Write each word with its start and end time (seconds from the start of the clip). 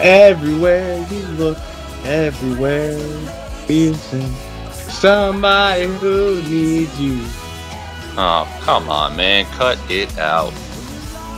everywhere 0.00 1.04
you 1.10 1.22
look, 1.38 1.58
everywhere 2.04 2.96
you 3.68 3.94
sing. 3.94 4.32
Somebody 4.72 5.86
who 5.86 6.42
needs 6.42 7.00
you. 7.00 7.20
Oh, 8.16 8.46
come 8.62 8.88
on, 8.88 9.16
man. 9.16 9.44
Cut 9.56 9.78
it 9.88 10.18
out. 10.18 10.52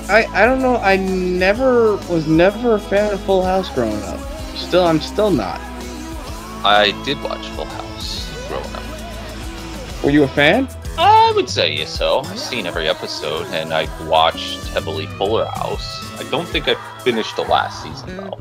I, 0.08 0.26
I 0.32 0.44
don't 0.46 0.60
know. 0.60 0.76
I 0.76 0.96
never 0.96 1.96
was 2.08 2.26
never 2.26 2.74
a 2.74 2.80
fan 2.80 3.12
of 3.12 3.20
Full 3.20 3.42
House 3.42 3.72
growing 3.74 4.02
up. 4.04 4.18
Still, 4.56 4.84
I'm 4.84 5.00
still 5.00 5.30
not. 5.30 5.60
I 6.64 6.92
did 7.04 7.22
watch 7.22 7.46
Full 7.50 7.66
House 7.66 8.48
growing 8.48 8.74
up. 8.74 10.04
Were 10.04 10.10
you 10.10 10.24
a 10.24 10.28
fan? 10.28 10.68
I 10.98 11.32
would 11.34 11.48
say 11.48 11.84
so. 11.84 12.20
I've 12.20 12.38
seen 12.38 12.66
every 12.66 12.88
episode, 12.88 13.46
and 13.48 13.72
I 13.72 13.88
watched 14.06 14.68
heavily 14.68 15.06
Fuller 15.06 15.46
House. 15.46 16.01
I 16.22 16.30
don't 16.30 16.46
think 16.46 16.68
I 16.68 16.74
finished 17.00 17.34
the 17.34 17.42
last 17.42 17.82
season 17.82 18.16
though. 18.16 18.38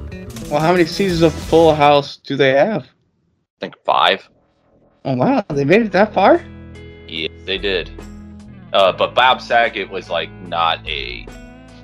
Well, 0.52 0.60
how 0.60 0.72
many 0.72 0.86
seasons 0.86 1.24
of 1.24 1.34
Full 1.34 1.74
House 1.74 2.18
do 2.18 2.36
they 2.36 2.52
have? 2.52 2.84
I 2.84 3.60
think 3.60 3.76
five. 3.84 4.30
Oh 5.04 5.16
wow, 5.16 5.44
they 5.50 5.66
made 5.66 5.82
it 5.82 5.92
that 5.94 6.14
far? 6.14 6.46
Yeah, 7.08 7.30
they 7.46 7.58
did. 7.58 7.90
Uh, 8.72 8.92
but 8.92 9.16
Bob 9.16 9.42
Saget 9.42 9.90
was 9.90 10.12
like 10.12 10.32
not 10.44 10.88
a 10.88 11.26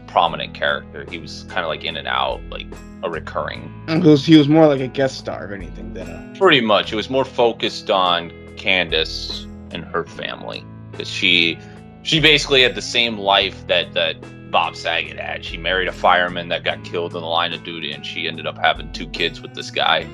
prominent 0.06 0.54
character. 0.54 1.04
He 1.10 1.18
was 1.18 1.46
kind 1.50 1.62
of 1.62 1.68
like 1.68 1.84
in 1.84 1.98
and 1.98 2.08
out, 2.08 2.42
like 2.52 2.68
a 3.02 3.10
recurring. 3.10 3.74
He 3.88 3.98
was, 3.98 4.24
he 4.24 4.38
was 4.38 4.48
more 4.48 4.68
like 4.68 4.82
a 4.82 4.88
guest 4.88 5.18
star, 5.18 5.46
if 5.46 5.52
anything, 5.52 5.94
than 5.94 6.10
a. 6.10 6.38
Pretty 6.38 6.62
much, 6.62 6.94
it 6.94 6.96
was 6.96 7.10
more 7.10 7.26
focused 7.26 7.90
on 7.90 8.32
Candace 8.56 9.48
and 9.72 9.84
her 9.84 10.04
family 10.06 10.64
because 10.92 11.10
she 11.10 11.58
she 12.04 12.20
basically 12.20 12.62
had 12.62 12.76
the 12.76 12.84
same 12.84 13.18
life 13.18 13.66
that 13.66 13.94
that 13.94 14.16
Bob 14.52 14.76
Saget 14.76 15.18
had. 15.18 15.44
She 15.44 15.58
married 15.58 15.88
a 15.88 15.92
fireman 15.92 16.50
that 16.50 16.64
got 16.64 16.84
killed 16.84 17.16
in 17.16 17.22
the 17.22 17.28
line 17.28 17.54
of 17.54 17.64
duty, 17.64 17.92
and 17.92 18.06
she 18.06 18.28
ended 18.28 18.48
up 18.48 18.58
having 18.58 18.92
two 18.94 19.08
kids 19.08 19.42
with 19.42 19.54
this 19.54 19.72
guy. 19.72 20.08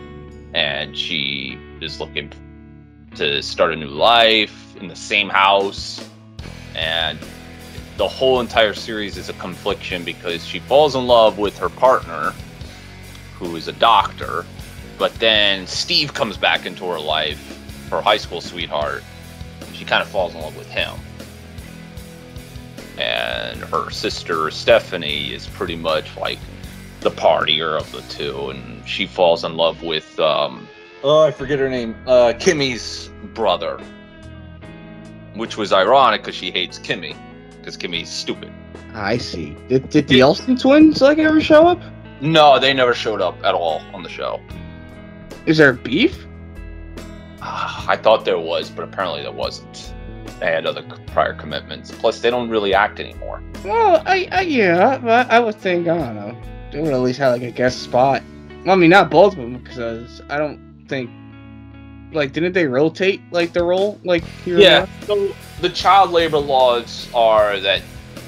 And 0.54 0.98
she 0.98 1.58
is 1.82 2.00
looking 2.00 2.32
to 3.16 3.42
start 3.42 3.74
a 3.74 3.76
new 3.76 3.88
life 3.88 4.76
in 4.78 4.88
the 4.88 4.96
same 4.96 5.30
house. 5.30 6.08
And 6.76 7.20
the 7.98 8.08
whole 8.08 8.40
entire 8.40 8.74
series 8.74 9.18
is 9.18 9.30
a 9.30 9.34
confliction 9.34 10.04
because 10.04 10.46
she 10.46 10.60
falls 10.60 10.96
in 10.96 11.06
love 11.06 11.38
with 11.38 11.58
her 11.60 11.70
partner, 11.70 12.34
who 13.38 13.56
is 13.56 13.68
a 13.68 13.74
doctor. 13.74 14.46
But 14.98 15.14
then 15.16 15.68
Steve 15.68 16.14
comes 16.14 16.38
back 16.38 16.66
into 16.66 16.86
her 16.86 17.00
life, 17.00 17.88
her 17.90 18.02
high 18.02 18.18
school 18.18 18.42
sweetheart. 18.42 19.04
She 19.74 19.86
kind 19.86 20.02
of 20.02 20.08
falls 20.08 20.34
in 20.34 20.42
love 20.42 20.56
with 20.56 20.70
him 20.70 20.94
and 22.98 23.60
her 23.62 23.90
sister 23.90 24.52
Stephanie 24.52 25.34
is 25.34 25.48
pretty 25.48 25.76
much 25.76 26.16
like 26.18 26.40
the 27.02 27.12
partier 27.12 27.80
of 27.80 27.92
the 27.92 28.02
two, 28.14 28.50
and 28.50 28.88
she 28.88 29.06
falls 29.06 29.44
in 29.44 29.56
love 29.56 29.84
with 29.84 30.20
um, 30.20 30.68
oh 31.04 31.24
I 31.24 31.32
forget 31.32 31.60
her 31.60 31.70
name, 31.70 31.96
uh, 32.08 32.34
Kimmy's 32.40 33.10
brother, 33.34 33.80
which 35.36 35.58
was 35.58 35.74
ironic 35.74 36.22
because 36.22 36.36
she 36.36 36.52
hates 36.52 36.80
Kimmy 36.80 37.16
because 37.58 37.78
Kimmy's 37.78 38.10
stupid. 38.10 38.52
I 38.94 39.18
see. 39.18 39.58
Did, 39.70 39.90
did 39.90 40.08
the 40.08 40.22
Olsen 40.22 40.58
twins 40.58 41.02
like 41.02 41.18
ever 41.18 41.42
show 41.42 41.68
up? 41.68 41.82
No, 42.22 42.60
they 42.60 42.74
never 42.74 42.94
showed 42.94 43.22
up 43.22 43.36
at 43.44 43.56
all 43.56 43.82
on 43.94 44.04
the 44.04 44.10
show. 44.10 44.40
Is 45.46 45.58
there 45.58 45.74
beef? 45.74 46.26
I 47.42 47.98
thought 48.02 48.24
there 48.24 48.40
was, 48.40 48.70
but 48.70 48.84
apparently 48.84 49.24
there 49.24 49.32
wasn't 49.32 49.94
they 50.40 50.52
had 50.52 50.66
other 50.66 50.84
prior 51.08 51.34
commitments. 51.34 51.92
Plus, 51.92 52.20
they 52.20 52.30
don't 52.30 52.50
really 52.50 52.74
act 52.74 53.00
anymore. 53.00 53.42
Well, 53.64 54.04
I, 54.06 54.28
I 54.32 54.42
yeah, 54.42 54.98
but 54.98 55.30
I 55.30 55.40
would 55.40 55.56
think 55.56 55.88
I 55.88 55.98
don't 55.98 56.16
know 56.16 56.38
they 56.74 56.82
would 56.82 56.94
at 56.94 57.00
least 57.00 57.20
have 57.20 57.34
like 57.34 57.44
a 57.44 57.52
guest 57.52 57.84
spot. 57.84 58.22
Well, 58.66 58.74
I 58.74 58.76
mean, 58.76 58.90
not 58.90 59.10
both 59.10 59.34
of 59.34 59.40
them 59.40 59.58
because 59.58 60.22
I 60.30 60.38
don't 60.38 60.60
think 60.88 61.10
like 62.12 62.34
didn't 62.34 62.54
they 62.54 62.66
rotate 62.66 63.22
like 63.32 63.54
the 63.54 63.64
role 63.64 64.00
like 64.04 64.24
here? 64.44 64.58
Yeah. 64.58 64.88
So 65.02 65.34
the 65.62 65.70
child 65.70 66.12
labor 66.12 66.40
laws 66.40 67.08
are 67.14 67.60
that 67.60 67.82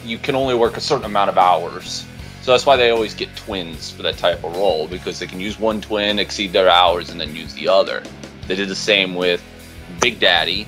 you 0.06 0.18
can 0.18 0.36
only 0.36 0.56
work 0.56 0.78
a 0.78 0.82
certain 0.82 1.06
amount 1.06 1.30
of 1.30 1.38
hours. 1.38 2.06
So 2.42 2.52
that's 2.52 2.66
why 2.66 2.76
they 2.76 2.92
always 2.92 3.16
get 3.16 3.36
twins 3.36 3.90
for 3.90 4.04
that 4.04 4.20
type 4.20 4.44
of 4.44 4.56
role 4.56 4.88
because 4.88 5.18
they 5.18 5.26
can 5.26 5.40
use 5.40 5.60
one 5.60 5.82
twin, 5.82 6.20
exceed 6.20 6.54
their 6.54 6.70
hours, 6.70 7.10
and 7.10 7.20
then 7.20 7.36
use 7.36 7.56
the 7.56 7.68
other. 7.68 8.04
They 8.48 8.56
did 8.56 8.70
the 8.70 8.76
same 8.76 9.16
with 9.16 9.44
Big 10.00 10.20
Daddy, 10.20 10.68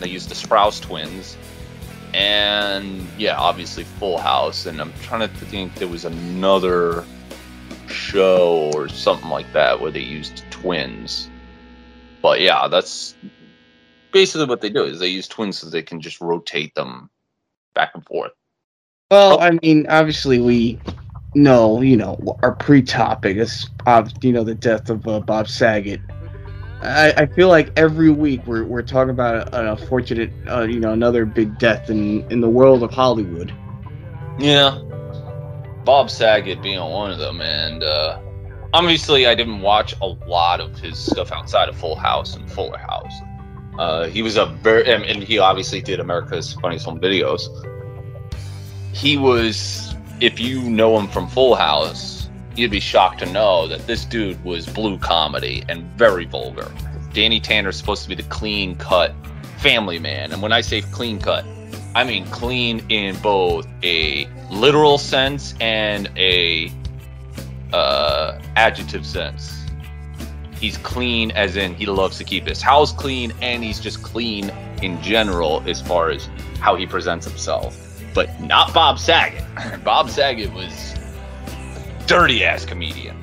they 0.00 0.08
used 0.08 0.28
the 0.28 0.34
Sprouse 0.34 0.80
twins, 0.80 1.36
and 2.14 3.06
yeah, 3.18 3.36
obviously 3.38 3.84
Full 3.84 4.18
House. 4.18 4.66
And 4.66 4.80
I'm 4.80 4.92
trying 5.02 5.20
to 5.20 5.28
think 5.46 5.74
there 5.76 5.88
was 5.88 6.04
another 6.04 7.04
show 7.88 8.70
or 8.74 8.88
something 8.88 9.30
like 9.30 9.52
that 9.52 9.80
where 9.80 9.90
they 9.90 10.00
used 10.00 10.44
twins. 10.50 11.28
But 12.22 12.40
yeah, 12.40 12.68
that's 12.68 13.14
basically 14.12 14.46
what 14.46 14.60
they 14.60 14.70
do 14.70 14.84
is 14.84 14.98
they 14.98 15.08
use 15.08 15.28
twins 15.28 15.58
so 15.58 15.70
they 15.70 15.82
can 15.82 16.00
just 16.00 16.20
rotate 16.20 16.74
them 16.74 17.10
back 17.74 17.92
and 17.94 18.04
forth. 18.04 18.32
Well, 19.10 19.40
I 19.40 19.58
mean, 19.62 19.86
obviously 19.88 20.38
we 20.38 20.78
know, 21.34 21.80
you 21.80 21.96
know, 21.96 22.38
our 22.42 22.52
pre-topic 22.52 23.36
is, 23.36 23.68
you 24.22 24.32
know, 24.32 24.44
the 24.44 24.54
death 24.54 24.90
of 24.90 25.06
uh, 25.06 25.20
Bob 25.20 25.48
Saget 25.48 26.00
I, 26.82 27.12
I 27.16 27.26
feel 27.26 27.48
like 27.48 27.70
every 27.76 28.10
week 28.10 28.46
we're, 28.46 28.64
we're 28.64 28.82
talking 28.82 29.10
about 29.10 29.54
an 29.54 29.66
unfortunate, 29.66 30.30
uh, 30.48 30.62
you 30.62 30.80
know, 30.80 30.92
another 30.92 31.26
big 31.26 31.58
death 31.58 31.90
in, 31.90 32.28
in 32.30 32.40
the 32.40 32.48
world 32.48 32.82
of 32.82 32.90
Hollywood. 32.90 33.52
Yeah. 34.38 34.78
Bob 35.84 36.10
Saget 36.10 36.62
being 36.62 36.80
one 36.80 37.10
of 37.10 37.18
them. 37.18 37.42
And 37.42 37.82
uh, 37.82 38.20
obviously, 38.72 39.26
I 39.26 39.34
didn't 39.34 39.60
watch 39.60 39.94
a 40.00 40.06
lot 40.06 40.60
of 40.60 40.78
his 40.78 40.98
stuff 40.98 41.32
outside 41.32 41.68
of 41.68 41.76
Full 41.76 41.96
House 41.96 42.36
and 42.36 42.50
Fuller 42.50 42.78
House. 42.78 43.12
Uh, 43.78 44.06
he 44.06 44.22
was 44.22 44.36
a 44.36 44.46
very, 44.46 44.90
and 44.90 45.22
he 45.22 45.38
obviously 45.38 45.80
did 45.82 46.00
America's 46.00 46.54
Funniest 46.54 46.86
Home 46.86 47.00
Videos. 47.00 47.42
He 48.94 49.16
was, 49.16 49.94
if 50.20 50.40
you 50.40 50.62
know 50.62 50.98
him 50.98 51.08
from 51.08 51.28
Full 51.28 51.54
House, 51.54 52.19
you'd 52.56 52.70
be 52.70 52.80
shocked 52.80 53.20
to 53.20 53.32
know 53.32 53.66
that 53.68 53.86
this 53.86 54.04
dude 54.04 54.42
was 54.44 54.66
blue 54.66 54.98
comedy 54.98 55.64
and 55.68 55.84
very 55.96 56.24
vulgar. 56.24 56.70
Danny 57.12 57.40
Tanner's 57.40 57.76
supposed 57.76 58.02
to 58.04 58.08
be 58.08 58.14
the 58.14 58.22
clean 58.24 58.76
cut 58.76 59.14
family 59.58 59.98
man. 59.98 60.32
And 60.32 60.42
when 60.42 60.52
I 60.52 60.60
say 60.60 60.80
clean 60.80 61.18
cut, 61.18 61.44
I 61.94 62.04
mean 62.04 62.24
clean 62.26 62.84
in 62.88 63.16
both 63.20 63.66
a 63.82 64.28
literal 64.50 64.98
sense 64.98 65.54
and 65.60 66.10
a 66.16 66.72
uh, 67.72 68.40
adjective 68.56 69.04
sense. 69.04 69.64
He's 70.60 70.76
clean 70.78 71.30
as 71.32 71.56
in 71.56 71.74
he 71.74 71.86
loves 71.86 72.18
to 72.18 72.24
keep 72.24 72.46
his 72.46 72.60
house 72.60 72.92
clean 72.92 73.32
and 73.40 73.64
he's 73.64 73.80
just 73.80 74.02
clean 74.02 74.50
in 74.82 75.00
general 75.02 75.62
as 75.66 75.80
far 75.80 76.10
as 76.10 76.28
how 76.60 76.76
he 76.76 76.86
presents 76.86 77.26
himself. 77.26 77.76
But 78.14 78.40
not 78.40 78.74
Bob 78.74 78.98
Saget. 78.98 79.44
Bob 79.84 80.10
Saget 80.10 80.52
was 80.52 80.94
dirty 82.10 82.42
ass 82.44 82.64
comedian. 82.64 83.16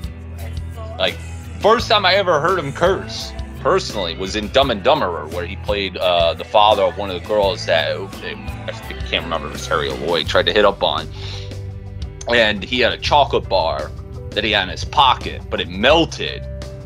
Like, 0.98 1.16
first 1.60 1.90
time 1.90 2.06
I 2.06 2.14
ever 2.14 2.40
heard 2.40 2.58
him 2.58 2.72
curse 2.72 3.34
personally 3.60 4.16
was 4.16 4.38
in 4.38 4.48
Dumb 4.54 4.72
and 4.72 4.82
Dumberer, 4.82 5.30
where 5.34 5.46
he 5.46 5.58
played 5.58 5.98
uh, 5.98 6.36
the 6.36 6.46
father 6.46 6.84
of 6.84 6.98
one 6.98 7.10
of 7.10 7.22
the 7.22 7.28
girls 7.28 7.66
that 7.66 7.98
I 7.98 8.72
can't 9.10 9.26
remember 9.26 9.48
if 9.48 9.56
it 9.56 9.58
was 9.58 9.68
Harry 9.68 9.90
Lloyd 9.90 10.30
tried 10.30 10.46
to 10.46 10.54
hit 10.54 10.64
up 10.64 10.82
on, 10.84 11.06
and 12.30 12.64
he 12.64 12.80
had 12.80 12.94
a 12.94 12.98
chocolate 12.98 13.50
bar 13.50 13.92
that 14.30 14.46
he 14.46 14.52
had 14.52 14.64
in 14.64 14.70
his 14.70 14.86
pocket, 14.86 15.42
but 15.50 15.60
it 15.60 15.68
melted, 15.68 16.42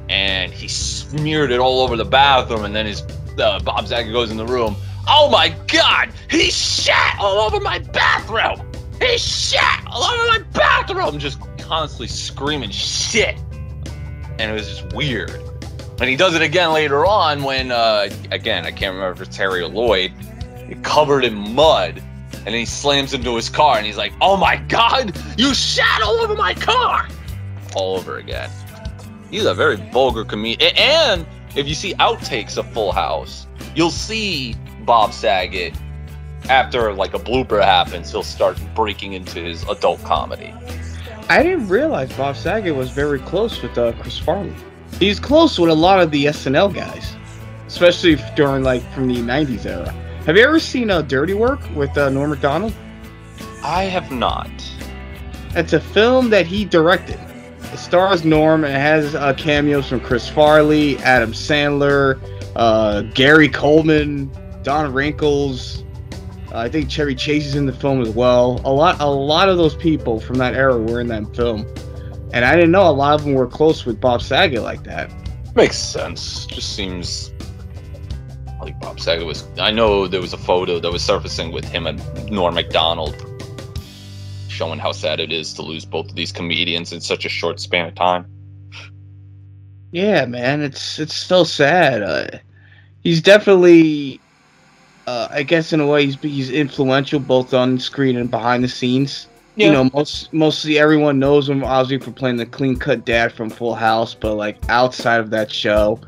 and 0.10 0.52
he 0.52 0.68
smeared 0.68 1.52
it 1.52 1.60
all 1.60 1.82
over 1.82 1.96
the 1.96 2.04
bathroom, 2.04 2.66
and 2.66 2.76
then 2.76 2.88
his 2.88 3.04
uh, 3.38 3.60
Bob 3.60 3.88
Saget 3.88 4.12
goes 4.12 4.32
in 4.32 4.38
the 4.38 4.48
room. 4.48 4.76
Oh 5.08 5.30
my 5.30 5.50
God! 5.68 6.10
He 6.32 6.50
shat 6.50 7.18
all 7.20 7.38
over 7.42 7.60
my 7.60 7.78
bathroom. 7.78 8.68
He 9.00 9.20
shat 9.20 9.84
all 9.86 10.04
over 10.04 10.40
my 10.40 10.44
bathroom. 10.52 11.20
Just 11.20 11.40
constantly 11.72 12.08
screaming 12.08 12.70
shit. 12.70 13.38
And 14.38 14.52
it 14.52 14.54
was 14.54 14.68
just 14.68 14.94
weird. 14.94 15.32
And 16.02 16.10
he 16.10 16.18
does 16.18 16.36
it 16.36 16.42
again 16.42 16.74
later 16.74 17.06
on 17.06 17.44
when, 17.44 17.72
uh, 17.72 18.10
again, 18.30 18.66
I 18.66 18.72
can't 18.72 18.94
remember 18.94 19.14
if 19.14 19.26
it's 19.26 19.38
Terry 19.38 19.62
or 19.62 19.70
Lloyd, 19.70 20.12
covered 20.84 21.24
in 21.24 21.34
mud. 21.34 22.04
And 22.34 22.48
then 22.48 22.54
he 22.56 22.66
slams 22.66 23.14
into 23.14 23.38
his 23.38 23.48
car 23.48 23.78
and 23.78 23.86
he's 23.86 23.96
like, 23.96 24.12
Oh 24.20 24.36
my 24.36 24.58
God, 24.68 25.18
you 25.38 25.54
shat 25.54 26.02
all 26.02 26.16
over 26.16 26.36
my 26.36 26.54
car! 26.56 27.08
All 27.74 27.96
over 27.96 28.18
again. 28.18 28.50
He's 29.30 29.46
a 29.46 29.54
very 29.54 29.78
vulgar 29.94 30.26
comedian. 30.26 30.76
And 30.76 31.26
if 31.56 31.70
you 31.70 31.76
see 31.76 31.94
outtakes 31.96 32.58
of 32.58 32.70
Full 32.74 32.92
House, 32.92 33.48
you'll 33.76 33.92
see 33.92 34.56
Bob 34.84 35.14
Saget 35.14 35.74
after 36.50 36.92
like 36.94 37.14
a 37.14 37.20
blooper 37.20 37.64
happens, 37.64 38.12
he'll 38.12 38.24
start 38.24 38.60
breaking 38.76 39.14
into 39.14 39.40
his 39.40 39.64
adult 39.70 40.04
comedy. 40.04 40.54
I 41.32 41.44
didn't 41.44 41.70
realize 41.70 42.12
Bob 42.12 42.36
Saget 42.36 42.76
was 42.76 42.90
very 42.90 43.18
close 43.20 43.62
with 43.62 43.78
uh, 43.78 43.94
Chris 44.02 44.18
Farley. 44.18 44.54
He's 45.00 45.18
close 45.18 45.58
with 45.58 45.70
a 45.70 45.74
lot 45.74 46.02
of 46.02 46.12
the 46.12 46.26
SNL 46.26 46.74
guys, 46.74 47.16
especially 47.68 48.18
during 48.36 48.64
like 48.64 48.84
from 48.94 49.08
the 49.08 49.16
'90s 49.16 49.66
era. 49.66 49.92
Have 50.26 50.36
you 50.36 50.44
ever 50.44 50.60
seen 50.60 50.90
uh, 50.90 51.04
Dirty 51.04 51.34
Work 51.34 51.62
with 51.74 51.98
uh, 51.98 52.10
Norm 52.10 52.32
Macdonald? 52.32 52.74
I 53.64 53.84
have 53.84 54.12
not. 54.12 54.52
It's 55.56 55.72
a 55.72 55.80
film 55.80 56.32
that 56.32 56.46
he 56.46 56.66
directed, 56.66 57.20
it 57.72 57.78
stars 57.78 58.26
Norm 58.26 58.66
and 58.66 58.74
has 58.74 59.16
uh, 59.16 59.34
cameos 59.36 59.88
from 59.88 60.02
Chris 60.02 60.28
Farley, 60.28 60.98
Adam 60.98 61.32
Sandler, 61.32 62.20
uh, 62.58 63.04
Gary 63.14 63.48
Coleman, 63.48 64.30
Don 64.64 64.92
Rickles. 64.92 65.86
Uh, 66.52 66.58
I 66.60 66.70
think 66.70 66.90
Chevy 66.90 67.16
Chase 67.16 67.46
is 67.46 67.56
in 67.56 67.66
the 67.66 67.74
film 67.74 68.02
as 68.02 68.10
well. 68.10 68.60
A 68.66 68.72
lot, 68.72 69.00
a 69.00 69.10
lot 69.10 69.48
of 69.48 69.58
those 69.58 69.76
people 69.76 70.20
from 70.20 70.38
that 70.38 70.54
era 70.54 70.78
were 70.78 71.00
in 71.00 71.08
that 71.08 71.34
film, 71.36 71.66
and 72.34 72.44
I 72.44 72.56
didn't 72.56 72.72
know 72.72 72.90
a 72.90 72.92
lot 72.92 73.14
of 73.14 73.24
them 73.24 73.34
were 73.34 73.48
close 73.48 73.86
with 73.86 74.02
Bob 74.02 74.22
Saget 74.22 74.62
like 74.62 74.84
that. 74.84 75.10
Makes 75.56 75.78
sense. 75.78 76.46
Just 76.46 76.76
seems 76.76 77.32
like 78.60 78.80
Bob 78.82 79.00
Saget 79.00 79.26
was. 79.26 79.48
I 79.58 79.72
know 79.72 80.08
there 80.08 80.22
was 80.22 80.34
a 80.34 80.38
photo 80.38 80.80
that 80.80 80.92
was 80.92 81.04
surfacing 81.04 81.52
with 81.52 81.66
him 81.66 81.88
and 81.88 82.02
Norm 82.30 82.56
Macdonald, 82.56 83.16
showing 84.50 84.80
how 84.80 84.92
sad 84.92 85.20
it 85.22 85.32
is 85.32 85.54
to 85.54 85.62
lose 85.62 85.86
both 85.86 86.10
of 86.10 86.16
these 86.16 86.34
comedians 86.34 86.92
in 86.92 87.00
such 87.00 87.26
a 87.26 87.30
short 87.30 87.60
span 87.62 87.88
of 87.88 87.96
time. 87.96 88.26
Yeah, 89.92 90.26
man, 90.26 90.62
it's 90.62 91.00
it's 91.00 91.16
so 91.16 91.44
sad. 91.44 92.02
Uh, 92.02 92.40
he's 93.02 93.22
definitely 93.22 94.20
uh, 95.12 95.28
I 95.30 95.44
guess 95.44 95.74
in 95.74 95.82
a 95.82 95.88
way 95.88 96.06
he's 96.06 96.16
he's 96.22 96.50
influential 96.50 97.20
both 97.20 97.54
on 97.54 97.80
screen 97.80 98.16
and 98.16 98.32
behind 98.32 98.64
the 98.64 98.70
scenes. 98.70 99.28
Yeah. 99.58 99.68
You 99.68 99.74
know, 99.74 99.90
most 99.94 100.32
mostly 100.32 100.80
everyone 100.80 101.20
knows 101.20 101.50
him 101.50 101.66
obviously 101.66 102.06
for 102.06 102.12
playing 102.12 102.38
the 102.38 102.46
clean 102.46 102.78
cut 102.78 103.04
dad 103.04 103.34
from 103.34 103.50
Full 103.50 103.76
House, 103.76 104.14
but 104.14 104.36
like 104.36 104.58
outside 104.70 105.20
of 105.20 105.30
that 105.32 105.52
show, 105.52 106.00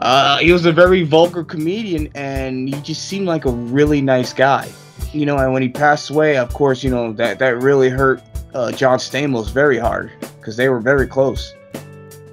uh, 0.00 0.38
he 0.38 0.52
was 0.52 0.66
a 0.66 0.72
very 0.72 1.04
vulgar 1.04 1.44
comedian, 1.44 2.08
and 2.16 2.68
he 2.68 2.80
just 2.82 3.04
seemed 3.04 3.26
like 3.26 3.44
a 3.44 3.52
really 3.52 4.00
nice 4.00 4.32
guy. 4.32 4.68
You 5.12 5.26
know, 5.26 5.38
and 5.38 5.52
when 5.52 5.62
he 5.62 5.68
passed 5.68 6.10
away, 6.10 6.36
of 6.36 6.52
course, 6.52 6.82
you 6.82 6.90
know 6.90 7.12
that 7.12 7.38
that 7.38 7.62
really 7.62 7.88
hurt 7.88 8.20
uh, 8.52 8.72
John 8.72 8.98
Stamos 8.98 9.52
very 9.52 9.78
hard 9.78 10.10
because 10.40 10.56
they 10.56 10.68
were 10.68 10.80
very 10.80 11.06
close. 11.06 11.54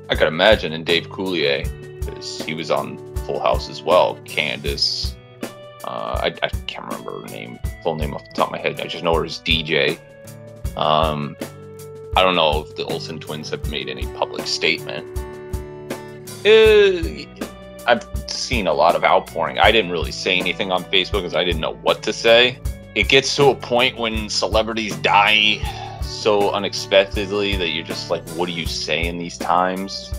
I 0.09 0.15
could 0.15 0.27
imagine, 0.27 0.73
and 0.73 0.83
Dave 0.83 1.09
Coulier, 1.09 1.63
because 1.99 2.41
he 2.41 2.55
was 2.55 2.71
on 2.71 2.97
Full 3.27 3.39
House 3.39 3.69
as 3.69 3.83
well. 3.83 4.17
Candace, 4.25 5.15
uh, 5.83 6.19
I, 6.23 6.27
I, 6.43 6.49
can't 6.67 6.85
remember 6.85 7.21
her 7.21 7.27
name, 7.27 7.59
full 7.83 7.95
name 7.95 8.13
off 8.13 8.23
the 8.27 8.33
top 8.33 8.47
of 8.47 8.51
my 8.51 8.59
head. 8.59 8.79
I 8.79 8.87
just 8.87 9.03
know 9.03 9.15
her 9.15 9.25
as 9.25 9.39
DJ. 9.39 9.99
Um, 10.77 11.35
I 12.15 12.21
don't 12.21 12.35
know 12.35 12.65
if 12.67 12.75
the 12.75 12.85
Olsen 12.85 13.19
twins 13.19 13.49
have 13.49 13.69
made 13.71 13.89
any 13.89 14.05
public 14.13 14.45
statement. 14.45 15.07
Uh, 16.45 17.25
I've 17.87 18.07
seen 18.29 18.67
a 18.67 18.73
lot 18.73 18.95
of 18.95 19.03
outpouring. 19.03 19.59
I 19.59 19.71
didn't 19.71 19.91
really 19.91 20.11
say 20.11 20.37
anything 20.37 20.71
on 20.71 20.83
Facebook 20.85 21.21
because 21.21 21.35
I 21.35 21.43
didn't 21.43 21.61
know 21.61 21.75
what 21.75 22.03
to 22.03 22.13
say. 22.13 22.59
It 22.95 23.07
gets 23.07 23.35
to 23.37 23.45
a 23.45 23.55
point 23.55 23.97
when 23.97 24.29
celebrities 24.29 24.95
die 24.97 25.61
so 26.01 26.51
unexpectedly 26.51 27.55
that 27.55 27.69
you're 27.69 27.85
just 27.85 28.09
like, 28.09 28.27
what 28.31 28.47
do 28.47 28.51
you 28.51 28.65
say 28.65 29.05
in 29.05 29.17
these 29.17 29.37
times? 29.37 30.13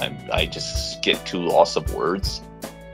I, 0.00 0.28
I 0.32 0.46
just 0.46 1.02
get 1.02 1.24
too 1.26 1.38
lost 1.38 1.76
of 1.76 1.92
words. 1.94 2.42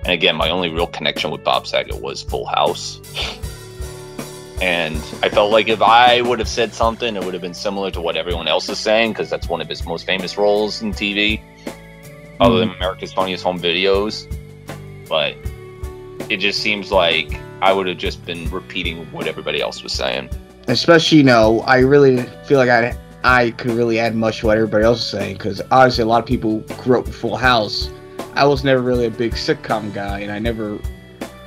And 0.04 0.12
again, 0.12 0.36
my 0.36 0.48
only 0.48 0.70
real 0.70 0.86
connection 0.86 1.30
with 1.30 1.44
Bob 1.44 1.66
Saget 1.66 2.00
was 2.00 2.22
Full 2.22 2.46
House. 2.46 3.00
And 4.60 4.96
I 5.22 5.28
felt 5.28 5.52
like 5.52 5.68
if 5.68 5.80
I 5.80 6.20
would 6.20 6.38
have 6.38 6.48
said 6.48 6.74
something, 6.74 7.16
it 7.16 7.24
would 7.24 7.34
have 7.34 7.42
been 7.42 7.54
similar 7.54 7.90
to 7.92 8.00
what 8.00 8.16
everyone 8.16 8.46
else 8.46 8.68
is 8.68 8.78
saying, 8.78 9.12
because 9.12 9.30
that's 9.30 9.48
one 9.48 9.60
of 9.60 9.68
his 9.68 9.86
most 9.86 10.04
famous 10.04 10.36
roles 10.36 10.82
in 10.82 10.92
TV, 10.92 11.40
mm-hmm. 11.40 12.42
other 12.42 12.58
than 12.58 12.70
America's 12.70 13.12
Funniest 13.12 13.42
Home 13.44 13.58
Videos. 13.58 14.26
But 15.08 15.34
it 16.30 16.38
just 16.38 16.60
seems 16.60 16.92
like 16.92 17.40
I 17.62 17.72
would 17.72 17.86
have 17.86 17.98
just 17.98 18.24
been 18.24 18.50
repeating 18.50 19.04
what 19.12 19.26
everybody 19.26 19.60
else 19.60 19.82
was 19.82 19.92
saying. 19.92 20.30
Especially, 20.68 21.18
you 21.18 21.24
know, 21.24 21.60
I 21.60 21.78
really 21.78 22.22
feel 22.46 22.58
like 22.58 22.70
I 22.70 22.96
I 23.22 23.50
could 23.52 23.72
really 23.72 23.98
add 23.98 24.14
much 24.14 24.40
to 24.40 24.46
what 24.46 24.56
everybody 24.56 24.84
else 24.84 25.00
is 25.00 25.10
saying, 25.10 25.34
because 25.36 25.60
obviously 25.70 26.04
a 26.04 26.06
lot 26.06 26.20
of 26.22 26.26
people 26.26 26.60
grew 26.78 26.98
up 26.98 27.06
with 27.06 27.14
Full 27.14 27.36
House 27.36 27.90
I 28.40 28.44
was 28.44 28.64
never 28.64 28.80
really 28.80 29.04
a 29.04 29.10
big 29.10 29.32
sitcom 29.32 29.92
guy, 29.92 30.20
and 30.20 30.32
I 30.32 30.38
never, 30.38 30.78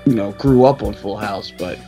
you 0.05 0.13
know, 0.13 0.31
grew 0.33 0.65
up 0.65 0.83
on 0.83 0.93
Full 0.93 1.17
House. 1.17 1.49
But 1.49 1.79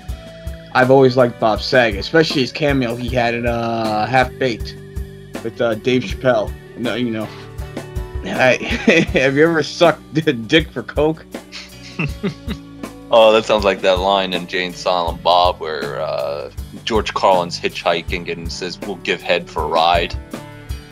I've 0.73 0.89
always 0.89 1.15
liked 1.15 1.39
Bob 1.39 1.61
Saget, 1.61 1.99
especially 1.99 2.41
his 2.41 2.51
cameo 2.51 2.95
he 2.95 3.09
had 3.09 3.35
in 3.35 3.45
uh, 3.45 4.07
Half 4.07 4.35
Baked 4.39 4.75
with 5.43 5.61
uh, 5.61 5.75
Dave 5.75 6.01
Chappelle. 6.01 6.51
No, 6.79 6.95
you 6.95 7.11
know, 7.11 7.27
I, 8.23 8.55
have 9.13 9.35
you 9.35 9.43
ever 9.43 9.61
sucked 9.61 10.01
dick 10.47 10.71
for 10.71 10.81
coke? 10.81 11.23
oh, 13.11 13.31
that 13.31 13.45
sounds 13.45 13.63
like 13.63 13.81
that 13.81 13.99
line 13.99 14.33
in 14.33 14.47
Jay 14.47 14.65
and 14.65 14.75
Silent 14.75 15.21
Bob 15.21 15.59
where 15.59 16.01
uh, 16.01 16.49
George 16.83 17.13
Carlin's 17.13 17.59
hitchhiking 17.59 18.31
and 18.31 18.51
says, 18.51 18.79
"We'll 18.79 18.95
give 18.95 19.21
head 19.21 19.47
for 19.47 19.65
a 19.65 19.67
ride," 19.67 20.15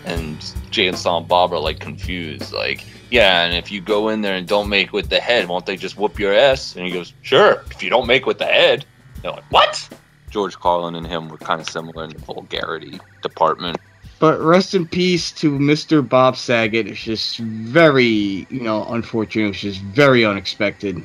and 0.05 0.37
Jay 0.69 0.87
and 0.87 0.99
Silent 0.99 1.27
Bob 1.27 1.51
are 1.51 1.57
like 1.57 1.79
confused, 1.79 2.53
like 2.53 2.85
yeah, 3.13 3.43
and 3.43 3.53
if 3.53 3.71
you 3.71 3.79
go 3.79 4.09
in 4.09 4.21
there 4.21 4.33
and 4.33 4.47
don't 4.47 4.67
make 4.67 4.91
with 4.91 5.09
the 5.09 5.19
head, 5.19 5.47
won't 5.47 5.67
they 5.67 5.77
just 5.77 5.99
whoop 5.99 6.17
your 6.17 6.33
ass? 6.33 6.75
And 6.75 6.83
he 6.83 6.91
goes, 6.91 7.13
sure, 7.21 7.63
if 7.69 7.83
you 7.83 7.91
don't 7.91 8.07
make 8.07 8.25
with 8.25 8.39
the 8.39 8.45
head. 8.45 8.85
They're 9.21 9.33
like, 9.33 9.43
what? 9.51 9.87
George 10.31 10.59
Carlin 10.59 10.95
and 10.95 11.05
him 11.05 11.29
were 11.29 11.37
kind 11.37 11.61
of 11.61 11.69
similar 11.69 12.05
in 12.05 12.09
the 12.09 12.17
vulgarity 12.17 12.99
department. 13.21 13.77
But 14.17 14.39
rest 14.41 14.73
in 14.73 14.87
peace 14.87 15.31
to 15.33 15.51
Mr. 15.51 16.07
Bob 16.07 16.37
Saget. 16.37 16.87
It's 16.87 17.03
just 17.03 17.37
very, 17.37 18.47
you 18.49 18.61
know, 18.61 18.83
unfortunate. 18.85 19.49
It's 19.49 19.59
just 19.59 19.81
very 19.81 20.25
unexpected. 20.25 20.99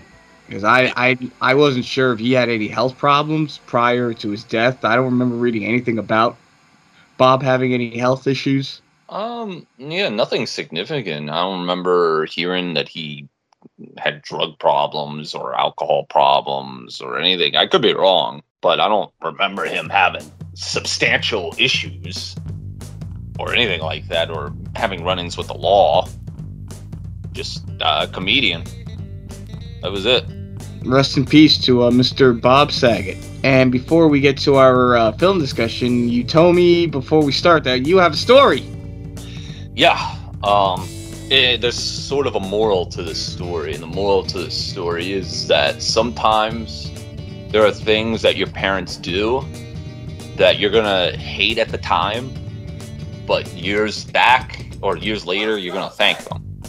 Because 0.47 0.65
I, 0.65 0.91
I, 0.97 1.19
I 1.43 1.55
wasn't 1.55 1.85
sure 1.85 2.15
if 2.15 2.21
he 2.21 2.33
had 2.33 2.49
any 2.49 2.69
health 2.69 2.97
problems 2.97 3.59
prior 3.67 4.15
to 4.15 4.31
his 4.31 4.45
death. 4.45 4.83
I 4.83 4.97
don't 4.97 5.05
remember 5.05 5.37
reading 5.37 5.67
anything 5.67 5.99
about 5.99 6.39
Bob 7.19 7.43
having 7.43 7.75
any 7.75 7.99
health 7.99 8.27
issues. 8.27 8.81
Um, 9.09 9.67
yeah, 9.79 10.09
nothing 10.11 10.47
significant. 10.47 11.31
I 11.31 11.41
don't 11.41 11.61
remember 11.61 12.27
hearing 12.27 12.75
that 12.75 12.89
he 12.89 13.29
had 13.97 14.23
drug 14.23 14.59
problems 14.59 15.35
or 15.35 15.59
alcohol 15.59 16.05
problems 16.05 17.01
or 17.01 17.19
anything. 17.19 17.57
I 17.57 17.67
could 17.67 17.83
be 17.83 17.95
wrong, 17.95 18.43
but 18.61 18.81
I 18.81 18.89
don't 18.89 19.13
remember 19.23 19.65
him 19.65 19.89
having 19.89 20.31
substantial 20.55 21.55
issues 21.59 22.37
or 23.39 23.55
anything 23.55 23.81
like 23.81 24.09
that 24.09 24.31
or 24.31 24.53
having 24.77 25.05
run 25.05 25.19
ins 25.19 25.37
with 25.37 25.47
the 25.47 25.55
law. 25.55 26.07
Just 27.33 27.65
a 27.81 28.09
comedian. 28.09 28.65
That 29.81 29.93
was 29.93 30.05
it. 30.05 30.25
Rest 30.85 31.17
in 31.17 31.25
peace 31.25 31.57
to 31.59 31.85
uh, 31.85 31.91
Mr. 31.91 32.39
Bob 32.39 32.73
Saget. 32.73 33.17
And 33.43 33.73
before 33.73 34.09
we 34.09 34.21
get 34.21 34.37
to 34.39 34.57
our 34.57 34.97
uh, 34.97 35.13
film 35.13 35.39
discussion, 35.39 36.09
you 36.09 36.25
told 36.25 36.57
me 36.57 36.87
before 36.87 37.23
we 37.23 37.33
start 37.33 37.65
that 37.65 37.87
you 37.87 37.97
have 37.99 38.13
a 38.13 38.17
story 38.17 38.65
yeah, 39.79 40.17
um, 40.43 40.89
it, 41.31 41.33
eh, 41.33 41.57
there's 41.57 41.79
sort 41.79 42.27
of 42.27 42.35
a 42.35 42.41
moral 42.41 42.85
to 42.87 43.01
this 43.01 43.25
story, 43.25 43.75
and 43.75 43.81
the 43.81 43.87
moral 43.87 44.25
to 44.25 44.39
this 44.41 44.71
story 44.71 45.13
is 45.13 45.47
that 45.47 45.81
sometimes 45.81 46.91
there 47.51 47.65
are 47.65 47.71
things 47.71 48.21
that 48.23 48.35
your 48.35 48.49
parents 48.49 48.97
do 48.97 49.41
that 50.37 50.59
you're 50.59 50.73
gonna 50.73 51.17
hate 51.17 51.59
at 51.59 51.69
the 51.69 51.79
time, 51.79 52.35
but 53.25 53.47
years 53.53 54.05
back 54.07 54.67
or 54.83 54.97
years 54.97 55.25
later, 55.25 55.57
you're 55.57 55.75
gonna 55.75 55.91
thank 55.91 56.19
them. 56.25 56.61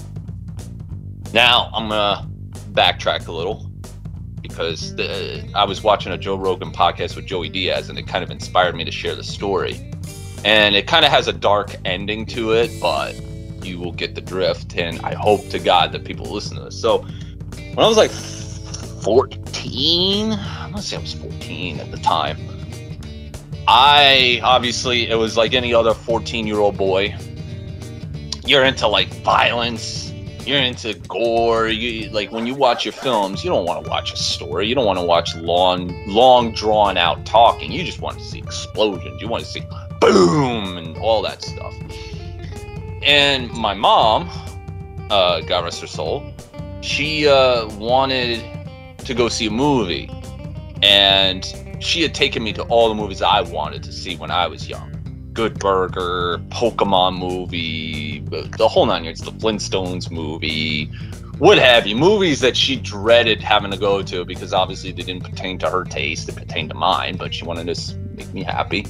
Now, 1.33 1.71
I'm 1.73 1.89
gonna 1.89 2.29
backtrack 2.73 3.27
a 3.27 3.31
little 3.31 3.71
because 4.39 4.95
the, 4.95 5.49
I 5.55 5.63
was 5.63 5.81
watching 5.81 6.11
a 6.11 6.17
Joe 6.17 6.35
Rogan 6.35 6.71
podcast 6.71 7.15
with 7.15 7.25
Joey 7.25 7.49
Diaz, 7.49 7.89
and 7.89 7.97
it 7.97 8.05
kind 8.05 8.23
of 8.23 8.29
inspired 8.29 8.75
me 8.75 8.83
to 8.83 8.91
share 8.91 9.15
the 9.15 9.23
story 9.23 9.89
and 10.43 10.75
it 10.75 10.87
kind 10.87 11.05
of 11.05 11.11
has 11.11 11.27
a 11.27 11.33
dark 11.33 11.75
ending 11.85 12.25
to 12.27 12.53
it, 12.53 12.71
but 12.81 13.15
you 13.63 13.79
will 13.79 13.91
get 13.91 14.15
the 14.15 14.21
drift. 14.21 14.75
And 14.75 14.99
I 15.01 15.13
hope 15.13 15.47
to 15.49 15.59
God 15.59 15.91
that 15.91 16.05
people 16.05 16.31
listen 16.31 16.57
to 16.57 16.63
this. 16.63 16.79
So 16.79 16.99
when 16.99 17.79
I 17.79 17.87
was 17.87 17.97
like 17.97 18.11
14, 18.11 20.33
I'm 20.33 20.71
gonna 20.71 20.81
say 20.81 20.97
I 20.97 20.99
was 20.99 21.13
14 21.13 21.79
at 21.79 21.91
the 21.91 21.97
time. 21.97 22.37
I 23.67 24.41
obviously 24.43 25.09
it 25.09 25.15
was 25.15 25.37
like 25.37 25.53
any 25.53 25.73
other 25.73 25.93
14 25.93 26.47
year 26.47 26.59
old 26.59 26.77
boy. 26.77 27.15
You're 28.45 28.63
into 28.63 28.87
like 28.87 29.09
violence, 29.23 30.11
you're 30.45 30.59
into 30.59 30.95
gore. 31.07 31.67
You 31.67 32.09
like 32.09 32.31
when 32.31 32.47
you 32.47 32.55
watch 32.55 32.83
your 32.83 32.93
films, 32.93 33.43
you 33.43 33.51
don't 33.51 33.65
want 33.65 33.83
to 33.83 33.89
watch 33.89 34.11
a 34.11 34.17
story. 34.17 34.67
You 34.67 34.73
don't 34.73 34.85
want 34.85 34.97
to 34.97 35.05
watch 35.05 35.35
long, 35.35 35.93
long 36.07 36.51
drawn 36.53 36.97
out 36.97 37.25
talking. 37.25 37.71
You 37.71 37.83
just 37.83 38.01
want 38.01 38.17
to 38.17 38.23
see 38.23 38.39
explosions. 38.39 39.21
You 39.21 39.27
want 39.27 39.43
to 39.43 39.49
see 39.49 39.61
boom 39.99 40.77
and 40.77 40.97
all 40.97 41.21
that 41.21 41.41
stuff. 41.43 41.73
And 43.01 43.51
my 43.51 43.73
mom, 43.73 44.29
uh, 45.09 45.41
God 45.41 45.63
rest 45.63 45.81
her 45.81 45.87
soul, 45.87 46.33
she 46.81 47.27
uh, 47.27 47.67
wanted 47.77 48.43
to 48.99 49.13
go 49.13 49.29
see 49.29 49.47
a 49.47 49.51
movie, 49.51 50.09
and 50.83 51.45
she 51.79 52.01
had 52.01 52.13
taken 52.13 52.43
me 52.43 52.53
to 52.53 52.63
all 52.63 52.89
the 52.89 52.95
movies 52.95 53.21
I 53.21 53.41
wanted 53.41 53.83
to 53.83 53.91
see 53.91 54.15
when 54.15 54.31
I 54.31 54.47
was 54.47 54.69
young. 54.69 54.95
Good 55.33 55.59
Burger, 55.59 56.39
Pokemon 56.49 57.17
movie, 57.17 58.19
the 58.19 58.67
whole 58.67 58.85
nine 58.85 59.05
yards, 59.05 59.21
the 59.21 59.31
Flintstones 59.31 60.11
movie, 60.11 60.91
what 61.37 61.57
have 61.57 61.87
you. 61.87 61.95
Movies 61.95 62.41
that 62.41 62.57
she 62.57 62.75
dreaded 62.75 63.41
having 63.41 63.71
to 63.71 63.77
go 63.77 64.01
to 64.01 64.25
because 64.25 64.53
obviously 64.53 64.91
they 64.91 65.03
didn't 65.03 65.23
pertain 65.23 65.57
to 65.59 65.69
her 65.69 65.85
taste, 65.85 66.27
they 66.27 66.33
pertained 66.33 66.69
to 66.69 66.75
mine, 66.75 67.15
but 67.15 67.33
she 67.33 67.45
wanted 67.45 67.73
to 67.73 67.95
make 68.15 68.33
me 68.33 68.43
happy. 68.43 68.85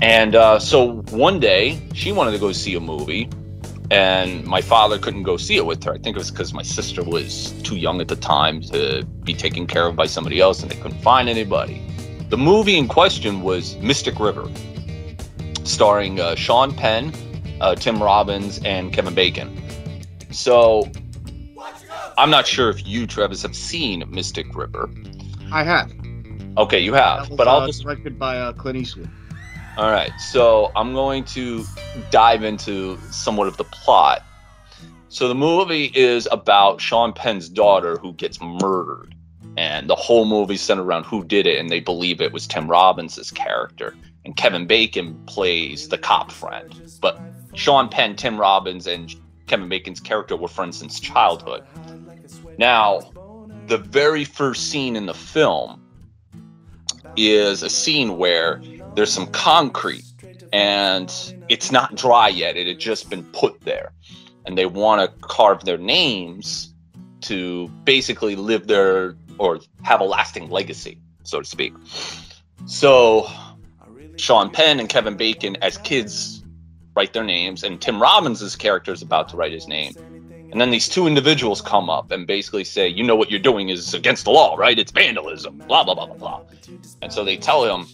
And 0.00 0.34
uh, 0.34 0.58
so 0.58 1.02
one 1.10 1.40
day 1.40 1.80
she 1.92 2.12
wanted 2.12 2.32
to 2.32 2.38
go 2.38 2.52
see 2.52 2.74
a 2.76 2.80
movie, 2.80 3.28
and 3.90 4.44
my 4.44 4.60
father 4.60 4.98
couldn't 4.98 5.24
go 5.24 5.36
see 5.36 5.56
it 5.56 5.66
with 5.66 5.82
her. 5.84 5.92
I 5.92 5.98
think 5.98 6.16
it 6.16 6.18
was 6.18 6.30
because 6.30 6.52
my 6.54 6.62
sister 6.62 7.02
was 7.02 7.52
too 7.62 7.76
young 7.76 8.00
at 8.00 8.08
the 8.08 8.16
time 8.16 8.60
to 8.62 9.04
be 9.24 9.34
taken 9.34 9.66
care 9.66 9.86
of 9.86 9.96
by 9.96 10.06
somebody 10.06 10.40
else, 10.40 10.62
and 10.62 10.70
they 10.70 10.76
couldn't 10.76 11.00
find 11.00 11.28
anybody. 11.28 11.82
The 12.28 12.38
movie 12.38 12.76
in 12.76 12.86
question 12.86 13.42
was 13.42 13.76
Mystic 13.76 14.20
River, 14.20 14.48
starring 15.64 16.20
uh, 16.20 16.34
Sean 16.36 16.74
Penn, 16.74 17.12
uh, 17.60 17.74
Tim 17.74 18.00
Robbins, 18.00 18.60
and 18.64 18.92
Kevin 18.92 19.14
Bacon. 19.14 19.60
So 20.30 20.90
I'm 22.16 22.30
not 22.30 22.46
sure 22.46 22.68
if 22.68 22.86
you, 22.86 23.06
Travis, 23.06 23.42
have 23.42 23.56
seen 23.56 24.04
Mystic 24.10 24.54
River. 24.54 24.90
I 25.50 25.62
have. 25.64 25.90
Okay, 26.56 26.80
you 26.80 26.92
have, 26.92 27.30
was, 27.30 27.36
but 27.36 27.48
I'll 27.48 27.60
uh, 27.60 27.66
just 27.66 27.82
directed 27.82 28.18
by 28.18 28.38
uh, 28.38 28.52
Clint 28.52 28.78
Eastwood. 28.78 29.08
All 29.78 29.92
right, 29.92 30.10
so 30.18 30.72
I'm 30.74 30.92
going 30.92 31.22
to 31.26 31.64
dive 32.10 32.42
into 32.42 32.98
somewhat 33.12 33.46
of 33.46 33.58
the 33.58 33.64
plot. 33.64 34.24
So 35.08 35.28
the 35.28 35.36
movie 35.36 35.92
is 35.94 36.26
about 36.32 36.80
Sean 36.80 37.12
Penn's 37.12 37.48
daughter 37.48 37.96
who 37.96 38.12
gets 38.14 38.40
murdered, 38.40 39.14
and 39.56 39.88
the 39.88 39.94
whole 39.94 40.24
movie's 40.24 40.62
centered 40.62 40.82
around 40.82 41.04
who 41.04 41.22
did 41.22 41.46
it, 41.46 41.60
and 41.60 41.70
they 41.70 41.78
believe 41.78 42.20
it 42.20 42.32
was 42.32 42.44
Tim 42.44 42.68
Robbins' 42.68 43.30
character, 43.30 43.94
and 44.24 44.34
Kevin 44.34 44.66
Bacon 44.66 45.14
plays 45.26 45.88
the 45.88 45.98
cop 45.98 46.32
friend. 46.32 46.74
But 47.00 47.20
Sean 47.54 47.88
Penn, 47.88 48.16
Tim 48.16 48.36
Robbins, 48.36 48.88
and 48.88 49.14
Kevin 49.46 49.68
Bacon's 49.68 50.00
character 50.00 50.36
were 50.36 50.48
friends 50.48 50.76
since 50.76 50.98
childhood. 50.98 51.62
Now, 52.58 53.12
the 53.68 53.78
very 53.78 54.24
first 54.24 54.72
scene 54.72 54.96
in 54.96 55.06
the 55.06 55.14
film 55.14 55.80
is 57.16 57.62
a 57.62 57.70
scene 57.70 58.16
where 58.16 58.60
there's 58.94 59.12
some 59.12 59.26
concrete 59.28 60.04
and 60.52 61.34
it's 61.48 61.70
not 61.70 61.94
dry 61.94 62.28
yet. 62.28 62.56
It 62.56 62.66
had 62.66 62.78
just 62.78 63.10
been 63.10 63.24
put 63.24 63.60
there. 63.62 63.92
And 64.44 64.56
they 64.56 64.66
want 64.66 65.02
to 65.02 65.26
carve 65.26 65.64
their 65.64 65.78
names 65.78 66.72
to 67.22 67.68
basically 67.84 68.36
live 68.36 68.66
their 68.66 69.16
or 69.38 69.60
have 69.82 70.00
a 70.00 70.04
lasting 70.04 70.50
legacy, 70.50 70.98
so 71.22 71.40
to 71.40 71.46
speak. 71.46 71.74
So 72.66 73.30
Sean 74.16 74.50
Penn 74.50 74.80
and 74.80 74.88
Kevin 74.88 75.16
Bacon, 75.16 75.56
as 75.62 75.78
kids, 75.78 76.42
write 76.96 77.12
their 77.12 77.24
names, 77.24 77.62
and 77.62 77.80
Tim 77.80 78.00
Robbins' 78.02 78.56
character 78.56 78.92
is 78.92 79.02
about 79.02 79.28
to 79.28 79.36
write 79.36 79.52
his 79.52 79.68
name. 79.68 79.94
And 80.50 80.60
then 80.60 80.70
these 80.70 80.88
two 80.88 81.06
individuals 81.06 81.60
come 81.60 81.90
up 81.90 82.10
and 82.10 82.26
basically 82.26 82.64
say, 82.64 82.88
You 82.88 83.04
know 83.04 83.16
what 83.16 83.30
you're 83.30 83.40
doing 83.40 83.68
is 83.68 83.94
against 83.94 84.24
the 84.24 84.30
law, 84.30 84.56
right? 84.56 84.78
It's 84.78 84.92
vandalism, 84.92 85.58
blah, 85.66 85.84
blah, 85.84 85.94
blah, 85.94 86.06
blah, 86.06 86.16
blah. 86.16 86.40
And 87.02 87.12
so 87.12 87.24
they 87.24 87.36
tell 87.36 87.64
him, 87.64 87.86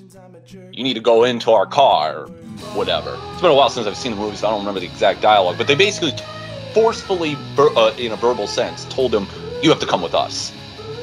You 0.72 0.84
need 0.84 0.94
to 0.94 1.00
go 1.00 1.24
into 1.24 1.50
our 1.50 1.66
car, 1.66 2.20
or 2.20 2.26
whatever. 2.74 3.18
It's 3.32 3.40
been 3.40 3.50
a 3.50 3.54
while 3.54 3.70
since 3.70 3.86
I've 3.86 3.96
seen 3.96 4.12
the 4.12 4.18
movie, 4.18 4.36
so 4.36 4.46
I 4.46 4.50
don't 4.50 4.60
remember 4.60 4.80
the 4.80 4.86
exact 4.86 5.20
dialogue, 5.20 5.58
but 5.58 5.66
they 5.66 5.74
basically 5.74 6.12
forcefully, 6.74 7.36
uh, 7.56 7.94
in 7.98 8.12
a 8.12 8.16
verbal 8.16 8.46
sense, 8.46 8.84
told 8.86 9.14
him, 9.14 9.26
You 9.62 9.70
have 9.70 9.80
to 9.80 9.86
come 9.86 10.02
with 10.02 10.14
us. 10.14 10.52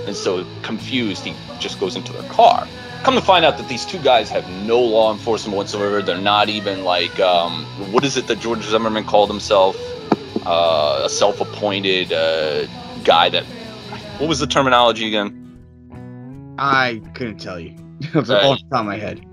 And 0.06 0.16
so, 0.16 0.46
confused, 0.62 1.24
he 1.26 1.34
just 1.60 1.80
goes 1.80 1.96
into 1.96 2.12
their 2.12 2.30
car. 2.30 2.68
Come 3.04 3.16
to 3.16 3.22
find 3.22 3.46
out 3.46 3.58
that 3.58 3.68
these 3.68 3.86
two 3.86 4.00
guys 4.00 4.30
have 4.30 4.48
no 4.66 4.80
law 4.80 5.12
enforcement 5.12 5.58
whatsoever. 5.58 6.02
They're 6.02 6.20
not 6.20 6.50
even 6.50 6.84
like, 6.84 7.20
um, 7.20 7.66
what 7.92 8.04
is 8.04 8.18
it 8.18 8.28
that 8.28 8.40
George 8.40 8.64
Zimmerman 8.64 9.06
called 9.06 9.30
himself? 9.30 9.76
Uh, 10.46 11.02
a 11.06 11.10
self-appointed 11.10 12.12
uh, 12.12 12.66
guy 13.04 13.30
that. 13.30 13.44
What 14.18 14.28
was 14.28 14.40
the 14.40 14.48
terminology 14.48 15.08
again? 15.08 15.38
I 16.58 17.02
couldn't 17.16 17.38
tell 17.40 17.60
you. 17.60 17.76
it 18.02 18.14
was 18.14 18.30
Right. 18.30 18.44
off 18.44 18.60
the 18.60 18.66
top 18.70 18.80
of 18.82 18.86
my 18.86 18.98
head. 18.98 19.26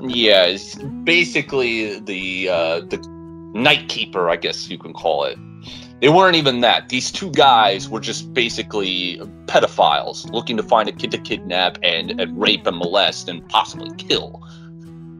Yeah, 0.00 0.44
it's 0.46 0.74
basically 1.04 2.00
the 2.00 2.48
uh, 2.48 2.80
the 2.80 2.98
night 3.54 3.88
keeper, 3.88 4.28
I 4.30 4.36
guess 4.36 4.68
you 4.68 4.78
can 4.78 4.92
call 4.92 5.24
it. 5.24 5.38
They 6.00 6.08
weren't 6.08 6.34
even 6.34 6.60
that. 6.62 6.88
These 6.88 7.12
two 7.12 7.30
guys 7.30 7.88
were 7.88 8.00
just 8.00 8.34
basically 8.34 9.18
pedophiles 9.46 10.28
looking 10.32 10.56
to 10.56 10.62
find 10.64 10.88
a 10.88 10.92
kid 10.92 11.12
to 11.12 11.18
kidnap 11.18 11.78
and, 11.84 12.20
and 12.20 12.40
rape 12.40 12.66
and 12.66 12.76
molest 12.76 13.28
and 13.28 13.48
possibly 13.48 13.94
kill. 13.96 14.42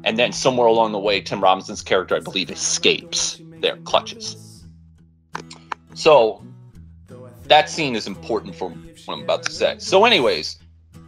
And 0.02 0.18
then 0.18 0.32
somewhere 0.32 0.66
along 0.66 0.90
the 0.90 0.98
way, 0.98 1.20
Tim 1.20 1.40
Robinson's 1.40 1.82
character, 1.82 2.16
I 2.16 2.18
believe, 2.20 2.50
escapes 2.50 3.40
their 3.60 3.76
clutches. 3.78 4.51
So 5.94 6.42
that 7.44 7.68
scene 7.68 7.96
is 7.96 8.06
important 8.06 8.54
for 8.54 8.70
what 8.70 9.14
I'm 9.14 9.22
about 9.22 9.42
to 9.44 9.52
say. 9.52 9.76
So, 9.78 10.04
anyways, 10.04 10.58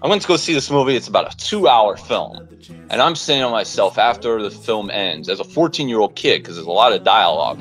I 0.03 0.09
went 0.09 0.23
to 0.23 0.29
go 0.29 0.37
see 0.37 0.53
this 0.53 0.71
movie. 0.71 0.97
It's 0.97 1.09
about 1.09 1.33
a 1.33 1.37
two-hour 1.37 1.97
film. 1.97 2.49
And 2.91 3.00
I'm 3.00 3.17
saying 3.17 3.43
to 3.43 3.49
myself 3.49 3.99
after 3.99 4.43
the 4.43 4.50
film 4.50 4.91
ends, 4.91 5.29
as 5.29 5.41
a 5.41 5.45
14 5.45 5.88
year 5.88 6.00
old 6.00 6.14
kid, 6.14 6.43
because 6.43 6.57
there's 6.57 6.67
a 6.67 6.71
lot 6.71 6.93
of 6.93 7.05
dialogue, 7.05 7.59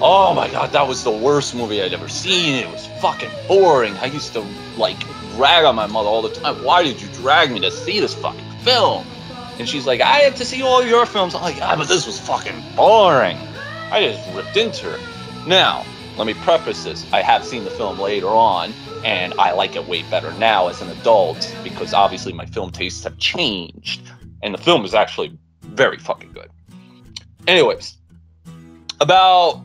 oh 0.00 0.34
my 0.34 0.48
god, 0.48 0.72
that 0.72 0.86
was 0.86 1.04
the 1.04 1.10
worst 1.10 1.54
movie 1.54 1.82
I'd 1.82 1.92
ever 1.92 2.08
seen. 2.08 2.64
It 2.64 2.70
was 2.70 2.86
fucking 3.00 3.30
boring. 3.46 3.94
I 3.98 4.06
used 4.06 4.32
to 4.32 4.44
like 4.76 4.96
rag 5.36 5.64
on 5.64 5.76
my 5.76 5.86
mother 5.86 6.08
all 6.08 6.22
the 6.22 6.34
time. 6.34 6.62
Why 6.64 6.82
did 6.82 7.00
you 7.00 7.08
drag 7.14 7.52
me 7.52 7.60
to 7.60 7.70
see 7.70 8.00
this 8.00 8.14
fucking 8.14 8.50
film? 8.62 9.06
And 9.58 9.68
she's 9.68 9.86
like, 9.86 10.00
I 10.00 10.18
have 10.18 10.34
to 10.36 10.44
see 10.44 10.62
all 10.62 10.84
your 10.84 11.06
films. 11.06 11.34
I'm 11.34 11.42
like, 11.42 11.56
yeah, 11.56 11.76
but 11.76 11.88
this 11.88 12.06
was 12.06 12.18
fucking 12.18 12.60
boring. 12.74 13.38
I 13.90 14.02
just 14.02 14.34
ripped 14.34 14.56
into 14.56 14.90
her. 14.90 15.46
Now, 15.46 15.86
let 16.16 16.26
me 16.26 16.34
preface 16.34 16.84
this. 16.84 17.06
I 17.12 17.22
have 17.22 17.44
seen 17.44 17.64
the 17.64 17.70
film 17.70 17.98
later 17.98 18.28
on, 18.28 18.72
and 19.04 19.34
I 19.38 19.52
like 19.52 19.76
it 19.76 19.86
way 19.86 20.02
better 20.10 20.32
now 20.38 20.68
as 20.68 20.80
an 20.80 20.88
adult 20.90 21.54
because 21.62 21.92
obviously 21.92 22.32
my 22.32 22.46
film 22.46 22.70
tastes 22.70 23.04
have 23.04 23.18
changed 23.18 24.00
and 24.42 24.54
the 24.54 24.58
film 24.58 24.84
is 24.84 24.94
actually 24.94 25.36
very 25.62 25.98
fucking 25.98 26.32
good. 26.32 26.50
Anyways, 27.46 27.96
about 29.00 29.62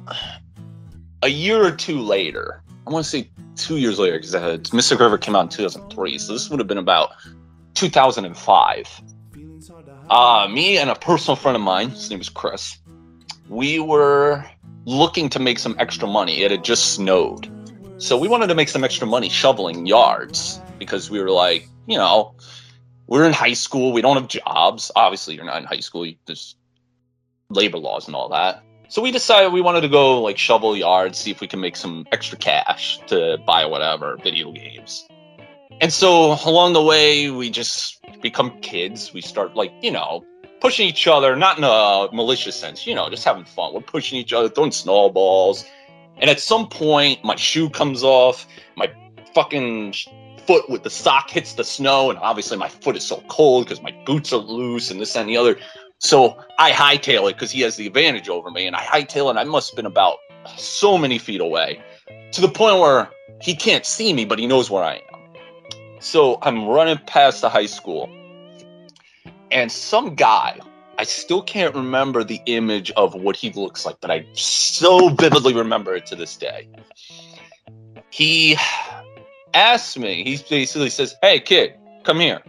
a 1.22 1.30
year 1.30 1.64
or 1.64 1.72
two 1.72 2.00
later, 2.02 2.62
I 2.86 2.90
want 2.90 3.06
to 3.06 3.10
say 3.10 3.30
two 3.56 3.78
years 3.78 4.00
later 4.00 4.18
because 4.18 4.36
uh, 4.36 4.58
Mystic 4.74 5.00
River 5.00 5.18
came 5.18 5.36
out 5.36 5.44
in 5.44 5.50
2003, 5.50 6.18
so 6.18 6.34
this 6.34 6.50
would 6.50 6.60
have 6.60 6.68
been 6.68 6.78
about 6.78 7.12
2005. 7.76 9.02
Uh, 10.10 10.48
me 10.52 10.78
and 10.78 10.90
a 10.90 10.96
personal 10.96 11.36
friend 11.36 11.56
of 11.56 11.62
mine, 11.62 11.92
his 11.92 12.10
name 12.10 12.20
is 12.20 12.30
Chris, 12.30 12.78
we 13.50 13.80
were 13.80 14.46
looking 14.86 15.30
to 15.30 15.40
make 15.40 15.60
some 15.60 15.76
extra 15.80 16.08
money. 16.08 16.44
It 16.44 16.52
had 16.52 16.64
just 16.64 16.94
snowed. 16.94 17.50
So 17.98 18.18
we 18.18 18.28
wanted 18.28 18.48
to 18.48 18.56
make 18.56 18.70
some 18.70 18.84
extra 18.84 19.06
money 19.06 19.30
shoveling 19.30 19.86
yards 19.86 20.60
because 20.80 21.12
we 21.12 21.22
were 21.22 21.30
like, 21.30 21.68
you 21.88 21.98
know, 21.98 22.34
we're 23.08 23.26
in 23.26 23.34
high 23.34 23.54
school. 23.54 23.92
We 23.92 24.02
don't 24.02 24.16
have 24.16 24.28
jobs. 24.28 24.92
Obviously, 24.96 25.36
you're 25.36 25.46
not 25.46 25.58
in 25.58 25.66
high 25.66 25.82
school. 25.82 26.12
There's 26.26 26.56
labor 27.50 27.78
laws 27.78 28.08
and 28.08 28.16
all 28.16 28.30
that. 28.30 28.64
So 28.88 29.02
we 29.02 29.12
decided 29.12 29.54
we 29.54 29.62
wanted 29.62 29.82
to 29.82 29.90
go 29.90 30.22
like 30.22 30.38
shovel 30.38 30.76
yards, 30.76 31.20
see 31.20 31.32
if 31.32 31.42
we 31.42 31.48
can 31.48 31.62
make 31.62 31.76
some 31.76 32.06
extra 32.12 32.38
cash 32.38 33.00
to 33.08 33.38
buy 33.46 33.66
whatever 33.66 34.18
video 34.18 34.52
games. 34.52 35.08
And 35.80 35.94
so 35.94 36.38
along 36.46 36.74
the 36.74 36.82
way, 36.82 37.32
we 37.32 37.50
just 37.50 38.00
become 38.22 38.60
kids. 38.62 39.14
We 39.14 39.22
start 39.22 39.56
like 39.56 39.72
you 39.82 39.92
know 39.92 40.26
pushing 40.62 40.88
each 40.88 41.08
other, 41.08 41.36
not 41.36 41.58
in 41.58 41.64
a 41.64 42.08
malicious 42.14 42.56
sense, 42.56 42.88
you 42.88 42.96
know, 42.96 43.10
just 43.10 43.26
having 43.26 43.44
fun. 43.44 43.74
We're 43.74 43.82
pushing 43.82 44.18
each 44.20 44.32
other, 44.32 44.48
throwing 44.48 44.72
snowballs. 44.72 45.66
And 46.18 46.30
at 46.30 46.40
some 46.40 46.70
point, 46.70 47.24
my 47.24 47.36
shoe 47.36 47.70
comes 47.70 48.04
off, 48.04 48.48
my 48.78 48.90
fucking 49.34 49.96
foot 50.46 50.70
with 50.70 50.84
the 50.84 50.90
sock 50.90 51.30
hits 51.30 51.54
the 51.54 51.64
snow, 51.64 52.10
and 52.10 52.20
obviously 52.20 52.58
my 52.58 52.70
foot 52.70 52.96
is 52.96 53.04
so 53.04 53.24
cold 53.28 53.66
because 53.66 53.82
my 53.82 53.92
boots 54.06 54.32
are 54.32 54.38
loose 54.38 54.92
and 54.92 55.02
this 55.02 55.16
and 55.16 55.28
the 55.28 55.36
other. 55.36 55.58
So 55.98 56.38
I 56.58 56.72
hightail 56.72 57.30
it 57.30 57.36
because 57.36 57.52
he 57.52 57.62
has 57.62 57.76
the 57.76 57.88
advantage 57.88 58.30
over 58.30 58.52
me, 58.52 58.68
and 58.68 58.76
I 58.76 58.82
hightail 58.82 59.28
it. 59.28 59.32
And 59.32 59.40
I 59.40 59.44
must 59.44 59.72
have 59.72 59.76
been 59.76 59.86
about 59.86 60.18
so 60.58 60.98
many 60.98 61.18
feet 61.18 61.42
away 61.42 61.82
to 62.32 62.42
the 62.42 62.48
point 62.48 62.80
where 62.80 63.10
he 63.42 63.56
can't 63.56 63.86
see 63.86 64.14
me, 64.14 64.26
but 64.26 64.38
he 64.38 64.46
knows 64.46 64.70
where 64.70 64.84
I 64.84 64.96
am. 64.96 65.02
So 66.00 66.38
I'm 66.42 66.68
running 66.68 67.00
past 67.06 67.42
the 67.42 67.50
high 67.50 67.68
school, 67.68 68.10
and 69.52 69.72
some 69.72 70.16
guy, 70.16 70.60
I 70.98 71.04
still 71.04 71.42
can't 71.42 71.74
remember 71.76 72.24
the 72.24 72.42
image 72.46 72.92
of 72.92 73.16
what 73.16 73.36
he 73.36 73.52
looks 73.52 73.86
like, 73.86 73.98
but 74.02 74.12
I 74.12 74.26
so 74.34 75.10
vividly 75.10 75.54
remember 75.54 75.96
it 75.96 76.06
to 76.08 76.16
this 76.16 76.38
day. 76.38 76.68
He 78.10 78.58
asked 79.54 79.98
me, 79.98 80.24
he 80.24 80.44
basically 80.50 80.90
says, 80.90 81.16
Hey, 81.22 81.40
kid, 81.40 81.74
come 82.04 82.20
here. 82.20 82.42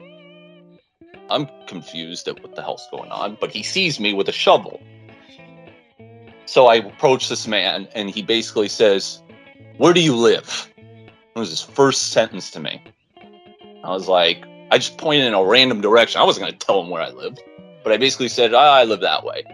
I'm 1.30 1.48
confused 1.66 2.28
at 2.28 2.42
what 2.42 2.54
the 2.54 2.62
hell's 2.62 2.86
going 2.90 3.10
on, 3.10 3.38
but 3.40 3.50
he 3.50 3.62
sees 3.62 3.98
me 3.98 4.12
with 4.12 4.28
a 4.28 4.32
shovel. 4.32 4.80
So 6.44 6.66
I 6.66 6.76
approach 6.76 7.28
this 7.28 7.46
man, 7.46 7.88
and 7.94 8.10
he 8.10 8.22
basically 8.22 8.68
says, 8.68 9.22
Where 9.78 9.94
do 9.94 10.00
you 10.00 10.14
live? 10.14 10.70
It 10.76 11.38
was 11.38 11.48
his 11.48 11.62
first 11.62 12.12
sentence 12.12 12.50
to 12.50 12.60
me. 12.60 12.82
I 13.82 13.90
was 13.90 14.08
like, 14.08 14.44
I 14.72 14.78
just 14.78 14.96
pointed 14.96 15.26
in 15.26 15.34
a 15.34 15.44
random 15.44 15.82
direction. 15.82 16.18
I 16.18 16.24
wasn't 16.24 16.46
going 16.46 16.58
to 16.58 16.66
tell 16.66 16.82
him 16.82 16.88
where 16.88 17.02
I 17.02 17.10
lived, 17.10 17.42
but 17.84 17.92
I 17.92 17.98
basically 17.98 18.28
said, 18.28 18.54
ah, 18.54 18.72
I 18.72 18.84
live 18.84 19.00
that 19.00 19.22
way. 19.22 19.44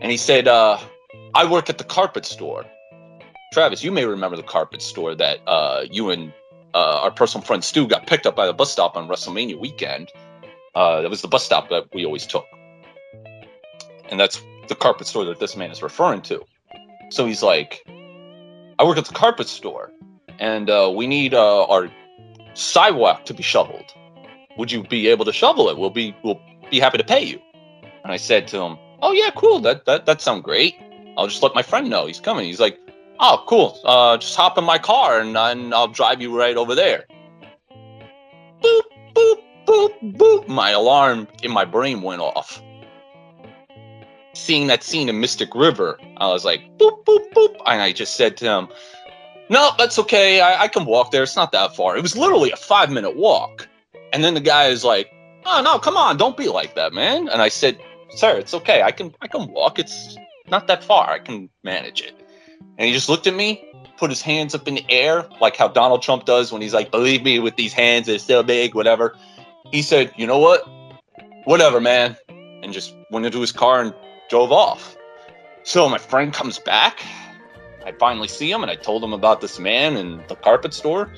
And 0.00 0.10
he 0.10 0.16
said, 0.16 0.48
uh, 0.48 0.78
I 1.34 1.44
work 1.44 1.68
at 1.68 1.76
the 1.76 1.84
carpet 1.84 2.24
store. 2.24 2.64
Travis, 3.52 3.84
you 3.84 3.92
may 3.92 4.06
remember 4.06 4.34
the 4.34 4.42
carpet 4.42 4.80
store 4.80 5.14
that 5.14 5.40
uh, 5.46 5.84
you 5.90 6.08
and 6.08 6.32
uh, 6.72 7.02
our 7.02 7.10
personal 7.10 7.44
friend 7.44 7.62
Stu 7.62 7.86
got 7.86 8.06
picked 8.06 8.26
up 8.26 8.34
by 8.34 8.46
the 8.46 8.54
bus 8.54 8.72
stop 8.72 8.96
on 8.96 9.08
WrestleMania 9.08 9.60
weekend. 9.60 10.10
Uh, 10.74 11.02
that 11.02 11.10
was 11.10 11.20
the 11.20 11.28
bus 11.28 11.44
stop 11.44 11.68
that 11.68 11.84
we 11.92 12.06
always 12.06 12.26
took. 12.26 12.46
and 14.08 14.18
that's 14.18 14.40
the 14.68 14.74
carpet 14.74 15.06
store 15.06 15.26
that 15.26 15.38
this 15.38 15.54
man 15.54 15.70
is 15.70 15.82
referring 15.82 16.22
to. 16.22 16.42
So 17.10 17.26
he's 17.26 17.42
like, 17.42 17.84
I 18.78 18.84
work 18.84 18.96
at 18.96 19.04
the 19.04 19.12
carpet 19.12 19.48
store, 19.48 19.92
and 20.38 20.70
uh, 20.70 20.90
we 20.96 21.06
need 21.06 21.34
uh, 21.34 21.64
our 21.66 21.90
sidewalk 22.54 23.26
to 23.26 23.34
be 23.34 23.42
shoveled. 23.42 23.92
Would 24.56 24.70
you 24.70 24.84
be 24.84 25.08
able 25.08 25.24
to 25.24 25.32
shovel 25.32 25.68
it? 25.68 25.78
We'll 25.78 25.90
be 25.90 26.14
we'll 26.22 26.40
be 26.70 26.80
happy 26.80 26.98
to 26.98 27.04
pay 27.04 27.22
you. 27.24 27.40
And 28.02 28.12
I 28.12 28.16
said 28.16 28.46
to 28.48 28.60
him, 28.60 28.78
Oh 29.02 29.12
yeah, 29.12 29.30
cool. 29.34 29.60
That 29.60 29.84
that 29.86 30.06
that 30.06 30.20
sounds 30.20 30.42
great. 30.42 30.76
I'll 31.16 31.26
just 31.26 31.42
let 31.42 31.54
my 31.54 31.62
friend 31.62 31.88
know 31.88 32.06
he's 32.06 32.20
coming. 32.20 32.46
He's 32.46 32.60
like, 32.60 32.78
Oh, 33.20 33.42
cool. 33.46 33.80
Uh, 33.84 34.16
just 34.16 34.36
hop 34.36 34.58
in 34.58 34.64
my 34.64 34.78
car 34.78 35.20
and, 35.20 35.36
and 35.36 35.72
I'll 35.72 35.88
drive 35.88 36.20
you 36.20 36.36
right 36.36 36.56
over 36.56 36.74
there. 36.74 37.04
Boop 38.62 38.82
boop 39.14 39.38
boop 39.66 40.16
boop. 40.16 40.48
My 40.48 40.70
alarm 40.70 41.28
in 41.42 41.52
my 41.52 41.64
brain 41.64 42.02
went 42.02 42.20
off. 42.20 42.62
Seeing 44.34 44.66
that 44.66 44.82
scene 44.82 45.08
in 45.08 45.20
Mystic 45.20 45.54
River, 45.54 45.98
I 46.16 46.26
was 46.28 46.44
like, 46.44 46.62
boop 46.78 47.04
boop 47.04 47.32
boop, 47.32 47.54
and 47.66 47.80
I 47.80 47.92
just 47.92 48.16
said 48.16 48.36
to 48.38 48.44
him, 48.46 48.68
"No, 49.48 49.70
that's 49.78 49.96
okay. 50.00 50.40
I, 50.40 50.64
I 50.64 50.68
can 50.68 50.86
walk 50.86 51.12
there. 51.12 51.22
It's 51.22 51.36
not 51.36 51.52
that 51.52 51.76
far. 51.76 51.96
It 51.96 52.02
was 52.02 52.16
literally 52.16 52.50
a 52.50 52.56
five 52.56 52.90
minute 52.90 53.16
walk." 53.16 53.68
And 54.14 54.22
then 54.22 54.34
the 54.34 54.40
guy 54.40 54.66
is 54.66 54.84
like, 54.84 55.10
"Oh 55.44 55.60
no, 55.60 55.76
come 55.80 55.96
on, 55.96 56.16
don't 56.16 56.36
be 56.36 56.46
like 56.46 56.76
that, 56.76 56.92
man." 56.92 57.28
And 57.28 57.42
I 57.42 57.48
said, 57.48 57.80
"Sir, 58.10 58.38
it's 58.38 58.54
okay. 58.54 58.80
I 58.82 58.92
can 58.92 59.12
I 59.20 59.26
can 59.26 59.48
walk. 59.52 59.80
It's 59.80 60.16
not 60.48 60.68
that 60.68 60.84
far. 60.84 61.10
I 61.10 61.18
can 61.18 61.50
manage 61.64 62.00
it." 62.00 62.14
And 62.78 62.86
he 62.86 62.92
just 62.92 63.08
looked 63.08 63.26
at 63.26 63.34
me, 63.34 63.60
put 63.96 64.10
his 64.10 64.22
hands 64.22 64.54
up 64.54 64.68
in 64.68 64.76
the 64.76 64.86
air, 64.88 65.26
like 65.40 65.56
how 65.56 65.66
Donald 65.66 66.02
Trump 66.02 66.26
does 66.26 66.52
when 66.52 66.62
he's 66.62 66.72
like, 66.72 66.92
"Believe 66.92 67.24
me, 67.24 67.40
with 67.40 67.56
these 67.56 67.72
hands, 67.72 68.06
they're 68.06 68.20
still 68.20 68.44
big, 68.44 68.76
whatever." 68.76 69.16
He 69.72 69.82
said, 69.82 70.12
"You 70.16 70.28
know 70.28 70.38
what? 70.38 70.64
Whatever, 71.42 71.80
man," 71.80 72.16
and 72.62 72.72
just 72.72 72.94
went 73.10 73.26
into 73.26 73.40
his 73.40 73.50
car 73.50 73.80
and 73.80 73.92
drove 74.30 74.52
off. 74.52 74.96
So 75.64 75.88
my 75.88 75.98
friend 75.98 76.32
comes 76.32 76.60
back. 76.60 77.02
I 77.84 77.90
finally 77.98 78.28
see 78.28 78.48
him, 78.48 78.62
and 78.62 78.70
I 78.70 78.76
told 78.76 79.02
him 79.02 79.12
about 79.12 79.40
this 79.40 79.58
man 79.58 79.96
and 79.96 80.22
the 80.28 80.36
carpet 80.36 80.72
store. 80.72 81.10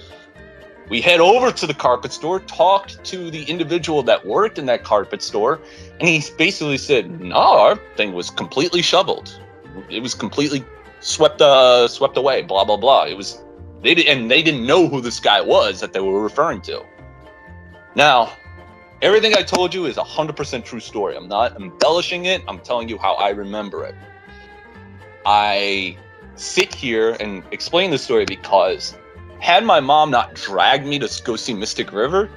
We 0.89 1.01
head 1.01 1.21
over 1.21 1.51
to 1.51 1.67
the 1.67 1.75
carpet 1.75 2.13
store, 2.13 2.41
talked 2.41 3.03
to 3.05 3.31
the 3.31 3.43
individual 3.45 4.03
that 4.05 4.25
worked 4.25 4.59
in 4.59 4.67
that 4.67 4.85
carpet 4.85 5.21
store, 5.21 5.61
and 5.99 6.09
he 6.09 6.23
basically 6.39 6.79
said, 6.79 7.21
"No, 7.21 7.37
our 7.37 7.77
thing 7.97 8.13
was 8.13 8.31
completely 8.31 8.83
shoveled. 8.83 9.39
It 9.91 10.01
was 10.01 10.15
completely 10.15 10.65
swept 11.01 11.43
uh, 11.43 11.89
swept 11.89 12.17
away. 12.17 12.43
Blah 12.43 12.65
blah 12.65 12.77
blah. 12.77 13.05
It 13.05 13.17
was 13.17 13.43
they 13.83 13.95
did, 13.95 14.07
and 14.07 14.31
they 14.31 14.43
didn't 14.43 14.65
know 14.65 14.89
who 14.89 15.01
this 15.01 15.19
guy 15.19 15.41
was 15.41 15.81
that 15.81 15.93
they 15.93 16.01
were 16.01 16.23
referring 16.23 16.61
to. 16.63 16.85
Now, 17.97 18.33
everything 19.03 19.35
I 19.35 19.43
told 19.43 19.75
you 19.75 19.87
is 19.87 19.97
a 19.97 20.05
hundred 20.05 20.37
percent 20.37 20.65
true 20.65 20.81
story. 20.81 21.17
I'm 21.17 21.29
not 21.29 21.57
embellishing 21.61 22.27
it. 22.27 22.43
I'm 22.47 22.61
telling 22.61 22.89
you 22.89 22.97
how 22.97 23.15
I 23.15 23.31
remember 23.31 23.85
it. 23.85 23.95
I 25.25 25.97
sit 26.37 26.73
here 26.73 27.17
and 27.19 27.43
explain 27.51 27.91
the 27.91 27.99
story 27.99 28.25
because 28.25 28.97
had 29.41 29.65
my 29.65 29.81
mom 29.81 30.11
not 30.11 30.35
dragged 30.35 30.87
me 30.87 30.99
to 30.99 31.23
go 31.23 31.37
see 31.37 31.55
Mystic 31.55 31.93
River, 31.93 32.31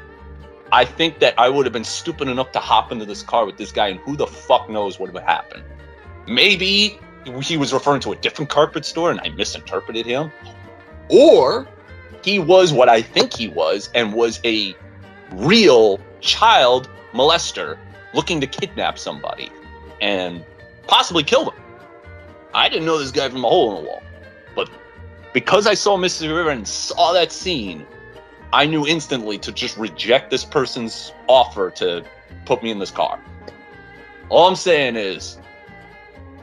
I 0.71 0.85
think 0.85 1.19
that 1.19 1.33
I 1.37 1.49
would 1.49 1.65
have 1.65 1.73
been 1.73 1.83
stupid 1.83 2.27
enough 2.27 2.51
to 2.51 2.59
hop 2.59 2.91
into 2.91 3.05
this 3.05 3.23
car 3.23 3.45
with 3.45 3.57
this 3.57 3.71
guy, 3.71 3.87
and 3.87 3.99
who 4.01 4.15
the 4.15 4.27
fuck 4.27 4.69
knows 4.69 4.99
what 4.99 5.11
would 5.11 5.21
have 5.21 5.29
happened. 5.29 5.63
Maybe 6.27 6.99
he 7.41 7.57
was 7.57 7.73
referring 7.73 8.01
to 8.01 8.11
a 8.11 8.15
different 8.15 8.49
carpet 8.49 8.85
store 8.85 9.11
and 9.11 9.19
I 9.21 9.29
misinterpreted 9.29 10.05
him. 10.05 10.31
Or 11.09 11.67
he 12.23 12.39
was 12.39 12.71
what 12.71 12.89
I 12.89 13.01
think 13.01 13.35
he 13.35 13.47
was 13.47 13.89
and 13.95 14.13
was 14.13 14.39
a 14.43 14.75
real 15.31 15.99
child 16.21 16.89
molester 17.13 17.77
looking 18.13 18.41
to 18.41 18.47
kidnap 18.47 18.97
somebody 18.99 19.51
and 20.01 20.43
possibly 20.87 21.23
kill 21.23 21.45
them. 21.45 21.55
I 22.53 22.69
didn't 22.69 22.85
know 22.85 22.97
this 22.97 23.11
guy 23.11 23.29
from 23.29 23.43
a 23.43 23.47
hole 23.49 23.75
in 23.75 23.83
the 23.83 23.89
wall. 23.89 24.01
Because 25.33 25.67
I 25.67 25.73
saw 25.75 25.95
Mystic 25.97 26.29
River 26.29 26.49
and 26.49 26.67
saw 26.67 27.13
that 27.13 27.31
scene, 27.31 27.85
I 28.51 28.65
knew 28.65 28.87
instantly 28.87 29.37
to 29.39 29.51
just 29.51 29.77
reject 29.77 30.31
this 30.31 30.43
person's 30.43 31.13
offer 31.27 31.69
to 31.71 32.03
put 32.45 32.63
me 32.63 32.71
in 32.71 32.79
this 32.79 32.91
car. 32.91 33.19
All 34.29 34.47
I'm 34.47 34.55
saying 34.55 34.95
is, 34.95 35.37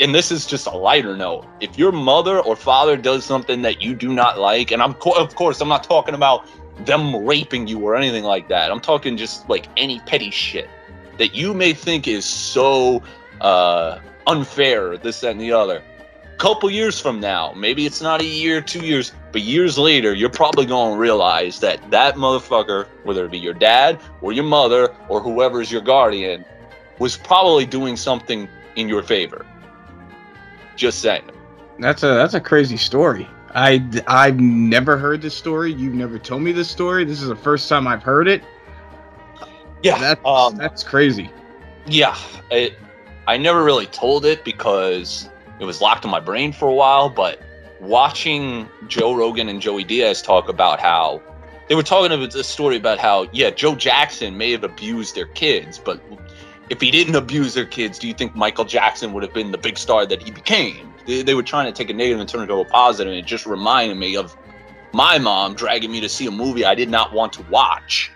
and 0.01 0.15
this 0.15 0.31
is 0.31 0.47
just 0.47 0.67
a 0.67 0.77
lighter 0.77 1.17
note, 1.17 1.47
if 1.61 1.79
your 1.79 1.91
mother 1.91 2.39
or 2.41 2.55
father 2.55 2.97
does 2.97 3.25
something 3.25 3.63
that 3.63 3.81
you 3.81 3.95
do 3.95 4.13
not 4.13 4.39
like, 4.39 4.71
and 4.71 4.83
I'm 4.83 4.95
of 5.17 5.35
course 5.35 5.61
I'm 5.61 5.69
not 5.69 5.83
talking 5.85 6.15
about 6.15 6.49
them 6.85 7.25
raping 7.25 7.67
you 7.67 7.81
or 7.81 7.97
anything 7.97 8.25
like 8.25 8.49
that. 8.49 8.71
I'm 8.71 8.81
talking 8.81 9.17
just 9.17 9.49
like 9.49 9.67
any 9.77 9.99
petty 10.01 10.31
shit 10.31 10.69
that 11.19 11.35
you 11.35 11.55
may 11.55 11.73
think 11.73 12.07
is 12.07 12.25
so 12.25 13.03
uh, 13.41 13.99
unfair, 14.27 14.97
this 14.99 15.21
that, 15.21 15.31
and 15.31 15.41
the 15.41 15.53
other 15.53 15.83
couple 16.37 16.71
years 16.71 17.01
from 17.01 17.21
now, 17.21 17.53
maybe 17.53 17.87
it's 17.87 18.01
not 18.01 18.21
a 18.21 18.25
year, 18.25 18.61
two 18.61 18.85
years, 18.85 19.13
but 19.33 19.41
years 19.43 19.79
later, 19.79 20.15
you're 20.15 20.31
probably 20.31 20.67
going 20.67 20.95
to 20.95 20.99
realize 20.99 21.61
that 21.61 21.91
that 21.91 22.17
motherfucker, 22.17 22.87
whether 23.05 23.25
it 23.25 23.31
be 23.31 23.39
your 23.39 23.55
dad 23.55 24.01
or 24.21 24.33
your 24.33 24.45
mother 24.45 24.95
or 25.09 25.21
whoever 25.21 25.61
is 25.61 25.73
your 25.73 25.81
guardian, 25.81 26.45
was 26.99 27.17
probably 27.17 27.67
doing 27.67 27.97
something 27.97 28.49
in 28.77 28.89
your 28.89 29.03
favor. 29.03 29.47
Just 30.77 31.01
saying. 31.01 31.31
That's 31.79 32.03
a 32.03 32.09
that's 32.09 32.35
a 32.35 32.41
crazy 32.41 32.77
story. 32.77 33.29
I 33.55 33.83
I've 34.07 34.41
never 34.41 34.97
heard 34.99 35.23
this 35.23 35.35
story. 35.35 35.73
You've 35.73 35.95
never 35.95 36.19
told 36.19 36.43
me 36.43 36.53
this 36.53 36.71
story. 36.71 37.05
This 37.05 37.23
is 37.23 37.29
the 37.29 37.37
first 37.37 37.69
time 37.69 37.87
I've 37.87 38.03
heard 38.03 38.29
it. 38.29 38.43
Yeah, 39.83 39.99
that's 39.99 40.21
um, 40.25 40.57
that's 40.57 40.83
crazy. 40.83 41.31
Yeah, 41.87 42.17
it, 42.51 42.79
I 43.27 43.37
never 43.37 43.63
really 43.63 43.87
told 43.87 44.25
it 44.25 44.45
because 44.45 45.29
it 45.61 45.65
was 45.65 45.81
locked 45.81 46.05
in 46.05 46.11
my 46.11 46.21
brain 46.21 46.53
for 46.53 46.69
a 46.69 46.75
while, 46.75 47.09
but 47.09 47.41
watching 47.81 48.69
Joe 48.89 49.15
Rogan 49.15 49.49
and 49.49 49.61
Joey 49.61 49.85
Diaz 49.85 50.23
talk 50.23 50.49
about 50.49 50.81
how 50.81 51.23
they 51.69 51.75
were 51.75 51.83
talking 51.83 52.13
about 52.13 52.31
this 52.33 52.47
story 52.47 52.77
about 52.77 52.99
how, 52.99 53.29
yeah, 53.33 53.51
Joe 53.51 53.75
Jackson 53.75 54.39
may 54.39 54.53
have 54.53 54.65
abused 54.65 55.15
their 55.15 55.27
kids, 55.27 55.79
but 55.79 56.01
if 56.71 56.81
he 56.81 56.91
didn't 56.91 57.15
abuse 57.15 57.55
their 57.55 57.67
kids, 57.67 57.99
do 57.99 58.09
you 58.09 58.15
think 58.15 58.35
Michael 58.35 58.65
Jackson 58.65 59.13
would 59.13 59.23
have 59.23 59.35
been 59.35 59.51
the 59.51 59.59
big 59.59 59.79
star 59.79 60.07
that 60.07 60.23
he 60.23 60.31
became? 60.31 60.93
They, 61.07 61.23
they 61.23 61.35
were 61.35 61.43
trying 61.43 61.67
to 61.67 61.73
take 61.73 61.91
a 61.91 61.93
negative 61.93 62.21
and 62.21 62.29
turn 62.29 62.41
it 62.41 62.45
into 62.45 62.57
a 62.57 62.65
positive, 62.65 63.13
and 63.13 63.19
it 63.19 63.27
just 63.27 63.47
reminded 63.47 63.97
me 63.97 64.17
of 64.17 64.37
my 64.93 65.19
mom 65.19 65.55
dragging 65.55 65.91
me 65.91 66.01
to 66.01 66.09
see 66.09 66.27
a 66.27 66.31
movie 66.31 66.65
I 66.65 66.75
did 66.75 66.89
not 66.89 67.13
want 67.13 67.33
to 67.35 67.43
watch 67.51 68.11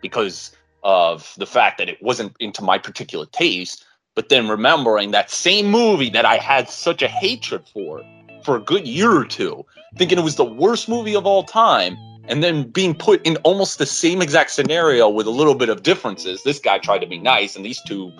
because 0.00 0.54
of 0.82 1.34
the 1.38 1.46
fact 1.46 1.78
that 1.78 1.88
it 1.88 2.02
wasn't 2.02 2.36
into 2.40 2.62
my 2.62 2.78
particular 2.78 3.26
taste 3.26 3.84
but 4.14 4.28
then 4.28 4.48
remembering 4.48 5.10
that 5.10 5.30
same 5.30 5.70
movie 5.70 6.10
that 6.10 6.24
I 6.24 6.36
had 6.36 6.68
such 6.68 7.02
a 7.02 7.08
hatred 7.08 7.62
for 7.72 8.02
for 8.44 8.56
a 8.56 8.60
good 8.60 8.86
year 8.86 9.10
or 9.10 9.24
two, 9.24 9.64
thinking 9.96 10.18
it 10.18 10.24
was 10.24 10.36
the 10.36 10.44
worst 10.44 10.88
movie 10.88 11.16
of 11.16 11.24
all 11.26 11.44
time, 11.44 11.96
and 12.28 12.42
then 12.42 12.64
being 12.64 12.94
put 12.94 13.26
in 13.26 13.36
almost 13.38 13.78
the 13.78 13.86
same 13.86 14.20
exact 14.20 14.50
scenario 14.50 15.08
with 15.08 15.26
a 15.26 15.30
little 15.30 15.54
bit 15.54 15.70
of 15.70 15.82
differences. 15.82 16.42
This 16.42 16.58
guy 16.58 16.78
tried 16.78 16.98
to 16.98 17.06
be 17.06 17.18
nice, 17.18 17.56
and 17.56 17.64
these 17.64 17.80
two 17.86 18.12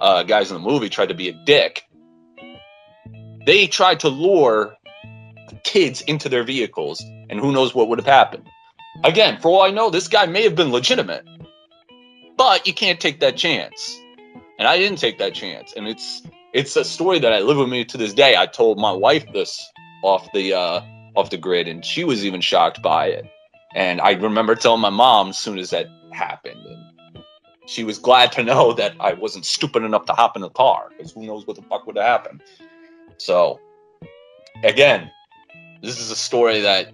uh, 0.00 0.22
guys 0.22 0.50
in 0.50 0.54
the 0.54 0.62
movie 0.62 0.88
tried 0.88 1.08
to 1.08 1.14
be 1.14 1.28
a 1.28 1.32
dick. 1.44 1.82
They 3.46 3.66
tried 3.66 3.98
to 4.00 4.08
lure 4.08 4.76
kids 5.64 6.02
into 6.02 6.28
their 6.28 6.44
vehicles, 6.44 7.02
and 7.28 7.40
who 7.40 7.52
knows 7.52 7.74
what 7.74 7.88
would 7.88 7.98
have 7.98 8.06
happened. 8.06 8.46
Again, 9.02 9.40
for 9.40 9.48
all 9.48 9.62
I 9.62 9.70
know, 9.70 9.90
this 9.90 10.06
guy 10.06 10.24
may 10.26 10.44
have 10.44 10.54
been 10.54 10.70
legitimate, 10.70 11.26
but 12.36 12.64
you 12.64 12.72
can't 12.72 13.00
take 13.00 13.18
that 13.20 13.36
chance 13.36 14.00
and 14.58 14.68
I 14.68 14.78
didn't 14.78 14.98
take 14.98 15.18
that 15.18 15.34
chance. 15.34 15.72
And 15.76 15.86
it's 15.88 16.22
it's 16.52 16.76
a 16.76 16.84
story 16.84 17.18
that 17.18 17.32
I 17.32 17.40
live 17.40 17.56
with 17.56 17.68
me 17.68 17.84
to 17.86 17.98
this 17.98 18.14
day. 18.14 18.36
I 18.36 18.46
told 18.46 18.78
my 18.78 18.92
wife 18.92 19.24
this 19.32 19.60
off 20.02 20.30
the 20.32 20.54
uh, 20.54 20.80
off 21.16 21.30
the 21.30 21.36
grid, 21.36 21.68
and 21.68 21.84
she 21.84 22.04
was 22.04 22.24
even 22.24 22.40
shocked 22.40 22.82
by 22.82 23.06
it. 23.06 23.26
And 23.74 24.00
I 24.00 24.12
remember 24.12 24.54
telling 24.54 24.80
my 24.80 24.90
mom 24.90 25.30
as 25.30 25.38
soon 25.38 25.58
as 25.58 25.70
that 25.70 25.88
happened, 26.12 26.64
and 26.64 27.24
she 27.66 27.82
was 27.82 27.98
glad 27.98 28.30
to 28.32 28.42
know 28.42 28.72
that 28.74 28.94
I 29.00 29.14
wasn't 29.14 29.46
stupid 29.46 29.82
enough 29.82 30.06
to 30.06 30.12
hop 30.12 30.36
in 30.36 30.42
the 30.42 30.50
car 30.50 30.90
because 30.96 31.12
who 31.12 31.26
knows 31.26 31.46
what 31.46 31.56
the 31.56 31.62
fuck 31.62 31.86
would 31.86 31.96
have 31.96 32.04
happened. 32.04 32.42
So, 33.18 33.58
again, 34.62 35.10
this 35.82 36.00
is 36.00 36.10
a 36.10 36.16
story 36.16 36.60
that 36.60 36.92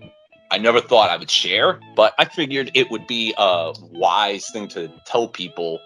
I 0.50 0.58
never 0.58 0.80
thought 0.80 1.10
I 1.10 1.16
would 1.16 1.30
share, 1.30 1.80
but 1.94 2.14
I 2.18 2.24
figured 2.24 2.70
it 2.74 2.90
would 2.90 3.06
be 3.06 3.34
a 3.36 3.72
wise 3.92 4.48
thing 4.50 4.68
to 4.68 4.90
tell 5.04 5.28
people 5.28 5.80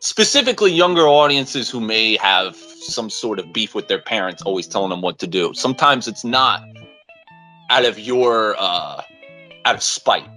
specifically 0.00 0.72
younger 0.72 1.06
audiences 1.08 1.68
who 1.68 1.80
may 1.80 2.16
have 2.16 2.56
some 2.56 3.10
sort 3.10 3.38
of 3.38 3.52
beef 3.52 3.74
with 3.74 3.88
their 3.88 4.00
parents 4.00 4.42
always 4.42 4.66
telling 4.66 4.90
them 4.90 5.02
what 5.02 5.18
to 5.18 5.26
do. 5.26 5.52
Sometimes 5.54 6.08
it's 6.08 6.24
not 6.24 6.62
out 7.70 7.84
of 7.84 7.98
your 7.98 8.56
uh 8.58 9.02
out 9.64 9.74
of 9.74 9.82
spite 9.82 10.28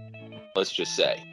let's 0.55 0.71
just 0.71 0.95
say. 0.95 1.23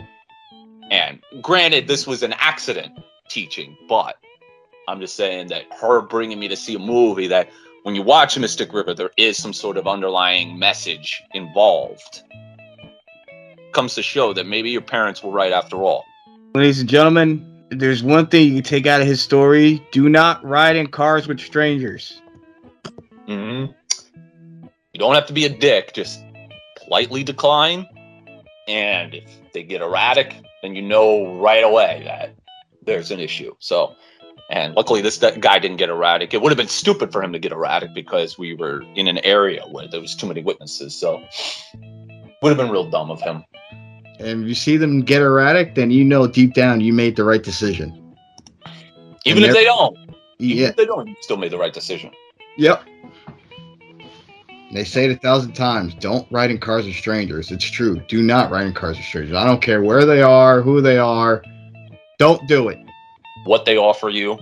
And 0.90 1.20
granted 1.42 1.88
this 1.88 2.06
was 2.06 2.22
an 2.22 2.34
accident 2.38 2.98
teaching 3.28 3.76
but 3.88 4.16
i'm 4.88 5.00
just 5.00 5.14
saying 5.14 5.48
that 5.48 5.64
her 5.70 6.00
bringing 6.00 6.38
me 6.38 6.48
to 6.48 6.56
see 6.56 6.74
a 6.74 6.78
movie 6.78 7.26
that 7.26 7.50
when 7.82 7.94
you 7.94 8.00
watch 8.00 8.38
mystic 8.38 8.72
river 8.72 8.94
there 8.94 9.10
is 9.18 9.36
some 9.36 9.52
sort 9.52 9.76
of 9.76 9.86
underlying 9.86 10.58
message 10.58 11.22
involved 11.34 12.22
comes 13.72 13.94
to 13.94 14.02
show 14.02 14.32
that 14.32 14.46
maybe 14.46 14.70
your 14.70 14.80
parents 14.80 15.22
were 15.22 15.30
right 15.30 15.52
after 15.52 15.76
all. 15.76 16.06
Ladies 16.54 16.80
and 16.80 16.88
gentlemen 16.88 17.57
there's 17.70 18.02
one 18.02 18.26
thing 18.26 18.48
you 18.48 18.54
can 18.54 18.62
take 18.62 18.86
out 18.86 19.00
of 19.00 19.06
his 19.06 19.20
story: 19.20 19.82
do 19.92 20.08
not 20.08 20.44
ride 20.44 20.76
in 20.76 20.86
cars 20.86 21.26
with 21.26 21.40
strangers. 21.40 22.20
hmm 23.26 23.66
You 24.92 24.98
don't 24.98 25.14
have 25.14 25.26
to 25.26 25.32
be 25.32 25.44
a 25.44 25.48
dick. 25.48 25.94
Just 25.94 26.20
politely 26.76 27.22
decline. 27.22 27.86
And 28.66 29.14
if 29.14 29.52
they 29.52 29.62
get 29.62 29.80
erratic, 29.80 30.34
then 30.62 30.74
you 30.74 30.82
know 30.82 31.38
right 31.40 31.64
away 31.64 32.02
that 32.04 32.34
there's 32.84 33.10
an 33.10 33.20
issue. 33.20 33.54
So, 33.58 33.94
and 34.50 34.74
luckily 34.74 35.00
this 35.00 35.18
guy 35.18 35.58
didn't 35.58 35.78
get 35.78 35.88
erratic. 35.88 36.34
It 36.34 36.42
would 36.42 36.50
have 36.50 36.58
been 36.58 36.68
stupid 36.68 37.12
for 37.12 37.22
him 37.22 37.32
to 37.32 37.38
get 37.38 37.52
erratic 37.52 37.94
because 37.94 38.38
we 38.38 38.54
were 38.54 38.82
in 38.94 39.08
an 39.08 39.18
area 39.18 39.62
where 39.70 39.88
there 39.88 40.00
was 40.00 40.14
too 40.14 40.26
many 40.26 40.42
witnesses. 40.42 40.94
So, 40.94 41.22
would 42.42 42.48
have 42.48 42.56
been 42.56 42.70
real 42.70 42.88
dumb 42.88 43.10
of 43.10 43.20
him. 43.20 43.44
And 44.18 44.42
if 44.42 44.48
you 44.48 44.54
see 44.54 44.76
them 44.76 45.02
get 45.02 45.22
erratic, 45.22 45.74
then 45.74 45.90
you 45.90 46.04
know 46.04 46.26
deep 46.26 46.54
down 46.54 46.80
you 46.80 46.92
made 46.92 47.16
the 47.16 47.24
right 47.24 47.42
decision. 47.42 48.14
Even 49.24 49.44
if 49.44 49.52
they're- 49.52 49.64
don't, 49.64 49.96
even 50.38 50.58
Yeah. 50.58 50.68
if 50.68 50.76
they 50.76 50.86
don't, 50.86 51.08
you 51.08 51.14
still 51.20 51.36
made 51.36 51.52
the 51.52 51.58
right 51.58 51.72
decision. 51.72 52.10
Yep. 52.56 52.82
They 54.72 54.84
say 54.84 55.06
it 55.06 55.10
a 55.12 55.16
thousand 55.16 55.52
times. 55.54 55.94
Don't 55.94 56.26
ride 56.30 56.50
in 56.50 56.58
cars 56.58 56.84
with 56.84 56.94
strangers. 56.94 57.50
It's 57.50 57.64
true. 57.64 58.00
Do 58.08 58.22
not 58.22 58.50
ride 58.50 58.66
in 58.66 58.74
cars 58.74 58.96
with 58.96 59.06
strangers. 59.06 59.34
I 59.34 59.44
don't 59.46 59.62
care 59.62 59.82
where 59.82 60.04
they 60.04 60.20
are, 60.20 60.60
who 60.60 60.80
they 60.82 60.98
are. 60.98 61.42
Don't 62.18 62.46
do 62.48 62.68
it. 62.68 62.78
What 63.44 63.64
they 63.64 63.76
offer 63.78 64.08
you, 64.10 64.38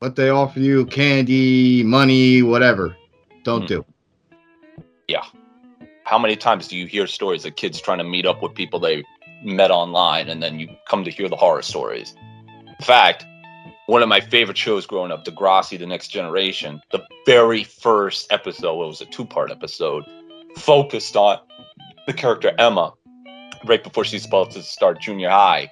What 0.00 0.16
they 0.16 0.30
offer 0.30 0.58
you, 0.58 0.84
candy, 0.86 1.84
money, 1.84 2.42
whatever. 2.42 2.96
Don't 3.44 3.60
Hmm. 3.62 3.66
do. 3.66 3.78
It. 4.76 4.84
Yeah. 5.08 5.22
How 6.04 6.18
many 6.18 6.34
times 6.34 6.66
do 6.66 6.76
you 6.76 6.86
hear 6.86 7.06
stories 7.06 7.44
of 7.46 7.54
kids 7.54 7.80
trying 7.80 7.98
to 7.98 8.04
meet 8.04 8.26
up 8.26 8.42
with 8.42 8.52
people 8.54 8.80
they 8.80 9.04
met 9.44 9.70
online 9.70 10.28
and 10.28 10.42
then 10.42 10.58
you 10.58 10.68
come 10.88 11.04
to 11.04 11.10
hear 11.10 11.28
the 11.28 11.36
horror 11.36 11.62
stories? 11.62 12.14
In 12.66 12.84
fact, 12.84 13.24
one 13.86 14.02
of 14.02 14.08
my 14.08 14.20
favorite 14.20 14.56
shows 14.56 14.86
growing 14.86 15.10
up, 15.10 15.24
Degrassi, 15.24 15.78
The 15.78 15.86
Next 15.86 16.08
Generation, 16.08 16.80
the 16.90 17.02
very 17.26 17.64
first 17.64 18.32
episode, 18.32 18.82
it 18.82 18.86
was 18.86 19.00
a 19.00 19.06
two 19.06 19.24
part 19.24 19.50
episode, 19.50 20.04
focused 20.56 21.16
on 21.16 21.38
the 22.06 22.12
character 22.12 22.52
Emma 22.58 22.92
right 23.64 23.82
before 23.82 24.04
she's 24.04 24.26
about 24.26 24.50
to 24.52 24.62
start 24.62 25.00
junior 25.00 25.30
high. 25.30 25.70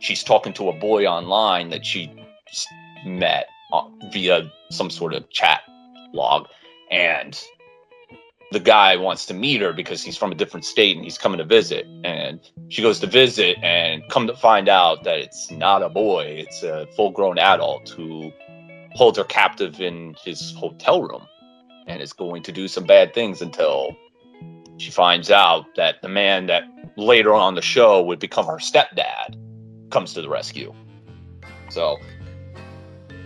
She's 0.00 0.22
talking 0.22 0.52
to 0.54 0.68
a 0.68 0.72
boy 0.72 1.06
online 1.06 1.70
that 1.70 1.86
she 1.86 2.12
met 3.06 3.46
uh, 3.72 3.88
via 4.12 4.50
some 4.70 4.90
sort 4.90 5.14
of 5.14 5.28
chat 5.30 5.62
log. 6.12 6.48
And 6.90 7.40
the 8.52 8.60
guy 8.60 8.96
wants 8.96 9.26
to 9.26 9.34
meet 9.34 9.60
her 9.60 9.72
because 9.72 10.02
he's 10.02 10.16
from 10.16 10.32
a 10.32 10.34
different 10.34 10.64
state 10.64 10.96
and 10.96 11.04
he's 11.04 11.18
coming 11.18 11.38
to 11.38 11.44
visit. 11.44 11.86
And 12.04 12.40
she 12.68 12.82
goes 12.82 13.00
to 13.00 13.06
visit 13.06 13.56
and 13.62 14.02
come 14.10 14.26
to 14.26 14.36
find 14.36 14.68
out 14.68 15.04
that 15.04 15.18
it's 15.18 15.50
not 15.50 15.82
a 15.82 15.88
boy, 15.88 16.24
it's 16.46 16.62
a 16.62 16.86
full 16.94 17.10
grown 17.10 17.38
adult 17.38 17.88
who 17.88 18.30
holds 18.94 19.18
her 19.18 19.24
captive 19.24 19.80
in 19.80 20.14
his 20.22 20.54
hotel 20.54 21.02
room 21.02 21.26
and 21.86 22.02
is 22.02 22.12
going 22.12 22.42
to 22.42 22.52
do 22.52 22.68
some 22.68 22.84
bad 22.84 23.14
things 23.14 23.42
until 23.42 23.96
she 24.76 24.90
finds 24.90 25.30
out 25.30 25.64
that 25.76 26.02
the 26.02 26.08
man 26.08 26.46
that 26.46 26.64
later 26.96 27.34
on 27.34 27.54
the 27.54 27.62
show 27.62 28.02
would 28.02 28.18
become 28.18 28.46
her 28.46 28.58
stepdad 28.58 29.36
comes 29.90 30.12
to 30.14 30.22
the 30.22 30.28
rescue. 30.28 30.72
So, 31.70 31.96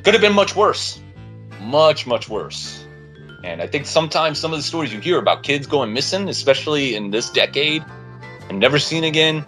could 0.05 0.15
have 0.15 0.21
been 0.21 0.35
much 0.35 0.55
worse. 0.55 1.01
Much, 1.61 2.07
much 2.07 2.29
worse. 2.29 2.86
And 3.45 3.63
I 3.63 3.67
think 3.67 3.87
sometimes 3.87 4.39
some 4.39 4.53
of 4.53 4.59
the 4.59 4.63
stories 4.63 4.93
you 4.93 5.01
hear 5.01 5.19
about 5.19 5.43
kids 5.43 5.67
going 5.67 5.93
missing, 5.93 6.29
especially 6.29 6.95
in 6.95 7.11
this 7.11 7.31
decade, 7.31 7.85
and 8.49 8.59
never 8.59 8.79
seen 8.79 9.05
again, 9.05 9.45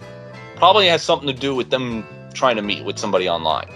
probably 0.55 0.87
has 0.87 1.01
something 1.01 1.27
to 1.27 1.33
do 1.33 1.55
with 1.55 1.69
them 1.69 2.05
trying 2.33 2.55
to 2.55 2.61
meet 2.61 2.83
with 2.85 2.97
somebody 2.97 3.27
online. 3.27 3.69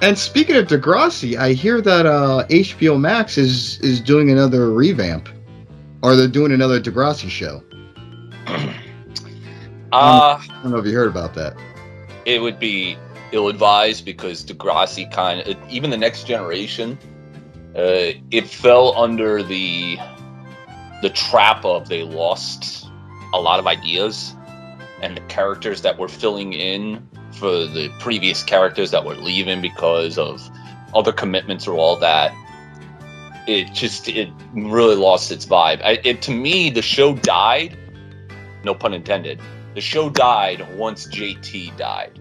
And 0.00 0.16
speaking 0.18 0.56
of 0.56 0.66
Degrassi, 0.66 1.36
I 1.36 1.52
hear 1.52 1.80
that 1.80 2.06
uh, 2.06 2.46
HBO 2.48 2.98
Max 3.00 3.36
is 3.36 3.80
is 3.80 4.00
doing 4.00 4.30
another 4.30 4.70
revamp, 4.70 5.28
or 6.02 6.14
they're 6.14 6.28
doing 6.28 6.52
another 6.52 6.80
Degrassi 6.80 7.28
show. 7.28 7.62
Uh, 9.90 10.38
I 10.38 10.62
don't 10.62 10.72
know 10.72 10.76
if 10.76 10.84
you 10.84 10.92
heard 10.92 11.08
about 11.08 11.32
that. 11.36 11.56
it 12.26 12.40
would 12.42 12.58
be 12.58 12.98
ill 13.32 13.48
advised 13.48 14.04
because 14.04 14.44
Degrassi 14.44 15.10
kind 15.10 15.40
of, 15.40 15.56
even 15.70 15.88
the 15.88 15.96
next 15.96 16.24
generation, 16.24 16.98
uh, 17.78 18.12
it 18.32 18.48
fell 18.48 18.96
under 18.96 19.42
the 19.42 19.96
the 21.00 21.10
trap 21.10 21.64
of 21.64 21.88
they 21.88 22.02
lost 22.02 22.88
a 23.32 23.40
lot 23.40 23.60
of 23.60 23.68
ideas 23.68 24.34
and 25.00 25.16
the 25.16 25.20
characters 25.22 25.82
that 25.82 25.96
were 25.96 26.08
filling 26.08 26.52
in 26.54 27.06
for 27.30 27.66
the 27.66 27.88
previous 28.00 28.42
characters 28.42 28.90
that 28.90 29.04
were 29.04 29.14
leaving 29.14 29.62
because 29.62 30.18
of 30.18 30.42
other 30.92 31.12
commitments 31.12 31.68
or 31.68 31.78
all 31.78 31.96
that. 31.96 32.32
It 33.46 33.72
just 33.72 34.08
it 34.08 34.28
really 34.54 34.96
lost 34.96 35.30
its 35.30 35.46
vibe. 35.46 35.80
I, 35.84 36.00
it 36.02 36.20
to 36.22 36.32
me 36.32 36.70
the 36.70 36.82
show 36.82 37.14
died 37.14 37.78
no 38.64 38.74
pun 38.74 38.92
intended 38.92 39.40
the 39.74 39.80
show 39.80 40.10
died 40.10 40.66
once 40.76 41.06
jt 41.06 41.76
died. 41.76 42.18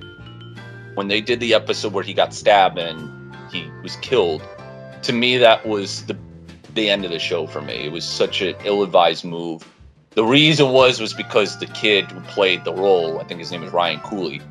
When 0.93 1.07
they 1.07 1.21
did 1.21 1.39
the 1.39 1.55
episode 1.55 1.93
where 1.93 2.03
he 2.03 2.13
got 2.13 2.31
stabbed 2.31 2.77
and 2.77 3.35
he 3.51 3.71
was 3.81 3.95
killed 3.97 4.43
to 5.03 5.13
me 5.13 5.37
that 5.37 5.65
was 5.65 6.05
the 6.05 6.17
the 6.77 6.89
end 6.89 7.03
of 7.03 7.11
the 7.11 7.19
show 7.19 7.47
for 7.47 7.61
me. 7.61 7.85
It 7.85 7.91
was 7.91 8.05
such 8.05 8.41
an 8.41 8.55
ill-advised 8.63 9.25
move. 9.25 9.67
The 10.11 10.23
reason 10.23 10.69
was 10.69 10.99
was 10.99 11.13
because 11.13 11.59
the 11.59 11.65
kid 11.67 12.09
who 12.11 12.19
played 12.21 12.63
the 12.63 12.73
role 12.73 13.19
i 13.19 13.23
think 13.23 13.39
his 13.39 13.51
name 13.51 13.61
is 13.61 13.71
ryan 13.71 13.99
cooley 13.99 14.41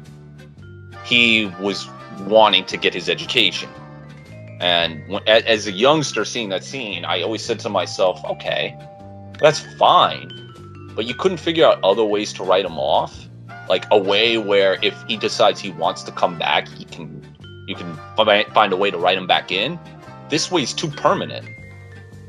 he 1.05 1.47
was 1.61 1.89
wanting 2.21 2.65
to 2.67 2.77
get 2.77 2.95
his 2.95 3.09
education. 3.09 3.69
And 4.59 5.21
as 5.29 5.67
a 5.67 5.73
youngster 5.73 6.25
seeing 6.25 6.51
that 6.51 6.63
scene 6.63 7.05
i 7.05 7.21
always 7.21 7.45
said 7.45 7.59
to 7.61 7.69
myself 7.69 8.25
okay 8.25 8.79
that's 9.41 9.61
fine 9.77 10.31
but 10.95 11.05
you 11.05 11.15
couldn't 11.15 11.39
figure 11.39 11.67
out 11.67 11.79
other 11.83 12.05
ways 12.05 12.33
to 12.35 12.45
write 12.45 12.65
him 12.65 12.79
off 12.79 13.29
like 13.69 13.85
a 13.91 13.99
way 13.99 14.39
where 14.39 14.79
if 14.83 14.95
he 15.09 15.17
decides 15.17 15.61
he 15.61 15.71
wants 15.71 16.05
to 16.05 16.13
come 16.13 16.39
back 16.39 16.69
he 16.69 16.85
can 16.85 17.11
you 17.67 17.75
can 17.75 17.93
find 18.55 18.73
a 18.73 18.77
way 18.77 18.91
to 18.91 18.97
write 18.97 19.19
him 19.19 19.27
back 19.27 19.51
in 19.51 19.79
this 20.29 20.51
way 20.51 20.63
is 20.63 20.73
too 20.73 20.89
permanent. 20.89 21.49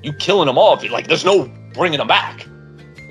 You 0.04 0.14
killing 0.14 0.48
them 0.48 0.58
off 0.58 0.88
like 0.90 1.08
there's 1.08 1.26
no 1.26 1.52
bringing 1.74 2.00
them 2.00 2.08
back. 2.08 2.48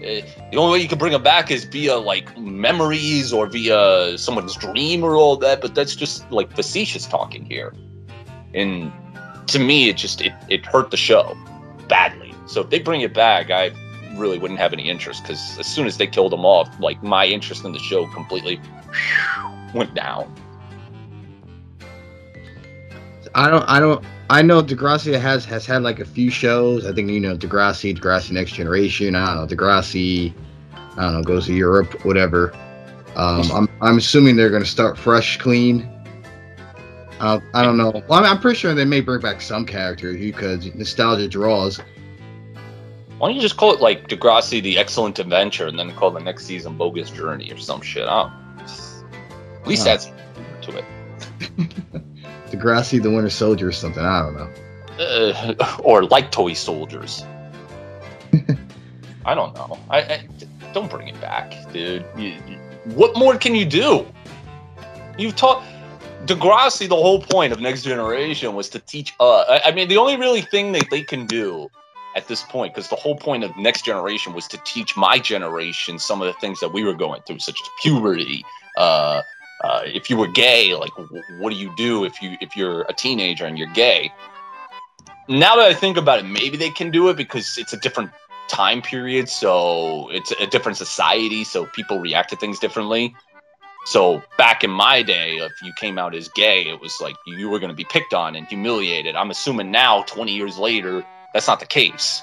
Eh, 0.02 0.22
the 0.50 0.56
only 0.56 0.72
way 0.72 0.82
you 0.82 0.88
can 0.88 0.98
bring 0.98 1.12
them 1.12 1.22
back 1.22 1.50
is 1.50 1.64
via 1.64 1.96
like 1.96 2.36
memories 2.38 3.32
or 3.32 3.46
via 3.46 4.16
someone's 4.18 4.54
dream 4.54 5.02
or 5.02 5.16
all 5.16 5.36
that 5.36 5.60
but 5.60 5.74
that's 5.74 5.96
just 5.96 6.30
like 6.30 6.54
facetious 6.54 7.06
talking 7.06 7.44
here. 7.44 7.74
And 8.54 8.92
to 9.48 9.58
me 9.58 9.88
it 9.88 9.96
just 9.96 10.20
it, 10.20 10.32
it 10.48 10.64
hurt 10.64 10.90
the 10.90 10.96
show 10.96 11.36
badly. 11.88 12.34
So 12.46 12.60
if 12.60 12.70
they 12.70 12.78
bring 12.78 13.00
it 13.00 13.12
back 13.12 13.50
i 13.50 13.72
really 14.16 14.38
wouldn't 14.38 14.60
have 14.60 14.72
any 14.72 14.88
interest 14.88 15.22
because 15.22 15.58
as 15.58 15.66
soon 15.66 15.86
as 15.86 15.98
they 15.98 16.06
killed 16.06 16.32
them 16.32 16.44
off 16.44 16.68
like 16.80 17.02
my 17.02 17.26
interest 17.26 17.64
in 17.64 17.72
the 17.72 17.78
show 17.78 18.06
completely 18.12 18.60
went 19.74 19.94
down 19.94 20.32
I 23.36 23.50
don't. 23.50 23.64
I 23.68 23.78
don't. 23.80 24.02
I 24.30 24.40
know 24.40 24.62
Degrassi 24.62 25.18
has 25.20 25.44
has 25.44 25.66
had 25.66 25.82
like 25.82 26.00
a 26.00 26.06
few 26.06 26.30
shows. 26.30 26.86
I 26.86 26.92
think 26.94 27.10
you 27.10 27.20
know 27.20 27.36
Degrassi, 27.36 27.94
Degrassi 27.94 28.30
Next 28.30 28.52
Generation. 28.52 29.14
I 29.14 29.34
don't 29.34 29.48
know 29.48 29.56
Degrassi. 29.56 30.32
I 30.96 31.02
don't 31.02 31.12
know 31.12 31.22
goes 31.22 31.44
to 31.46 31.52
Europe, 31.52 32.02
whatever. 32.06 32.54
Um, 33.14 33.50
I'm 33.52 33.68
I'm 33.82 33.98
assuming 33.98 34.36
they're 34.36 34.50
gonna 34.50 34.64
start 34.64 34.96
fresh, 34.96 35.36
clean. 35.36 35.82
Uh, 37.20 37.40
I 37.52 37.62
don't 37.62 37.76
know. 37.76 37.90
Well, 38.08 38.18
I'm, 38.18 38.24
I'm 38.24 38.40
pretty 38.40 38.58
sure 38.58 38.74
they 38.74 38.86
may 38.86 39.02
bring 39.02 39.20
back 39.20 39.42
some 39.42 39.66
characters 39.66 40.16
because 40.16 40.66
nostalgia 40.74 41.28
draws. 41.28 41.78
why 43.18 43.28
don't 43.28 43.36
you 43.36 43.42
just 43.42 43.56
call 43.58 43.72
it 43.72 43.80
like 43.80 44.08
degrassi 44.08 44.62
the 44.62 44.78
excellent 44.78 45.18
adventure 45.18 45.66
and 45.66 45.78
then 45.78 45.90
call 45.92 46.10
the 46.10 46.20
next 46.20 46.44
season 46.44 46.76
bogus 46.76 47.10
journey 47.10 47.50
or 47.50 47.56
some 47.56 47.80
shit 47.80 48.06
i 48.06 48.22
don't 48.22 48.32
at 49.62 49.66
least 49.66 49.84
that's 49.84 50.10
to 50.60 50.76
it 50.76 52.02
Degrassi, 52.58 53.02
the 53.02 53.10
Winter 53.10 53.30
Soldier, 53.30 53.68
or 53.68 53.72
something. 53.72 54.02
I 54.04 54.20
don't 54.22 54.34
know. 54.36 54.50
uh, 55.04 55.76
or 55.84 56.04
like 56.04 56.30
toy 56.30 56.52
soldiers. 56.54 57.24
I 59.24 59.34
don't 59.34 59.54
know. 59.54 59.78
I, 59.90 59.98
I 60.02 60.28
don't 60.72 60.90
bring 60.90 61.08
it 61.08 61.20
back, 61.20 61.52
dude. 61.72 62.04
You, 62.16 62.34
you- 62.48 62.58
what 62.94 63.16
more 63.16 63.36
can 63.36 63.56
you 63.56 63.64
do? 63.64 64.06
You've 65.18 65.34
taught 65.34 65.64
Degrassi. 66.26 66.88
The 66.88 66.94
whole 66.94 67.20
point 67.20 67.52
of 67.52 67.58
Next 67.60 67.82
Generation 67.82 68.54
was 68.54 68.68
to 68.68 68.78
teach. 68.78 69.12
us. 69.18 69.46
I, 69.48 69.60
I 69.64 69.72
mean, 69.72 69.88
the 69.88 69.96
only 69.96 70.16
really 70.16 70.42
thing 70.42 70.70
that 70.72 70.88
they 70.88 71.02
can 71.02 71.26
do 71.26 71.68
at 72.14 72.28
this 72.28 72.44
point, 72.44 72.74
because 72.74 72.88
the 72.88 72.94
whole 72.96 73.16
point 73.16 73.42
of 73.42 73.56
Next 73.56 73.84
Generation 73.84 74.32
was 74.34 74.46
to 74.48 74.58
teach 74.64 74.96
my 74.96 75.18
generation 75.18 75.98
some 75.98 76.20
of 76.22 76.28
the 76.28 76.32
things 76.34 76.60
that 76.60 76.72
we 76.72 76.84
were 76.84 76.94
going 76.94 77.22
through, 77.26 77.40
such 77.40 77.60
as 77.60 77.68
puberty. 77.82 78.44
Uh, 78.76 79.20
uh, 79.62 79.82
if 79.84 80.10
you 80.10 80.16
were 80.16 80.28
gay, 80.28 80.74
like 80.74 80.94
w- 80.96 81.22
what 81.38 81.50
do 81.50 81.56
you 81.56 81.74
do 81.76 82.04
if 82.04 82.20
you 82.20 82.36
if 82.40 82.56
you're 82.56 82.82
a 82.82 82.92
teenager 82.92 83.46
and 83.46 83.58
you're 83.58 83.72
gay? 83.72 84.12
Now 85.28 85.56
that 85.56 85.66
I 85.66 85.74
think 85.74 85.96
about 85.96 86.20
it, 86.20 86.24
maybe 86.24 86.56
they 86.56 86.70
can 86.70 86.90
do 86.90 87.08
it 87.08 87.16
because 87.16 87.58
it's 87.58 87.72
a 87.72 87.78
different 87.78 88.10
time 88.48 88.80
period, 88.82 89.28
so 89.28 90.08
it's 90.10 90.30
a 90.32 90.46
different 90.46 90.78
society, 90.78 91.42
so 91.42 91.66
people 91.66 91.98
react 91.98 92.30
to 92.30 92.36
things 92.36 92.58
differently. 92.58 93.14
So 93.86 94.22
back 94.36 94.64
in 94.64 94.70
my 94.70 95.02
day, 95.02 95.36
if 95.36 95.62
you 95.62 95.72
came 95.74 95.98
out 95.98 96.14
as 96.14 96.28
gay, 96.30 96.62
it 96.66 96.80
was 96.80 97.00
like 97.00 97.14
you 97.26 97.48
were 97.48 97.58
going 97.58 97.70
to 97.70 97.76
be 97.76 97.84
picked 97.84 98.14
on 98.14 98.34
and 98.34 98.46
humiliated. 98.46 99.14
I'm 99.14 99.30
assuming 99.30 99.70
now, 99.70 100.02
20 100.02 100.32
years 100.32 100.58
later, 100.58 101.04
that's 101.32 101.46
not 101.46 101.60
the 101.60 101.66
case. 101.66 102.20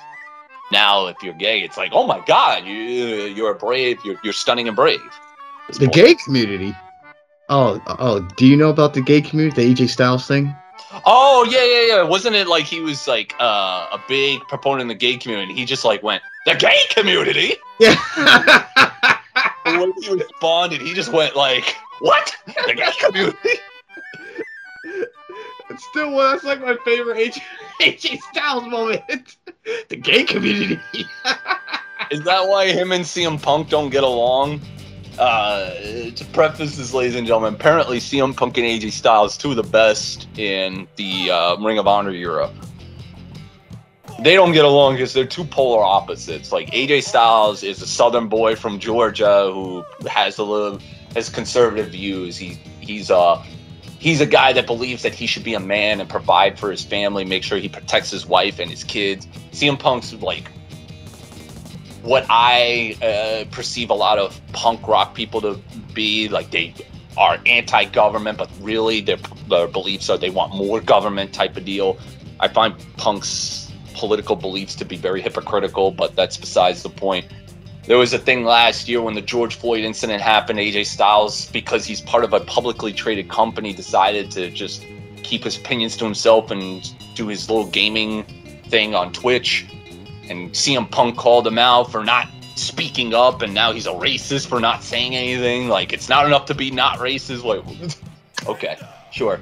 Now, 0.72 1.08
if 1.08 1.18
you're 1.24 1.34
gay, 1.34 1.62
it's 1.62 1.78
like, 1.78 1.92
oh 1.94 2.06
my 2.06 2.22
God, 2.26 2.66
you, 2.66 2.74
you're 2.74 3.54
brave, 3.54 3.98
you're, 4.04 4.18
you're 4.24 4.34
stunning 4.34 4.68
and 4.68 4.76
brave. 4.76 5.00
The 5.70 5.88
gay 5.88 6.16
community. 6.16 6.76
Oh, 7.50 7.82
oh, 7.88 8.20
do 8.38 8.46
you 8.48 8.56
know 8.56 8.70
about 8.70 8.94
the 8.94 9.02
gay 9.02 9.22
community, 9.22 9.74
the 9.74 9.86
AJ 9.86 9.90
Styles 9.90 10.28
thing? 10.28 10.56
Oh 11.06 11.46
yeah, 11.50 11.64
yeah, 11.64 11.96
yeah. 11.96 12.08
Wasn't 12.08 12.36
it 12.36 12.48
like 12.48 12.66
he 12.66 12.80
was 12.80 13.08
like 13.08 13.34
uh, 13.40 13.88
a 13.92 14.02
big 14.08 14.42
proponent 14.48 14.82
in 14.82 14.88
the 14.88 14.96
gay 14.96 15.18
community? 15.18 15.54
He 15.54 15.66
just 15.66 15.84
like 15.84 16.04
went 16.04 16.24
the 16.46 16.56
gay 16.56 16.80
community. 16.90 17.56
Yeah. 17.80 17.96
when 19.66 19.94
he 20.02 20.14
responded, 20.14 20.82
he 20.82 20.94
just 20.94 21.12
went 21.12 21.36
like, 21.36 21.76
"What? 22.00 22.36
The 22.46 22.74
gay 22.76 22.92
community?" 23.00 23.60
It's 25.70 25.86
still 25.86 26.12
one. 26.12 26.32
That's 26.32 26.44
like 26.44 26.62
my 26.62 26.78
favorite 26.86 27.18
AJ, 27.18 27.42
AJ 27.82 28.20
Styles 28.32 28.68
moment. 28.68 29.38
the 29.90 29.96
gay 29.96 30.24
community. 30.24 30.80
Is 32.12 32.22
that 32.24 32.48
why 32.48 32.68
him 32.68 32.92
and 32.92 33.04
CM 33.04 33.42
Punk 33.42 33.70
don't 33.70 33.90
get 33.90 34.04
along? 34.04 34.62
Uh, 35.18 35.70
to 36.12 36.26
preface 36.34 36.78
this, 36.78 36.94
ladies 36.94 37.16
and 37.16 37.28
gentlemen, 37.28 37.54
apparently 37.54 38.00
CM 38.00 38.36
Punk 38.36 38.58
and 38.58 38.66
AJ 38.66 38.92
Styles, 38.92 39.38
two 39.38 39.52
of 39.52 39.56
the 39.56 39.64
best 39.64 40.28
in 40.38 40.88
the 40.96 41.30
uh, 41.30 41.56
Ring 41.58 41.78
of 41.78 41.88
Honor 41.88 42.12
era. 42.12 42.52
They 44.22 44.36
don't 44.36 44.54
get 44.54 44.66
along 44.66 44.96
because 44.96 45.14
they're 45.14 45.26
two 45.26 45.44
polar 45.44 45.84
opposites. 45.84 46.52
Like 46.52 46.72
AJ 46.72 47.04
Styles 47.04 47.62
is 47.62 47.82
a 47.82 47.88
Southern 47.88 48.28
boy 48.28 48.56
from 48.56 48.80
Georgia 48.80 49.52
who 49.54 49.84
has 50.08 50.38
a 50.38 50.44
little 50.44 50.80
has 51.14 51.30
conservative 51.30 51.92
views. 51.92 52.38
He 52.38 52.58
he's 52.80 53.10
a 53.10 53.44
he's 54.00 54.22
a 54.22 54.26
guy 54.26 54.54
that 54.54 54.66
believes 54.66 55.04
that 55.04 55.14
he 55.14 55.28
should 55.28 55.44
be 55.44 55.54
a 55.54 55.60
man 55.60 56.00
and 56.00 56.10
provide 56.10 56.58
for 56.58 56.72
his 56.72 56.84
family, 56.84 57.24
make 57.26 57.44
sure 57.44 57.58
he 57.58 57.70
protects 57.70 58.10
his 58.12 58.26
wife 58.26 58.60
and 58.60 58.70
his 58.70 58.84
kids. 58.84 59.28
CM 59.52 59.78
Punk's 59.78 60.14
like 60.14 60.50
what 62.04 62.26
I 62.30 62.98
uh, 63.02 63.50
perceive 63.52 63.90
a 63.90 63.94
lot 63.94 64.20
of 64.20 64.40
punk 64.52 64.88
rock 64.88 65.16
people 65.16 65.42
to 65.42 65.60
be. 65.94 66.28
Like 66.28 66.52
they 66.52 66.76
are 67.18 67.40
anti-government, 67.46 68.38
but 68.38 68.50
really 68.62 69.02
their, 69.02 69.18
their 69.50 69.68
beliefs 69.68 70.10
are 70.10 70.18
they 70.18 70.30
want 70.30 70.54
more 70.54 70.82
government 70.82 71.34
type 71.34 71.58
of 71.58 71.66
deal. 71.66 71.98
I 72.40 72.50
find 72.50 72.76
punk's 72.98 73.72
political 73.94 74.36
beliefs 74.36 74.76
to 74.76 74.86
be 74.86 74.98
very 74.98 75.22
hypocritical, 75.22 75.92
but 75.92 76.16
that's 76.16 76.38
besides 76.38 76.84
the 76.84 76.90
point. 76.90 77.26
There 77.86 77.98
was 77.98 78.14
a 78.14 78.20
thing 78.20 78.44
last 78.46 78.88
year 78.88 79.02
when 79.02 79.14
the 79.14 79.22
George 79.22 79.56
Floyd 79.56 79.84
incident 79.84 80.22
happened. 80.22 80.60
AJ 80.60 80.86
Styles, 80.88 81.50
because 81.52 81.86
he's 81.86 82.02
part 82.02 82.24
of 82.24 82.34
a 82.34 82.40
publicly 82.42 82.94
traded 82.94 83.30
company, 83.30 83.74
decided 83.74 84.32
to 84.32 84.50
just 84.52 84.86
keep 85.22 85.44
his 85.44 85.58
opinions 85.58 85.96
to 85.98 86.06
himself 86.06 86.52
and 86.52 86.94
do 87.16 87.28
his 87.28 87.50
little 87.50 87.70
gaming 87.70 88.24
thing 88.70 88.96
on 88.96 89.12
Twitch 89.14 89.66
and 90.30 90.52
CM 90.52 90.90
Punk 90.90 91.18
called 91.18 91.46
him 91.46 91.58
out 91.58 91.92
for 91.92 92.04
not 92.04 92.28
speaking 92.56 93.14
up, 93.14 93.42
and 93.42 93.54
now 93.54 93.72
he's 93.72 93.88
a 93.88 93.92
racist 93.92 94.48
for 94.48 94.60
not 94.60 94.84
saying 94.84 95.16
anything. 95.16 95.68
Like 95.68 95.94
it's 95.94 96.10
not 96.10 96.26
enough 96.26 96.46
to 96.48 96.56
be 96.56 96.72
not 96.72 97.00
racist. 97.00 97.44
Like, 97.44 98.48
okay, 98.48 98.78
sure. 99.12 99.40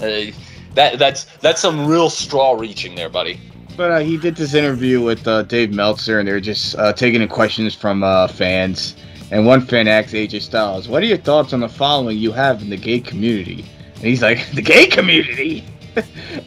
Uh, 0.00 0.32
that 0.74 0.98
that's 0.98 1.24
that's 1.38 1.60
some 1.60 1.86
real 1.86 2.10
straw 2.10 2.52
reaching 2.52 2.94
there, 2.94 3.08
buddy. 3.08 3.40
But 3.76 3.90
uh, 3.90 3.98
he 4.00 4.16
did 4.16 4.36
this 4.36 4.54
interview 4.54 5.00
with 5.00 5.26
uh, 5.26 5.42
Dave 5.42 5.72
Meltzer, 5.72 6.18
and 6.18 6.28
they 6.28 6.32
were 6.32 6.40
just 6.40 6.76
uh, 6.76 6.92
taking 6.92 7.22
in 7.22 7.28
questions 7.28 7.74
from 7.74 8.02
uh, 8.02 8.28
fans. 8.28 8.96
And 9.30 9.46
one 9.46 9.60
fan 9.60 9.86
asked 9.86 10.12
AJ 10.12 10.42
Styles, 10.42 10.88
"What 10.88 11.02
are 11.02 11.06
your 11.06 11.18
thoughts 11.18 11.52
on 11.52 11.60
the 11.60 11.68
following 11.68 12.18
you 12.18 12.32
have 12.32 12.62
in 12.62 12.70
the 12.70 12.76
gay 12.76 13.00
community?" 13.00 13.64
And 13.94 14.04
he's 14.04 14.22
like, 14.22 14.50
"The 14.52 14.62
gay 14.62 14.86
community." 14.86 15.64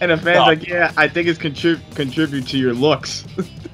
and 0.01 0.11
the 0.11 0.17
fan's 0.17 0.39
like, 0.39 0.67
"Yeah, 0.67 0.91
I 0.97 1.07
think 1.07 1.27
it's 1.27 1.39
contrib- 1.39 1.81
contribute 1.95 2.47
to 2.47 2.57
your 2.57 2.73
looks." 2.73 3.25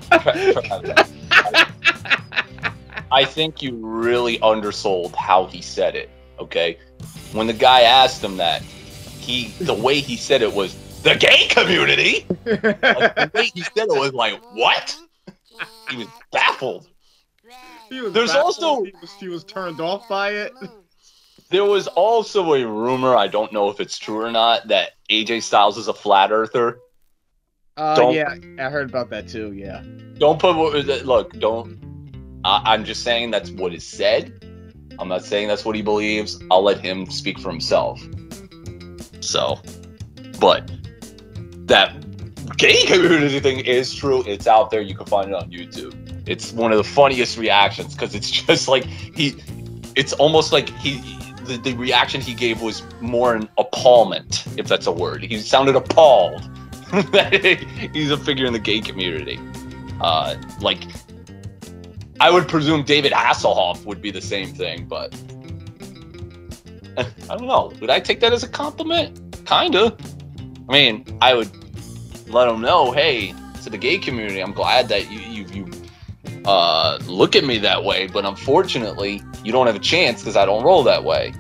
I 3.12 3.26
think 3.26 3.62
you 3.62 3.76
really 3.76 4.40
undersold 4.42 5.16
how 5.16 5.46
he 5.48 5.62
said 5.62 5.96
it. 5.96 6.10
Okay, 6.40 6.78
when 7.34 7.48
the 7.48 7.54
guy 7.54 7.82
asked 7.82 8.24
him 8.24 8.38
that, 8.38 8.62
he 8.62 9.48
the 9.62 9.74
way 9.74 10.00
he 10.00 10.16
said 10.16 10.42
it 10.42 10.54
was 10.54 10.76
the 11.02 11.16
gay 11.16 11.48
community. 11.50 12.26
like, 12.46 12.62
the 12.62 13.32
way 13.34 13.52
he 13.54 13.62
said 13.62 13.88
it 13.90 14.00
was 14.00 14.14
like 14.14 14.40
what? 14.54 14.98
He 15.90 15.98
was 15.98 16.08
baffled. 16.32 16.88
He 17.90 18.02
was 18.02 18.14
There's 18.14 18.32
baffled. 18.32 18.46
also- 18.46 18.84
he 18.84 18.94
was, 19.02 19.12
he 19.14 19.28
was 19.28 19.44
turned 19.44 19.82
off 19.82 20.08
by 20.08 20.32
it. 20.32 20.54
There 21.50 21.66
was 21.66 21.88
also 21.88 22.54
a 22.54 22.64
rumor, 22.66 23.16
I 23.16 23.26
don't 23.28 23.52
know 23.52 23.70
if 23.70 23.80
it's 23.80 23.98
true 23.98 24.22
or 24.22 24.32
not, 24.32 24.68
that 24.68 24.92
AJ 25.10 25.42
Styles 25.42 25.80
is 25.80 25.88
a 25.88 25.94
flat 25.96 26.32
earther. 26.32 26.78
Uh, 27.80 28.12
yeah, 28.12 28.36
I 28.58 28.70
heard 28.70 28.90
about 28.90 29.10
that 29.10 29.30
too. 29.30 29.54
Yeah. 29.54 29.82
Don't 30.18 30.38
put 30.38 30.54
look. 31.06 31.32
Don't. 31.40 31.80
I, 32.44 32.74
I'm 32.74 32.84
just 32.84 33.04
saying 33.04 33.32
that's 33.32 33.52
what 33.52 33.74
is 33.74 33.86
said. 33.86 34.34
I'm 35.00 35.08
not 35.08 35.24
saying 35.24 35.48
that's 35.48 35.64
what 35.64 35.78
he 35.78 35.82
believes. 35.82 36.44
I'll 36.52 36.62
let 36.62 36.80
him 36.80 37.10
speak 37.10 37.40
for 37.40 37.50
himself. 37.50 38.02
So, 39.22 39.62
but 40.42 40.70
that 41.68 41.96
gay 42.58 42.86
community 42.86 43.40
thing 43.40 43.62
is 43.62 43.96
true. 43.96 44.24
It's 44.28 44.46
out 44.46 44.72
there. 44.72 44.82
You 44.82 44.94
can 44.94 45.06
find 45.06 45.30
it 45.30 45.36
on 45.36 45.50
YouTube. 45.50 45.96
It's 46.28 46.52
one 46.52 46.74
of 46.74 46.78
the 46.78 46.84
funniest 46.84 47.38
reactions 47.38 47.94
because 47.94 48.14
it's 48.14 48.30
just 48.46 48.68
like 48.68 48.84
he. 48.84 49.36
It's 49.96 50.12
almost 50.14 50.52
like 50.52 50.68
he. 50.68 51.00
The, 51.46 51.58
the 51.58 51.74
reaction 51.76 52.20
he 52.20 52.34
gave 52.34 52.62
was 52.62 52.84
more 53.00 53.34
an 53.36 53.48
appallment, 53.58 54.44
if 54.58 54.68
that's 54.68 54.86
a 54.86 54.92
word. 54.92 55.24
He 55.24 55.40
sounded 55.40 55.78
appalled 55.78 56.48
he's 57.94 58.12
a 58.12 58.18
figure 58.18 58.46
in 58.46 58.54
the 58.54 58.60
gay 58.60 58.82
community. 58.82 59.40
Uh, 60.02 60.36
like, 60.62 60.80
I 62.20 62.32
would 62.32 62.48
presume 62.48 62.84
David 62.84 63.12
Hasselhoff 63.12 63.86
would 63.86 64.02
be 64.02 64.12
the 64.12 64.22
same 64.22 64.54
thing, 64.54 64.86
but 64.86 65.14
I 66.98 67.38
don't 67.38 67.48
know. 67.48 67.72
Would 67.80 67.90
I 67.90 68.00
take 68.00 68.20
that 68.22 68.34
as 68.34 68.44
a 68.44 68.50
compliment? 68.50 69.46
Kinda. 69.46 69.96
I 70.68 70.72
mean, 70.72 71.18
I 71.22 71.34
would 71.34 71.50
let 72.30 72.48
him 72.48 72.62
know, 72.62 72.92
hey, 72.92 73.34
to 73.64 73.70
the 73.70 73.78
gay 73.78 73.98
community, 73.98 74.40
I'm 74.40 74.54
glad 74.54 74.88
that 74.90 75.12
you 75.12 75.20
you, 75.20 75.46
you 75.54 75.72
uh, 76.46 76.98
look 77.06 77.36
at 77.36 77.44
me 77.44 77.58
that 77.60 77.84
way, 77.84 78.08
but 78.08 78.26
unfortunately, 78.26 79.22
you 79.44 79.52
don't 79.52 79.68
have 79.68 79.76
a 79.76 79.80
chance 79.80 80.22
because 80.22 80.36
I 80.36 80.46
don't 80.46 80.64
roll 80.64 80.84
that 80.84 81.04
way. 81.04 81.34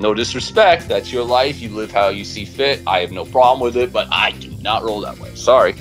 No 0.00 0.14
disrespect, 0.14 0.88
that's 0.88 1.12
your 1.12 1.24
life. 1.24 1.60
You 1.60 1.68
live 1.68 1.92
how 1.92 2.08
you 2.08 2.24
see 2.24 2.46
fit. 2.46 2.80
I 2.86 3.00
have 3.00 3.12
no 3.12 3.26
problem 3.26 3.60
with 3.60 3.76
it, 3.76 3.92
but 3.92 4.08
I 4.10 4.30
do 4.32 4.50
not 4.62 4.82
roll 4.82 5.02
that 5.02 5.18
way. 5.18 5.34
Sorry. 5.34 5.74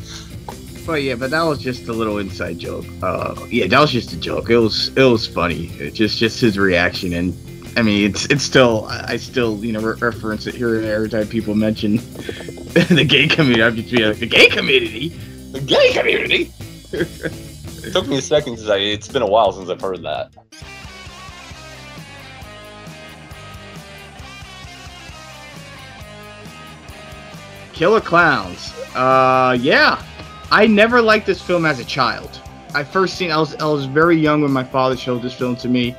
But 0.86 1.03
yeah, 1.03 1.15
but 1.15 1.32
that 1.32 1.43
was 1.43 1.60
just 1.60 1.88
a 1.88 1.93
little 1.93 2.17
inside 2.17 2.60
joke. 2.60 2.86
Uh, 3.01 3.34
yeah, 3.49 3.67
that 3.67 3.79
was 3.79 3.91
just 3.91 4.12
a 4.12 4.17
joke. 4.17 4.49
It 4.49 4.58
was 4.58 4.89
it 4.97 5.03
was 5.03 5.25
funny. 5.25 5.67
It 5.79 5.93
just 5.93 6.17
just 6.17 6.41
his 6.41 6.58
reaction, 6.58 7.13
and 7.13 7.34
I 7.77 7.82
mean, 7.82 8.10
it's 8.10 8.25
it's 8.25 8.43
still 8.43 8.88
I 8.89 9.15
still 9.15 9.63
you 9.63 9.71
know 9.71 9.79
re- 9.79 9.97
reference 9.99 10.47
it 10.47 10.55
here 10.55 10.75
and 10.75 10.84
there 10.84 10.95
every 10.95 11.10
time 11.10 11.27
people 11.27 11.55
mention 11.55 11.95
the 11.95 13.05
gay 13.08 13.27
community. 13.27 13.63
I'm 13.63 13.75
just 13.75 13.91
be 13.91 14.03
like 14.03 14.19
the 14.19 14.25
gay 14.25 14.49
community. 14.49 15.10
The 15.51 15.62
gay 15.62 15.93
community. 15.93 16.51
it 16.91 17.93
took 17.93 18.08
me 18.08 18.17
a 18.17 18.21
second 18.21 18.55
because 18.55 18.67
it's 18.69 19.08
been 19.08 19.21
a 19.21 19.27
while 19.27 19.53
since 19.53 19.69
I've 19.69 19.79
heard 19.79 20.03
that. 20.03 20.34
Killer 27.80 28.02
Klowns. 28.02 28.74
Uh, 28.94 29.54
yeah. 29.54 30.04
I 30.52 30.68
never 30.68 31.02
liked 31.02 31.26
this 31.26 31.42
film 31.42 31.65
as 31.65 31.80
a 31.80 31.86
child. 31.86 32.42
I 32.74 32.84
first 32.84 33.15
seen 33.15 33.32
I 33.32 33.38
was 33.38 33.56
I 33.56 33.68
was 33.68 33.86
very 33.86 34.18
young 34.18 34.42
when 34.42 34.52
my 34.52 34.65
father 34.65 34.98
showed 34.98 35.22
this 35.22 35.34
film 35.34 35.56
to 35.56 35.70
me. 35.70 35.96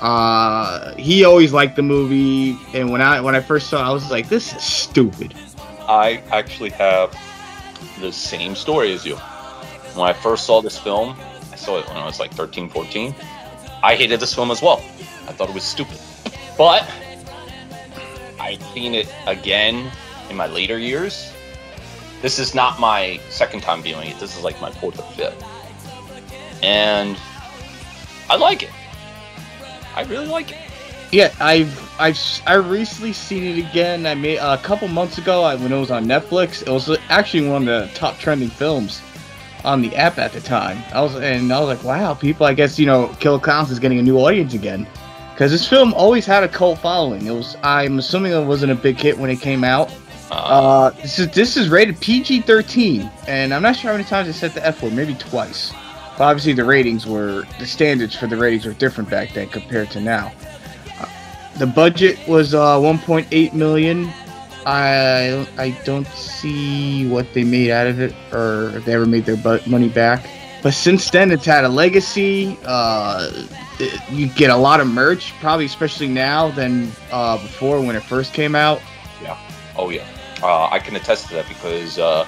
Uh, 0.00 0.92
he 0.96 1.24
always 1.24 1.52
liked 1.52 1.76
the 1.76 1.82
movie, 1.82 2.58
and 2.74 2.90
when 2.90 3.00
I 3.00 3.20
when 3.20 3.36
I 3.36 3.40
first 3.40 3.70
saw, 3.70 3.78
it, 3.82 3.88
I 3.88 3.92
was 3.92 4.10
like, 4.10 4.28
"This 4.28 4.52
is 4.52 4.64
stupid." 4.64 5.32
I 5.88 6.24
actually 6.32 6.70
have 6.70 7.16
the 8.00 8.10
same 8.10 8.56
story 8.56 8.92
as 8.92 9.06
you. 9.06 9.14
When 9.94 10.08
I 10.08 10.14
first 10.14 10.44
saw 10.44 10.60
this 10.60 10.76
film, 10.76 11.16
I 11.52 11.56
saw 11.56 11.78
it 11.78 11.86
when 11.86 11.98
I 11.98 12.04
was 12.04 12.18
like 12.18 12.32
13, 12.32 12.68
14. 12.68 13.14
I 13.84 13.94
hated 13.94 14.18
this 14.18 14.34
film 14.34 14.50
as 14.50 14.60
well. 14.60 14.78
I 15.28 15.32
thought 15.32 15.48
it 15.48 15.54
was 15.54 15.62
stupid. 15.62 16.00
But 16.58 16.82
I've 18.40 18.62
seen 18.74 18.96
it 18.96 19.08
again 19.28 19.88
in 20.32 20.36
my 20.36 20.46
later 20.46 20.78
years. 20.78 21.32
This 22.20 22.38
is 22.38 22.54
not 22.54 22.80
my 22.80 23.20
second 23.28 23.62
time 23.62 23.82
viewing 23.82 24.08
it. 24.08 24.18
This 24.18 24.36
is 24.36 24.42
like 24.42 24.60
my 24.60 24.70
fourth 24.70 24.98
or 24.98 25.04
fifth. 25.12 25.44
And 26.62 27.16
I 28.28 28.36
like 28.36 28.62
it. 28.62 28.70
I 29.94 30.02
really 30.04 30.26
like 30.26 30.50
it. 30.50 30.58
Yeah, 31.12 31.32
I've 31.40 32.00
I've 32.00 32.18
I 32.46 32.54
recently 32.54 33.12
seen 33.12 33.44
it 33.44 33.58
again. 33.58 34.06
I 34.06 34.14
made 34.14 34.38
a 34.38 34.56
couple 34.58 34.88
months 34.88 35.18
ago 35.18 35.42
I, 35.42 35.56
when 35.56 35.70
it 35.70 35.78
was 35.78 35.90
on 35.90 36.06
Netflix. 36.06 36.62
It 36.62 36.70
was 36.70 36.96
actually 37.10 37.48
one 37.48 37.68
of 37.68 37.88
the 37.88 37.94
top 37.94 38.18
trending 38.18 38.48
films 38.48 39.02
on 39.64 39.82
the 39.82 39.94
app 39.94 40.18
at 40.18 40.32
the 40.32 40.40
time. 40.40 40.82
I 40.94 41.02
was 41.02 41.14
and 41.16 41.52
I 41.52 41.60
was 41.60 41.68
like, 41.68 41.84
wow, 41.84 42.14
people. 42.14 42.46
I 42.46 42.54
guess 42.54 42.78
you 42.78 42.86
know, 42.86 43.08
Killer 43.20 43.38
Klowns 43.38 43.70
is 43.70 43.78
getting 43.78 43.98
a 43.98 44.02
new 44.02 44.16
audience 44.18 44.54
again. 44.54 44.86
Because 45.34 45.50
this 45.50 45.68
film 45.68 45.92
always 45.94 46.24
had 46.24 46.44
a 46.44 46.48
cult 46.48 46.78
following. 46.78 47.26
It 47.26 47.32
was 47.32 47.56
I'm 47.62 47.98
assuming 47.98 48.32
it 48.32 48.46
wasn't 48.46 48.72
a 48.72 48.76
big 48.76 48.96
hit 48.96 49.18
when 49.18 49.28
it 49.28 49.40
came 49.40 49.64
out. 49.64 49.92
Uh, 50.32 50.90
this 51.02 51.18
is 51.18 51.28
this 51.32 51.56
is 51.58 51.68
rated 51.68 52.00
PG-13, 52.00 53.10
and 53.28 53.52
I'm 53.52 53.60
not 53.60 53.76
sure 53.76 53.90
how 53.90 53.96
many 53.98 54.08
times 54.08 54.26
they 54.28 54.32
said 54.32 54.52
the 54.52 54.66
F 54.66 54.82
word, 54.82 54.94
maybe 54.94 55.14
twice. 55.14 55.72
But 56.16 56.24
obviously, 56.24 56.54
the 56.54 56.64
ratings 56.64 57.06
were 57.06 57.44
the 57.58 57.66
standards 57.66 58.14
for 58.16 58.26
the 58.26 58.36
ratings 58.38 58.64
were 58.64 58.72
different 58.72 59.10
back 59.10 59.34
then 59.34 59.48
compared 59.48 59.90
to 59.90 60.00
now. 60.00 60.32
Uh, 60.98 61.06
the 61.58 61.66
budget 61.66 62.18
was 62.26 62.54
uh, 62.54 62.78
1.8 62.78 63.52
million. 63.52 64.10
I 64.64 65.46
I 65.58 65.78
don't 65.84 66.06
see 66.08 67.06
what 67.08 67.32
they 67.34 67.44
made 67.44 67.70
out 67.70 67.86
of 67.86 68.00
it, 68.00 68.14
or 68.32 68.70
if 68.74 68.86
they 68.86 68.94
ever 68.94 69.06
made 69.06 69.26
their 69.26 69.36
bu- 69.36 69.60
money 69.68 69.90
back. 69.90 70.26
But 70.62 70.72
since 70.72 71.10
then, 71.10 71.30
it's 71.30 71.44
had 71.44 71.64
a 71.64 71.68
legacy. 71.68 72.56
Uh, 72.64 73.30
you 74.08 74.28
get 74.28 74.48
a 74.48 74.56
lot 74.56 74.80
of 74.80 74.86
merch, 74.86 75.34
probably 75.40 75.66
especially 75.66 76.08
now 76.08 76.50
than 76.52 76.90
uh, 77.10 77.36
before 77.36 77.80
when 77.82 77.96
it 77.96 78.02
first 78.02 78.32
came 78.32 78.54
out. 78.54 78.80
Yeah. 79.20 79.36
Oh 79.76 79.90
yeah, 79.90 80.06
uh, 80.42 80.68
I 80.70 80.78
can 80.78 80.96
attest 80.96 81.28
to 81.28 81.34
that 81.34 81.48
because 81.48 81.98
uh, 81.98 82.26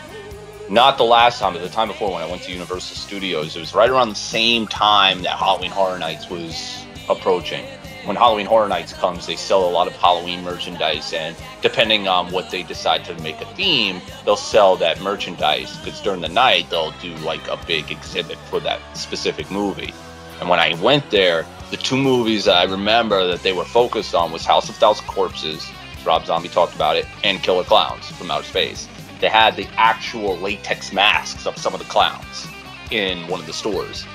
not 0.68 0.96
the 0.98 1.05
last 1.05 1.40
time, 1.40 1.53
but 1.53 1.62
the 1.62 1.68
time 1.68 1.88
before 1.88 2.12
when 2.12 2.22
I 2.22 2.27
went 2.27 2.42
to 2.42 2.53
Universal 2.53 2.96
Studios, 2.96 3.57
it 3.57 3.61
was 3.61 3.74
right 3.74 3.90
around 3.90 4.11
the 4.11 4.14
same 4.14 4.66
time 4.66 5.22
that 5.22 5.37
Halloween 5.38 5.70
Horror 5.70 5.98
Nights 5.98 6.31
was 6.31 6.85
approaching. 7.09 7.64
When 8.05 8.16
Halloween 8.16 8.46
Horror 8.46 8.68
Nights 8.68 8.92
comes, 8.92 9.27
they 9.27 9.37
sell 9.37 9.66
a 9.66 9.70
lot 9.70 9.87
of 9.87 9.94
Halloween 9.94 10.42
merchandise, 10.44 11.12
and 11.14 11.35
depending 11.62 12.07
on 12.07 12.31
what 12.31 12.50
they 12.50 12.62
decide 12.62 13.05
to 13.07 13.14
make 13.22 13.40
a 13.40 13.46
theme, 13.55 14.00
they'll 14.24 14.37
sell 14.37 14.77
that 14.77 15.00
merchandise. 15.00 15.77
Because 15.79 16.00
during 16.00 16.20
the 16.20 16.29
night, 16.29 16.68
they'll 16.70 16.92
do 17.00 17.14
like 17.16 17.46
a 17.48 17.59
big 17.66 17.90
exhibit 17.90 18.37
for 18.50 18.61
that 18.61 18.81
specific 18.96 19.50
movie. 19.50 19.94
And 20.40 20.48
when 20.48 20.61
I 20.61 20.74
went 20.83 21.11
there, 21.11 21.46
the 21.70 21.77
two 21.79 21.96
movies 21.96 22.46
I 22.46 22.64
remember 22.64 23.27
that 23.27 23.42
they 23.42 23.53
were 23.53 23.64
focused 23.64 24.14
on 24.14 24.33
was 24.33 24.44
House 24.44 24.68
of 24.68 24.77
Thousand 24.77 25.07
Corpses, 25.07 25.70
Rob 26.04 26.26
Zombie 26.26 26.48
talked 26.48 26.74
about 26.74 26.96
it, 26.96 27.06
and 27.22 27.42
Killer 27.42 27.64
Klowns 27.64 28.04
from 28.12 28.30
Outer 28.30 28.44
Space. 28.44 28.88
They 29.20 29.28
had 29.28 29.56
the 29.56 29.66
actual 29.76 30.36
latex 30.36 30.92
masks 30.92 31.46
of 31.46 31.56
some 31.56 31.72
of 31.72 31.80
the 31.80 31.86
clowns 31.86 32.46
in 32.90 33.26
one 33.28 33.40
of 33.40 33.46
the 33.46 33.52
stores. 33.52 34.06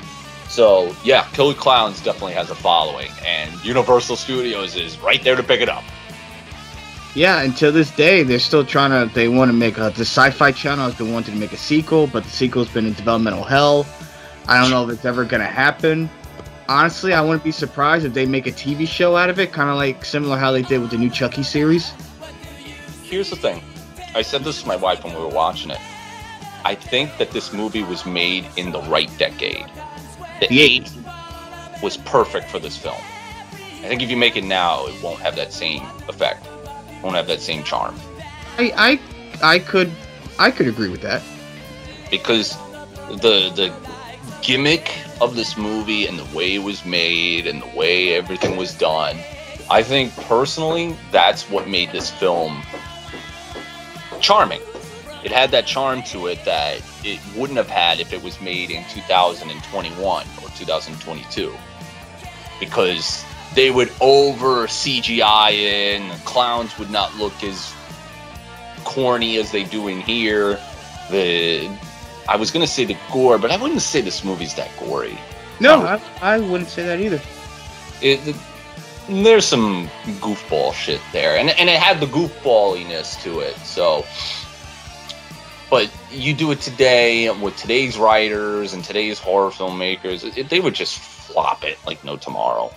So 0.48 0.96
yeah, 1.04 1.28
Killer 1.34 1.54
Klowns 1.54 2.04
definitely 2.04 2.34
has 2.34 2.50
a 2.50 2.56
following, 2.56 3.10
and 3.26 3.52
Universal 3.64 4.16
Studios 4.16 4.76
is 4.76 4.98
right 5.00 5.24
there 5.24 5.36
to 5.36 5.44
pick 5.44 5.62
it 5.62 5.70
up. 5.70 5.84
Yeah, 7.16 7.42
until 7.42 7.72
this 7.72 7.90
day, 7.92 8.24
they're 8.24 8.40
still 8.40 8.64
trying 8.64 8.92
to. 8.92 9.14
They 9.14 9.28
want 9.28 9.50
to 9.50 9.54
make 9.54 9.78
a. 9.78 9.90
The 9.90 10.06
Sci-Fi 10.06 10.52
Channel 10.52 10.86
has 10.86 10.96
been 10.96 11.12
wanting 11.12 11.34
to 11.34 11.40
make 11.40 11.54
a 11.54 11.58
sequel, 11.58 12.08
but 12.08 12.24
the 12.24 12.30
sequel's 12.30 12.70
been 12.70 12.86
in 12.86 12.94
developmental 12.94 13.44
hell. 13.44 13.88
I 14.48 14.62
don't 14.62 14.70
know 14.70 14.88
if 14.88 14.96
it's 14.96 15.06
ever 15.06 15.26
gonna 15.26 15.46
happen. 15.46 16.10
Honestly, 16.70 17.14
I 17.14 17.22
wouldn't 17.22 17.44
be 17.44 17.52
surprised 17.52 18.06
if 18.06 18.14
they 18.14 18.28
make 18.28 18.48
a 18.48 18.52
TV 18.52 18.88
show 18.88 19.18
out 19.18 19.30
of 19.32 19.40
it, 19.40 19.52
kind 19.54 19.70
of 19.72 19.78
like 19.78 20.06
similar 20.06 20.38
how 20.38 20.52
they 20.54 20.64
did 20.64 20.82
with 20.82 20.92
the 20.92 20.98
new 21.00 21.12
Chucky 21.12 21.44
series. 21.44 21.94
Here's 23.04 23.32
the 23.32 23.38
thing. 23.38 23.64
I 24.16 24.22
said 24.24 24.44
this 24.46 24.62
to 24.64 24.68
my 24.68 24.78
wife 24.78 25.04
when 25.04 25.16
we 25.16 25.22
were 25.22 25.30
watching 25.30 25.72
it. 25.72 25.80
I 26.66 26.76
think 26.76 27.18
that 27.18 27.32
this 27.32 27.54
movie 27.54 27.84
was 27.84 28.06
made 28.06 28.48
in 28.58 28.72
the 28.72 28.82
right 28.84 29.10
decade. 29.18 29.66
The 30.42 30.48
The 30.48 30.82
80s 30.82 31.82
was 31.84 31.98
perfect 31.98 32.50
for 32.52 32.60
this 32.60 32.78
film. 32.78 33.02
I 33.84 33.88
think 33.90 34.04
if 34.04 34.12
you 34.12 34.18
make 34.18 34.38
it 34.38 34.44
now, 34.44 34.86
it 34.88 35.02
won't 35.02 35.22
have 35.22 35.36
that 35.38 35.54
same 35.54 35.84
effect. 36.08 36.48
Won't 37.04 37.16
have 37.16 37.28
that 37.28 37.42
same 37.42 37.64
charm. 37.64 37.96
I, 38.60 39.00
I, 39.42 39.54
I 39.56 39.60
could, 39.60 39.92
I 40.40 40.52
could 40.52 40.68
agree 40.68 40.90
with 40.90 41.02
that. 41.02 41.24
because 42.12 42.58
the 43.10 43.52
the 43.56 43.74
gimmick 44.42 44.92
of 45.22 45.36
this 45.36 45.58
movie 45.58 46.08
and 46.08 46.18
the 46.18 46.36
way 46.38 46.56
it 46.56 46.64
was 46.64 46.86
made 46.86 47.48
and 47.48 47.62
the 47.62 47.78
way 47.78 48.14
everything 48.14 48.56
was 48.58 48.74
done 48.74 49.18
i 49.70 49.84
think 49.84 50.16
personally 50.28 50.96
that's 51.12 51.50
what 51.50 51.68
made 51.68 51.92
this 51.92 52.10
film 52.10 52.64
charming. 54.20 54.62
It 55.24 55.32
had 55.32 55.52
that 55.52 55.66
charm 55.66 56.04
to 56.04 56.28
it 56.28 56.44
that 56.46 56.82
it 57.04 57.20
wouldn't 57.36 57.58
have 57.58 57.70
had 57.70 58.00
if 58.00 58.14
it 58.14 58.22
was 58.24 58.40
made 58.42 58.72
in 58.72 58.84
2021 58.86 60.26
or 60.42 60.50
2022 60.50 61.54
because 62.60 63.26
they 63.56 63.72
would 63.72 63.92
over 64.02 64.68
cgi 64.68 65.52
in 65.52 66.08
the 66.08 66.16
clowns 66.26 66.78
would 66.78 66.92
not 66.92 67.14
look 67.16 67.44
as 67.44 67.74
corny 68.84 69.38
as 69.38 69.52
they 69.52 69.64
do 69.64 69.88
in 69.88 70.00
here. 70.02 70.60
The 71.10 71.70
I 72.30 72.36
was 72.36 72.52
gonna 72.52 72.68
say 72.68 72.86
the 72.86 72.98
gore, 73.12 73.40
but 73.40 73.50
I 73.50 73.58
wouldn't 73.58 73.82
say 73.82 74.02
this 74.02 74.24
movie's 74.24 74.54
that 74.54 74.70
gory. 74.80 75.18
No, 75.60 75.82
No. 75.82 75.88
I, 75.88 76.36
I 76.36 76.40
wouldn't 76.40 76.70
say 76.70 76.86
that 76.86 77.00
either. 77.00 77.20
It, 78.02 78.24
the, 78.24 78.36
there's 79.24 79.46
some 79.46 79.90
goofball 80.22 80.74
shit 80.74 81.02
there, 81.12 81.38
and 81.38 81.50
and 81.50 81.70
it 81.70 81.80
had 81.80 82.00
the 82.00 82.06
goofballiness 82.06 83.22
to 83.24 83.40
it. 83.40 83.56
So, 83.58 84.06
but 85.72 85.90
you 86.12 86.36
do 86.36 86.52
it 86.52 86.62
today 86.62 87.32
with 87.32 87.58
today's 87.58 87.98
writers 87.98 88.74
and 88.74 88.84
today's 88.84 89.18
horror 89.18 89.50
filmmakers, 89.50 90.38
it, 90.38 90.50
they 90.50 90.60
would 90.60 90.76
just 90.76 91.00
flop 91.00 91.64
it 91.64 91.80
like 91.88 92.04
no 92.04 92.16
tomorrow. 92.16 92.72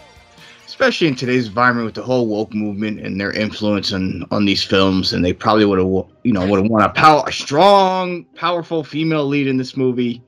Especially 0.73 1.07
in 1.07 1.15
today's 1.15 1.49
environment 1.49 1.85
with 1.85 1.95
the 1.95 2.03
whole 2.03 2.27
woke 2.27 2.55
movement 2.55 2.99
and 2.99 3.21
their 3.21 3.31
influence 3.31 3.93
on 3.93 4.25
on 4.31 4.47
these 4.47 4.65
films, 4.65 5.13
and 5.13 5.23
they 5.23 5.35
probably 5.35 5.67
would 5.67 5.79
have, 5.79 5.87
you 6.25 6.33
know, 6.33 6.47
would 6.47 6.63
have 6.63 6.71
want 6.71 6.83
a 6.83 6.89
power, 6.89 7.23
a 7.27 7.33
strong, 7.33 8.25
powerful 8.37 8.83
female 8.83 9.27
lead 9.27 9.47
in 9.47 9.59
this 9.59 9.77
movie. 9.77 10.23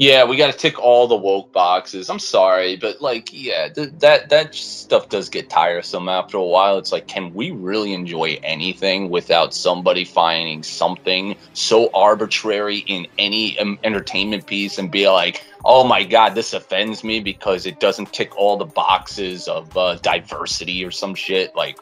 Yeah, 0.00 0.22
we 0.22 0.36
got 0.36 0.52
to 0.52 0.56
tick 0.56 0.78
all 0.78 1.08
the 1.08 1.16
woke 1.16 1.50
boxes. 1.52 2.08
I'm 2.08 2.20
sorry, 2.20 2.76
but 2.76 3.02
like, 3.02 3.30
yeah, 3.32 3.68
th- 3.68 3.94
that 3.98 4.28
that 4.28 4.54
stuff 4.54 5.08
does 5.08 5.28
get 5.28 5.50
tiresome 5.50 6.08
after 6.08 6.36
a 6.36 6.44
while. 6.44 6.78
It's 6.78 6.92
like, 6.92 7.08
can 7.08 7.34
we 7.34 7.50
really 7.50 7.92
enjoy 7.92 8.38
anything 8.44 9.10
without 9.10 9.52
somebody 9.52 10.04
finding 10.04 10.62
something 10.62 11.34
so 11.52 11.90
arbitrary 11.94 12.84
in 12.86 13.08
any 13.18 13.58
um, 13.58 13.76
entertainment 13.82 14.46
piece 14.46 14.78
and 14.78 14.88
be 14.88 15.08
like, 15.08 15.44
oh 15.64 15.82
my 15.82 16.04
god, 16.04 16.36
this 16.36 16.52
offends 16.52 17.02
me 17.02 17.18
because 17.18 17.66
it 17.66 17.80
doesn't 17.80 18.12
tick 18.12 18.38
all 18.38 18.56
the 18.56 18.66
boxes 18.66 19.48
of 19.48 19.76
uh, 19.76 19.96
diversity 19.96 20.84
or 20.84 20.92
some 20.92 21.16
shit? 21.16 21.56
Like, 21.56 21.76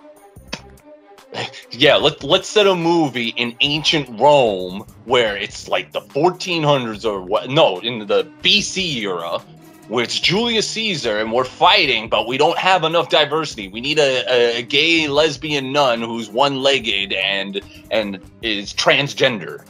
yeah, 1.70 1.96
let, 1.96 2.22
let's 2.22 2.48
set 2.48 2.66
a 2.66 2.74
movie 2.74 3.28
in 3.36 3.56
ancient 3.60 4.20
Rome 4.20 4.86
where 5.04 5.36
it's 5.36 5.68
like 5.68 5.92
the 5.92 6.00
1400s 6.00 7.04
or 7.04 7.20
what? 7.22 7.50
No, 7.50 7.78
in 7.80 8.06
the 8.06 8.24
BC 8.42 8.96
era 9.02 9.40
where 9.88 10.02
it's 10.02 10.18
Julius 10.18 10.68
Caesar 10.70 11.18
and 11.18 11.32
we're 11.32 11.44
fighting, 11.44 12.08
but 12.08 12.26
we 12.26 12.36
don't 12.36 12.58
have 12.58 12.84
enough 12.84 13.08
diversity. 13.08 13.68
We 13.68 13.80
need 13.80 13.98
a, 13.98 14.24
a, 14.28 14.58
a 14.58 14.62
gay 14.62 15.06
lesbian 15.08 15.72
nun 15.72 16.02
who's 16.02 16.28
one-legged 16.28 17.12
and 17.12 17.60
and 17.90 18.20
is 18.42 18.72
transgender. 18.72 19.64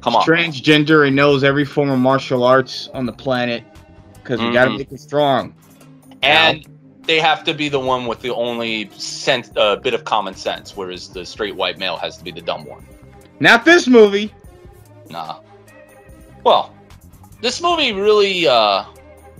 Come 0.00 0.16
on, 0.16 0.24
Transgender 0.24 1.06
and 1.06 1.14
knows 1.14 1.44
every 1.44 1.64
form 1.64 1.90
of 1.90 1.98
martial 1.98 2.44
arts 2.44 2.88
on 2.92 3.06
the 3.06 3.12
planet 3.12 3.62
because 4.14 4.40
we 4.40 4.52
got 4.52 4.64
to 4.64 4.70
mm-hmm. 4.70 4.78
make 4.78 4.92
it 4.92 5.00
strong. 5.00 5.54
and 6.22 6.66
they 7.04 7.18
have 7.20 7.42
to 7.44 7.54
be 7.54 7.68
the 7.68 7.80
one 7.80 8.06
with 8.06 8.20
the 8.20 8.34
only 8.34 8.88
sense, 8.90 9.50
uh, 9.56 9.76
bit 9.76 9.94
of 9.94 10.04
common 10.04 10.34
sense, 10.34 10.76
whereas 10.76 11.08
the 11.08 11.24
straight 11.26 11.56
white 11.56 11.78
male 11.78 11.96
has 11.96 12.16
to 12.18 12.24
be 12.24 12.30
the 12.30 12.40
dumb 12.42 12.64
one. 12.64 12.86
Not 13.40 13.64
this 13.64 13.86
movie. 13.88 14.32
Nah. 15.10 15.40
Well, 16.44 16.74
this 17.40 17.60
movie 17.60 17.92
really 17.92 18.46
uh, 18.46 18.84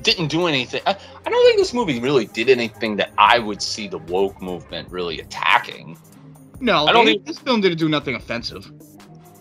didn't 0.02 0.28
do 0.28 0.46
anything. 0.46 0.82
I, 0.86 0.96
I 1.24 1.30
don't 1.30 1.46
think 1.46 1.58
this 1.58 1.72
movie 1.72 2.00
really 2.00 2.26
did 2.26 2.48
anything 2.50 2.96
that 2.96 3.12
I 3.18 3.38
would 3.38 3.62
see 3.62 3.86
the 3.88 3.98
woke 3.98 4.40
movement 4.42 4.90
really 4.90 5.20
attacking. 5.20 5.96
No, 6.60 6.86
I 6.86 6.92
don't 6.92 7.06
it- 7.06 7.12
think- 7.12 7.26
this 7.26 7.38
film 7.38 7.60
didn't 7.60 7.78
do 7.78 7.88
nothing 7.88 8.14
offensive. 8.16 8.70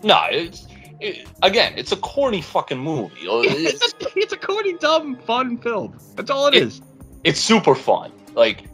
No, 0.04 0.20
it's 0.30 0.66
it, 1.00 1.26
again, 1.42 1.72
it's 1.76 1.90
a 1.92 1.96
corny 1.96 2.40
fucking 2.42 2.78
movie. 2.78 3.14
It's, 3.24 3.94
it's 4.16 4.32
a 4.32 4.36
corny, 4.36 4.74
dumb, 4.74 5.16
fun 5.16 5.58
film. 5.58 5.98
That's 6.14 6.30
all 6.30 6.46
it 6.46 6.54
It- 6.54 6.62
is. 6.62 6.82
It's 7.24 7.40
super 7.40 7.74
fun. 7.74 8.12
Like, 8.34 8.64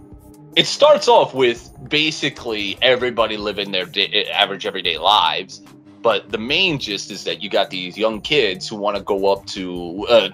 it 0.57 0.66
starts 0.66 1.09
off 1.09 1.34
with 1.34 1.70
basically 1.88 2.78
everybody 2.82 3.36
living 3.36 3.70
their 3.70 3.86
da- 3.86 4.28
average 4.30 4.66
everyday 4.66 4.99
lives, 4.99 5.62
but 6.03 6.30
the 6.30 6.38
main 6.38 6.78
gist 6.78 7.11
is 7.11 7.24
that 7.24 7.42
you 7.42 7.51
got 7.51 7.70
these 7.70 7.96
young 7.99 8.20
kids 8.20 8.68
who 8.68 8.76
want 8.76 8.96
to 8.96 9.03
go 9.03 9.32
up 9.32 9.46
to 9.46 10.07
uh, 10.09 10.30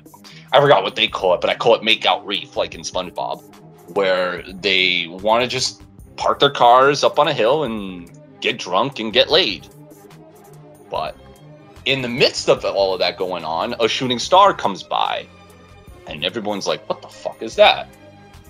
I 0.55 0.61
forgot 0.61 0.85
what 0.85 0.95
they 0.95 1.09
call 1.09 1.35
it, 1.35 1.41
but 1.41 1.51
I 1.51 1.57
call 1.57 1.75
it 1.75 1.83
make 1.83 2.07
out 2.07 2.25
reef, 2.25 2.57
like 2.57 2.77
in 2.77 2.83
SpongeBob, 2.83 3.43
where 3.95 4.45
they 4.47 5.09
want 5.09 5.43
to 5.43 5.49
just 5.49 5.83
park 6.17 6.39
their 6.39 6.51
cars 6.51 7.03
up 7.03 7.19
on 7.19 7.27
a 7.27 7.33
hill 7.33 7.65
and 7.65 8.09
get 8.41 8.57
drunk 8.57 9.01
and 9.01 9.13
get 9.13 9.31
laid. 9.31 9.67
But 10.89 11.17
in 11.87 12.03
the 12.03 12.09
midst 12.09 12.49
of 12.49 12.65
all 12.65 12.95
of 12.95 13.01
that 13.01 13.17
going 13.17 13.43
on, 13.43 13.75
a 13.81 13.89
shooting 13.89 14.21
star 14.21 14.55
comes 14.55 14.85
by, 14.85 15.27
and 16.07 16.25
everyone's 16.25 16.69
like, 16.69 16.89
"What 16.89 17.03
the 17.03 17.09
fuck 17.09 17.43
is 17.43 17.57
that?" 17.57 17.89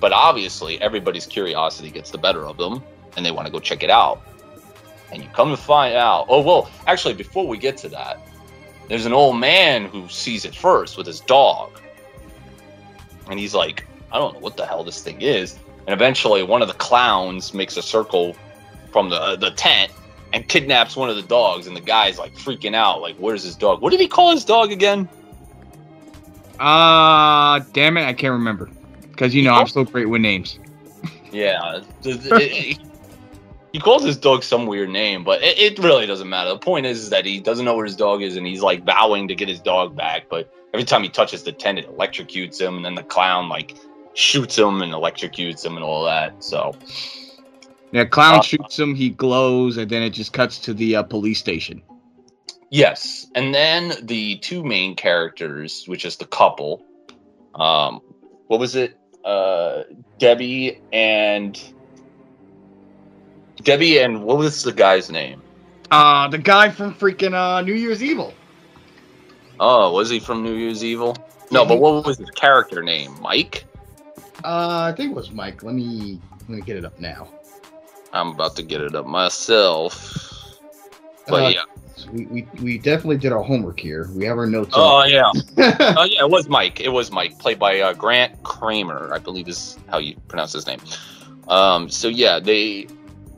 But 0.01 0.13
obviously, 0.13 0.81
everybody's 0.81 1.27
curiosity 1.27 1.91
gets 1.91 2.11
the 2.11 2.19
better 2.19 2.47
of 2.47 2.57
them, 2.57 2.83
and 3.17 3.25
they 3.25 3.31
want 3.31 3.47
to 3.47 3.53
go 3.53 3.61
check 3.61 3.83
it 3.83 3.91
out. 3.91 4.23
And 5.13 5.23
you 5.23 5.29
come 5.31 5.51
to 5.51 5.57
find 5.57 5.95
out, 5.95 6.27
oh 6.29 6.41
well, 6.41 6.71
actually, 6.87 7.15
before 7.15 7.47
we 7.47 7.59
get 7.59 7.77
to 7.79 7.89
that, 7.91 8.21
there's 8.89 9.07
an 9.07 9.13
old 9.13 9.39
man 9.39 9.87
who 9.87 10.09
sees 10.09 10.45
it 10.45 10.55
first 10.55 10.97
with 10.97 11.07
his 11.07 11.21
dog, 11.21 11.81
and 13.31 13.39
he's 13.39 13.55
like, 13.55 13.87
"I 14.13 14.19
don't 14.19 14.35
know 14.35 14.41
what 14.41 14.57
the 14.57 14.67
hell 14.67 14.85
this 14.85 15.03
thing 15.03 15.23
is." 15.23 15.59
and 15.87 15.93
eventually 15.93 16.43
one 16.43 16.63
of 16.63 16.69
the 16.69 16.75
clowns 16.75 17.53
makes 17.53 17.77
a 17.77 17.83
circle 17.83 18.35
from 18.91 19.11
the 19.11 19.37
the 19.37 19.51
tent 19.51 19.93
and 20.33 20.49
kidnaps 20.49 20.97
one 20.97 21.09
of 21.09 21.17
the 21.17 21.23
dogs, 21.23 21.67
and 21.67 21.77
the 21.77 21.81
guy's 21.81 22.19
like 22.19 22.35
freaking 22.35 22.75
out, 22.75 23.01
like, 23.01 23.17
"Where's 23.17 23.43
his 23.43 23.55
dog? 23.55 23.81
What 23.83 23.91
did 23.91 24.01
he 24.01 24.09
call 24.09 24.33
his 24.33 24.45
dog 24.45 24.73
again?" 24.73 25.09
Ah, 26.59 27.57
uh, 27.57 27.65
damn 27.73 27.97
it, 27.97 28.05
I 28.05 28.13
can't 28.13 28.33
remember. 28.33 28.71
Because 29.15 29.35
you 29.35 29.43
know 29.43 29.55
I'm 29.55 29.69
so 29.69 29.85
great 29.85 30.09
with 30.09 30.21
names. 30.21 30.59
Yeah, 31.31 31.83
it, 32.05 32.21
it, 32.27 32.79
he 33.73 33.81
calls 33.81 34.05
his 34.05 34.17
dog 34.17 34.43
some 34.45 34.67
weird 34.67 34.91
name, 34.91 35.25
but 35.25 35.43
it, 35.43 35.59
it, 35.59 35.79
really 35.79 36.07
doesn't 36.07 36.29
matter. 36.29 36.51
The 36.51 36.59
point 36.59 36.87
is, 36.87 37.05
is 37.05 37.11
that 37.11 37.25
he 37.25 37.41
doesn't 37.41 37.65
know 37.65 37.75
where 37.75 37.85
his 37.85 37.97
dog 37.97 38.23
is, 38.23 38.37
and 38.37 38.47
he's 38.47 38.63
like 38.63 38.85
vowing 38.85 39.29
to 39.29 39.35
get 39.35 39.49
his 39.49 39.61
dog 39.61 39.97
back. 39.97 40.29
But 40.29 40.53
every 40.73 40.85
time 40.85 41.03
he 41.03 41.09
touches 41.09 41.43
the 41.43 41.53
tent, 41.53 41.79
it 41.79 41.89
electrocutes 41.89 42.61
him, 42.61 42.77
and 42.77 42.85
then 42.85 42.95
the 42.95 43.03
clown 43.03 43.49
like 43.49 43.77
shoots 44.15 44.57
him 44.57 44.83
and 44.83 44.93
electrocutes 44.93 45.65
him 45.65 45.77
and 45.77 45.85
all 45.85 46.05
that. 46.05 46.43
So 46.43 46.77
yeah, 47.95 48.05
clown 48.05 48.39
uh, 48.39 48.43
shoots 48.43 48.77
him, 48.77 48.95
he 48.95 49.11
glows, 49.11 49.77
and 49.77 49.89
then 49.89 50.03
it 50.03 50.11
just 50.11 50.33
cuts 50.33 50.59
to 50.59 50.75
the 50.75 50.97
uh, 50.97 51.03
police 51.05 51.39
station. 51.39 51.81
Yes, 52.71 53.29
and 53.37 53.55
then 53.55 53.93
the 54.03 54.39
two 54.39 54.65
main 54.65 54.97
characters, 54.97 55.85
which 55.87 56.05
is 56.05 56.17
the 56.17 56.27
couple, 56.27 56.85
um, 57.55 58.01
what 58.49 58.59
was 58.59 58.75
it? 58.75 58.99
Uh, 59.25 59.85
Debbie 60.19 60.81
and 60.93 61.61
Debbie 63.63 63.99
and 63.99 64.23
what 64.25 64.37
was 64.37 64.63
the 64.63 64.73
guy's 64.73 65.11
name? 65.11 65.43
Uh, 65.91 66.29
the 66.29 66.39
guy 66.39 66.71
from 66.71 66.95
freaking 66.95 67.35
uh, 67.35 67.61
New 67.63 67.75
Year's 67.75 68.03
Evil. 68.03 68.35
Oh, 69.61 69.93
was 69.93 70.11
he 70.11 70.19
from 70.19 70.43
New 70.43 70.55
Year's 70.55 70.85
Evil? 70.85 71.17
No, 71.51 71.65
but 71.65 71.79
what 71.79 72.05
was 72.05 72.19
his 72.19 72.31
character 72.31 72.83
name? 72.83 73.17
Mike? 73.21 73.65
Uh, 74.45 74.91
I 74.91 74.95
think 74.97 75.13
it 75.13 75.15
was 75.15 75.31
Mike. 75.31 75.63
Let 75.63 75.75
me 75.75 76.21
let 76.41 76.49
me 76.49 76.61
get 76.61 76.77
it 76.77 76.85
up 76.85 76.99
now. 77.01 77.29
I'm 78.13 78.31
about 78.31 78.57
to 78.57 78.63
get 78.63 78.81
it 78.81 78.95
up 78.95 79.07
myself. 79.07 80.59
But 81.27 81.43
uh, 81.45 81.49
yeah. 81.49 81.63
We, 82.13 82.27
we, 82.27 82.49
we 82.63 82.79
definitely 82.79 83.19
did 83.19 83.33
our 83.33 83.43
homework 83.43 83.81
here. 83.81 84.09
We 84.13 84.25
have 84.27 84.39
our 84.39 84.47
notes. 84.47 84.73
Oh 84.75 85.05
yeah, 85.05 85.31
oh 85.59 86.05
yeah. 86.05 86.25
It 86.25 86.31
was 86.31 86.49
Mike. 86.49 86.81
It 86.81 86.91
was 86.91 87.11
Mike, 87.11 87.39
played 87.39 87.59
by 87.59 87.81
uh, 87.81 87.93
Grant 87.95 88.43
Kramer, 88.43 89.13
I 89.13 89.19
believe 89.19 89.49
is 89.49 89.79
how 89.89 89.99
you 89.99 90.17
pronounce 90.29 90.53
his 90.53 90.67
name. 90.67 90.81
Um, 91.49 91.89
so 91.89 92.09
yeah, 92.09 92.41
they 92.41 92.89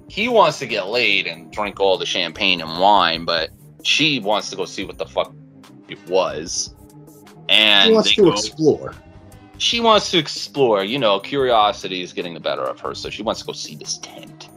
he 0.08 0.28
wants 0.28 0.58
to 0.60 0.66
get 0.66 0.86
laid 0.88 1.26
and 1.26 1.50
drink 1.52 1.80
all 1.80 1.98
the 1.98 2.06
champagne 2.06 2.60
and 2.60 2.78
wine, 2.80 3.24
but 3.24 3.50
she 3.82 4.20
wants 4.20 4.50
to 4.50 4.56
go 4.56 4.64
see 4.64 4.84
what 4.84 4.98
the 4.98 5.06
fuck 5.06 5.32
it 5.88 5.98
was. 6.08 6.74
And 7.48 7.88
she 7.88 7.92
wants 7.92 8.14
to 8.14 8.22
go, 8.22 8.32
explore. 8.32 8.94
She 9.58 9.80
wants 9.80 10.10
to 10.10 10.18
explore. 10.18 10.84
You 10.84 10.98
know, 10.98 11.20
curiosity 11.20 12.02
is 12.02 12.12
getting 12.12 12.34
the 12.34 12.40
better 12.40 12.62
of 12.62 12.80
her, 12.80 12.94
so 12.94 13.10
she 13.10 13.22
wants 13.22 13.40
to 13.40 13.46
go 13.46 13.52
see 13.52 13.74
this 13.74 13.98
tent. 13.98 14.48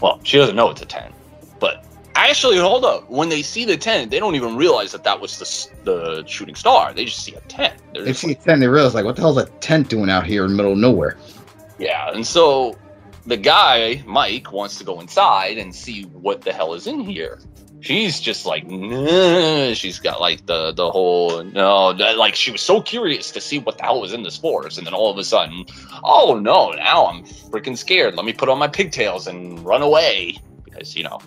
Well, 0.00 0.20
she 0.24 0.36
doesn't 0.36 0.56
know 0.56 0.70
it's 0.70 0.82
a 0.82 0.86
tent, 0.86 1.14
but 1.60 1.84
actually, 2.28 2.58
hold 2.58 2.84
up. 2.84 3.08
When 3.10 3.28
they 3.28 3.42
see 3.42 3.64
the 3.64 3.76
tent, 3.76 4.10
they 4.10 4.18
don't 4.18 4.34
even 4.34 4.56
realize 4.56 4.92
that 4.92 5.04
that 5.04 5.20
was 5.20 5.38
the 5.38 5.68
the 5.84 6.24
shooting 6.26 6.54
star. 6.54 6.92
They 6.92 7.06
just 7.06 7.24
see 7.24 7.34
a 7.34 7.40
tent. 7.40 7.74
They're 7.92 8.04
they 8.04 8.12
see 8.12 8.28
like, 8.28 8.40
a 8.40 8.44
tent. 8.44 8.60
They 8.60 8.68
realize 8.68 8.94
like, 8.94 9.04
what 9.04 9.16
the 9.16 9.22
hell's 9.22 9.38
a 9.38 9.46
tent 9.60 9.88
doing 9.88 10.10
out 10.10 10.26
here 10.26 10.44
in 10.44 10.50
the 10.50 10.56
middle 10.56 10.72
of 10.72 10.78
nowhere? 10.78 11.16
Yeah, 11.78 12.10
and 12.12 12.26
so 12.26 12.76
the 13.26 13.36
guy 13.36 14.02
Mike 14.06 14.52
wants 14.52 14.78
to 14.78 14.84
go 14.84 15.00
inside 15.00 15.58
and 15.58 15.74
see 15.74 16.04
what 16.04 16.42
the 16.42 16.52
hell 16.52 16.74
is 16.74 16.86
in 16.86 17.00
here. 17.00 17.40
She's 17.80 18.18
just 18.18 18.46
like, 18.46 18.66
nah. 18.66 19.74
she's 19.74 19.98
got 19.98 20.18
like 20.18 20.46
the 20.46 20.72
the 20.72 20.90
whole 20.90 21.44
no, 21.44 21.88
like 21.88 22.34
she 22.34 22.50
was 22.50 22.62
so 22.62 22.80
curious 22.80 23.30
to 23.32 23.40
see 23.40 23.58
what 23.58 23.76
the 23.76 23.84
hell 23.84 24.00
was 24.00 24.14
in 24.14 24.22
this 24.22 24.38
forest, 24.38 24.78
and 24.78 24.86
then 24.86 24.94
all 24.94 25.10
of 25.10 25.18
a 25.18 25.24
sudden, 25.24 25.66
oh 26.02 26.38
no, 26.40 26.70
now 26.70 27.06
I'm 27.06 27.24
freaking 27.24 27.76
scared. 27.76 28.14
Let 28.14 28.24
me 28.24 28.32
put 28.32 28.48
on 28.48 28.58
my 28.58 28.68
pigtails 28.68 29.26
and 29.26 29.62
run 29.64 29.82
away 29.82 30.38
because 30.64 30.96
you 30.96 31.04
know. 31.04 31.20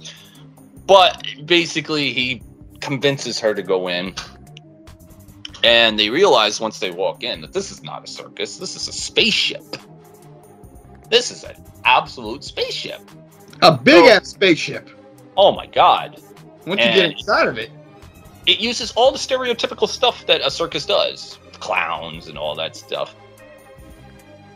But 0.88 1.26
basically, 1.46 2.14
he 2.14 2.42
convinces 2.80 3.40
her 3.40 3.54
to 3.54 3.62
go 3.62 3.90
in, 3.90 4.16
and 5.64 6.00
they 6.00 6.10
realize 6.10 6.60
once 6.60 6.80
they 6.80 6.92
walk 6.92 7.24
in 7.24 7.42
that 7.42 7.54
this 7.54 7.72
is 7.72 7.84
not 7.84 8.04
a 8.04 8.08
circus. 8.08 8.58
This 8.58 8.76
is 8.76 8.88
a 8.88 8.94
spaceship. 8.94 9.76
This 11.10 11.30
is 11.30 11.44
an 11.44 11.56
absolute 11.84 12.44
spaceship. 12.44 13.02
A 13.62 13.78
big 13.78 14.06
ass 14.06 14.30
spaceship. 14.30 14.90
Oh 15.36 15.52
my 15.52 15.68
god. 15.68 16.22
Once 16.66 16.82
and 16.82 16.96
you 16.96 17.02
get 17.02 17.12
inside 17.12 17.48
of 17.48 17.58
it, 17.58 17.72
it 18.46 18.60
uses 18.60 18.92
all 18.94 19.12
the 19.12 19.18
stereotypical 19.18 19.88
stuff 19.88 20.26
that 20.26 20.42
a 20.42 20.50
circus 20.50 20.86
does 20.86 21.38
with 21.46 21.60
clowns 21.60 22.28
and 22.28 22.38
all 22.38 22.56
that 22.56 22.76
stuff. 22.76 23.16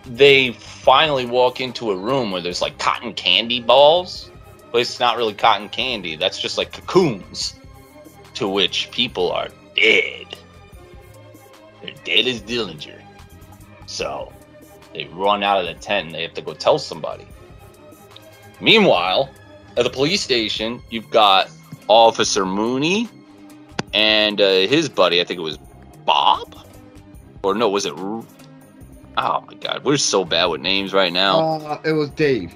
They 0.05 0.53
finally 0.53 1.25
walk 1.25 1.61
into 1.61 1.91
a 1.91 1.95
room 1.95 2.31
where 2.31 2.41
there's 2.41 2.61
like 2.61 2.79
cotton 2.79 3.13
candy 3.13 3.61
balls, 3.61 4.30
but 4.71 4.81
it's 4.81 4.99
not 4.99 5.17
really 5.17 5.33
cotton 5.33 5.69
candy. 5.69 6.15
That's 6.15 6.39
just 6.39 6.57
like 6.57 6.71
cocoons 6.71 7.55
to 8.35 8.47
which 8.47 8.89
people 8.91 9.31
are 9.31 9.49
dead. 9.75 10.27
They're 11.81 11.93
dead 12.03 12.27
as 12.27 12.41
Dillinger. 12.41 13.01
So 13.85 14.31
they 14.93 15.05
run 15.05 15.43
out 15.43 15.59
of 15.59 15.65
the 15.65 15.73
tent 15.73 16.07
and 16.07 16.15
they 16.15 16.21
have 16.23 16.33
to 16.35 16.41
go 16.41 16.53
tell 16.53 16.79
somebody. 16.79 17.25
Meanwhile, 18.59 19.29
at 19.77 19.83
the 19.83 19.89
police 19.89 20.21
station, 20.21 20.81
you've 20.89 21.09
got 21.09 21.49
Officer 21.87 22.45
Mooney 22.45 23.09
and 23.93 24.39
uh, 24.39 24.67
his 24.67 24.87
buddy. 24.89 25.19
I 25.19 25.23
think 25.23 25.39
it 25.39 25.43
was 25.43 25.57
Bob, 26.05 26.55
or 27.43 27.55
no, 27.55 27.69
was 27.69 27.85
it? 27.85 27.93
Oh 27.93 28.25
my 29.17 29.53
God, 29.59 29.83
we're 29.83 29.97
so 29.97 30.23
bad 30.23 30.45
with 30.45 30.61
names 30.61 30.93
right 30.93 31.11
now. 31.11 31.57
Uh, 31.57 31.81
it 31.83 31.93
was 31.93 32.09
Dave. 32.11 32.53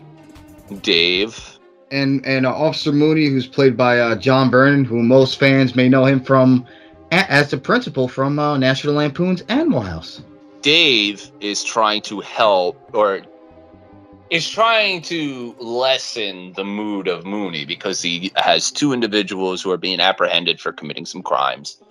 Dave. 0.82 1.54
And 1.91 2.25
and 2.25 2.45
uh, 2.45 2.55
Officer 2.55 2.91
Mooney, 2.91 3.27
who's 3.27 3.47
played 3.47 3.77
by 3.77 3.99
uh, 3.99 4.15
John 4.15 4.49
Vernon, 4.49 4.86
who 4.86 5.03
most 5.03 5.39
fans 5.39 5.75
may 5.75 5.88
know 5.88 6.05
him 6.05 6.19
from 6.19 6.65
as 7.11 7.51
the 7.51 7.57
principal 7.57 8.07
from 8.07 8.39
uh, 8.39 8.57
National 8.57 8.95
Lampoon's 8.95 9.41
Animal 9.43 9.81
House. 9.81 10.21
Dave 10.61 11.31
is 11.41 11.63
trying 11.63 12.01
to 12.01 12.21
help 12.21 12.89
or 12.93 13.21
is 14.31 14.49
trying 14.49 15.01
to 15.03 15.55
lessen 15.59 16.53
the 16.53 16.63
mood 16.63 17.07
of 17.07 17.25
Mooney 17.25 17.65
because 17.65 18.01
he 18.01 18.31
has 18.36 18.71
two 18.71 18.91
individuals 18.91 19.61
who 19.61 19.71
are 19.71 19.77
being 19.77 19.99
apprehended 19.99 20.59
for 20.59 20.71
committing 20.71 21.05
some 21.05 21.21
crimes. 21.21 21.81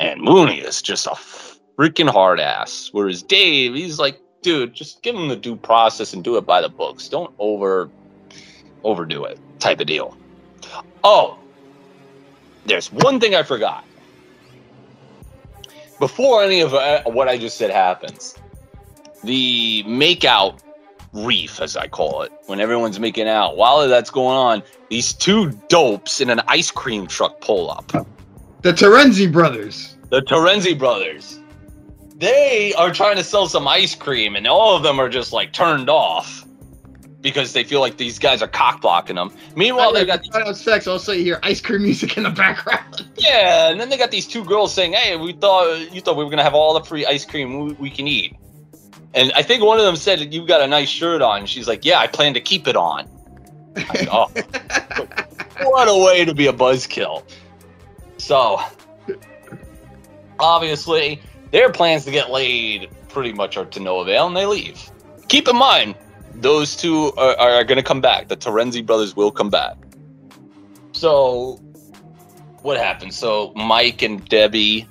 And 0.00 0.22
Mooney 0.22 0.60
is 0.60 0.80
just 0.80 1.06
a 1.06 1.10
freaking 1.10 2.08
hard 2.08 2.40
ass. 2.40 2.88
Whereas 2.92 3.22
Dave, 3.22 3.74
he's 3.74 3.98
like, 3.98 4.18
dude, 4.40 4.72
just 4.72 5.02
give 5.02 5.14
him 5.14 5.28
the 5.28 5.36
due 5.36 5.56
process 5.56 6.14
and 6.14 6.24
do 6.24 6.38
it 6.38 6.46
by 6.46 6.62
the 6.62 6.70
books. 6.70 7.08
Don't 7.08 7.34
over 7.38 7.90
overdo 8.84 9.24
it 9.24 9.38
type 9.58 9.80
of 9.80 9.86
deal. 9.86 10.16
Oh, 11.04 11.38
there's 12.66 12.92
one 12.92 13.20
thing 13.20 13.34
I 13.34 13.42
forgot 13.42 13.84
before 16.00 16.42
any 16.42 16.60
of 16.60 16.74
uh, 16.74 17.02
what 17.04 17.28
I 17.28 17.38
just 17.38 17.58
said 17.58 17.70
happens, 17.70 18.34
the 19.22 19.84
makeout 19.86 20.58
reef, 21.12 21.60
as 21.60 21.76
I 21.76 21.86
call 21.86 22.22
it, 22.22 22.32
when 22.46 22.58
everyone's 22.58 22.98
making 22.98 23.28
out, 23.28 23.56
while 23.56 23.86
that's 23.86 24.10
going 24.10 24.36
on, 24.36 24.62
these 24.88 25.12
two 25.12 25.50
dopes 25.68 26.20
in 26.20 26.30
an 26.30 26.40
ice 26.48 26.70
cream 26.70 27.06
truck 27.06 27.40
pull 27.40 27.70
up. 27.70 27.86
The 28.62 28.72
Terenzi 28.72 29.30
brothers. 29.30 29.96
The 30.08 30.22
Terenzi 30.22 30.76
brothers. 30.76 31.38
They 32.16 32.74
are 32.74 32.92
trying 32.92 33.16
to 33.16 33.24
sell 33.24 33.46
some 33.46 33.68
ice 33.68 33.94
cream, 33.94 34.36
and 34.36 34.46
all 34.46 34.76
of 34.76 34.82
them 34.82 34.98
are 34.98 35.08
just 35.08 35.32
like 35.32 35.52
turned 35.52 35.88
off 35.88 36.46
because 37.20 37.52
they 37.52 37.64
feel 37.64 37.80
like 37.80 37.96
these 37.96 38.18
guys 38.18 38.42
are 38.42 38.48
cock 38.48 38.80
blocking 38.80 39.16
them. 39.16 39.32
Meanwhile, 39.54 39.92
they 39.92 40.04
got 40.04 40.22
these- 40.22 40.60
sex. 40.60 40.86
Also, 40.86 41.12
you 41.12 41.24
hear 41.24 41.40
ice 41.42 41.60
cream 41.60 41.82
music 41.82 42.16
in 42.16 42.22
the 42.22 42.30
background. 42.30 43.06
Yeah, 43.16 43.68
and 43.68 43.78
then 43.78 43.90
they 43.90 43.98
got 43.98 44.10
these 44.10 44.26
two 44.26 44.44
girls 44.44 44.72
saying, 44.72 44.94
"Hey, 44.94 45.14
we 45.14 45.34
thought 45.34 45.92
you 45.92 46.00
thought 46.00 46.16
we 46.16 46.24
were 46.24 46.30
gonna 46.30 46.42
have 46.42 46.54
all 46.54 46.72
the 46.72 46.82
free 46.82 47.04
ice 47.04 47.26
cream 47.26 47.60
we, 47.60 47.72
we 47.74 47.90
can 47.90 48.08
eat." 48.08 48.34
And 49.12 49.30
I 49.32 49.42
think 49.42 49.62
one 49.62 49.78
of 49.78 49.84
them 49.84 49.96
said, 49.96 50.32
"You've 50.32 50.48
got 50.48 50.62
a 50.62 50.66
nice 50.66 50.88
shirt 50.88 51.20
on." 51.20 51.44
She's 51.44 51.68
like, 51.68 51.84
"Yeah, 51.84 51.98
I 51.98 52.06
plan 52.06 52.32
to 52.34 52.40
keep 52.40 52.66
it 52.66 52.76
on." 52.76 53.06
Said, 53.94 54.08
oh, 54.10 54.26
what 55.62 55.86
a 55.86 56.04
way 56.04 56.24
to 56.24 56.34
be 56.34 56.46
a 56.46 56.52
buzzkill! 56.52 57.24
So, 58.16 58.60
obviously, 60.38 61.20
their 61.50 61.70
plans 61.70 62.04
to 62.06 62.10
get 62.10 62.30
laid 62.30 62.88
pretty 63.08 63.32
much 63.32 63.56
are 63.56 63.66
to 63.66 63.80
no 63.80 64.00
avail, 64.00 64.26
and 64.26 64.36
they 64.36 64.46
leave. 64.46 64.90
Keep 65.28 65.48
in 65.48 65.56
mind, 65.56 65.94
those 66.40 66.76
two 66.76 67.12
are, 67.16 67.38
are 67.38 67.64
going 67.64 67.76
to 67.76 67.82
come 67.82 68.00
back. 68.00 68.28
The 68.28 68.36
Terenzi 68.36 68.84
brothers 68.84 69.14
will 69.14 69.30
come 69.30 69.50
back. 69.50 69.76
So, 70.92 71.56
what 72.62 72.78
happens? 72.78 73.16
So, 73.16 73.52
Mike 73.54 74.02
and 74.02 74.26
Debbie 74.28 74.86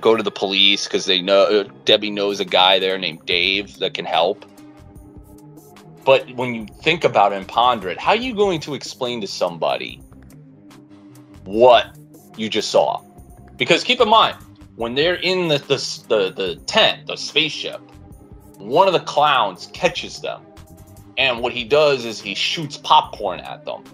go 0.00 0.16
to 0.16 0.22
the 0.22 0.30
police 0.30 0.86
because 0.86 1.06
they 1.06 1.20
know 1.20 1.44
uh, 1.44 1.64
Debbie 1.84 2.10
knows 2.10 2.40
a 2.40 2.44
guy 2.44 2.78
there 2.78 2.98
named 2.98 3.24
Dave 3.26 3.78
that 3.78 3.94
can 3.94 4.04
help. 4.04 4.44
But 6.04 6.30
when 6.36 6.54
you 6.54 6.66
think 6.82 7.02
about 7.02 7.32
it 7.32 7.36
and 7.36 7.48
ponder 7.48 7.88
it, 7.88 7.98
how 7.98 8.10
are 8.10 8.16
you 8.16 8.34
going 8.34 8.60
to 8.60 8.74
explain 8.74 9.20
to 9.22 9.26
somebody 9.26 10.00
what 11.44 11.96
you 12.36 12.48
just 12.48 12.70
saw? 12.70 13.02
Because 13.56 13.82
keep 13.82 14.00
in 14.00 14.08
mind, 14.08 14.36
when 14.76 14.94
they're 14.94 15.16
in 15.16 15.48
the 15.48 15.58
the, 15.58 16.04
the, 16.08 16.30
the 16.30 16.56
tent, 16.66 17.06
the 17.06 17.16
spaceship, 17.16 17.80
one 18.58 18.86
of 18.86 18.92
the 18.92 19.00
clowns 19.00 19.68
catches 19.72 20.20
them. 20.20 20.42
And 21.18 21.40
what 21.40 21.52
he 21.52 21.64
does 21.64 22.04
is 22.04 22.20
he 22.20 22.34
shoots 22.34 22.76
popcorn 22.76 23.40
at 23.40 23.64
them. 23.64 23.84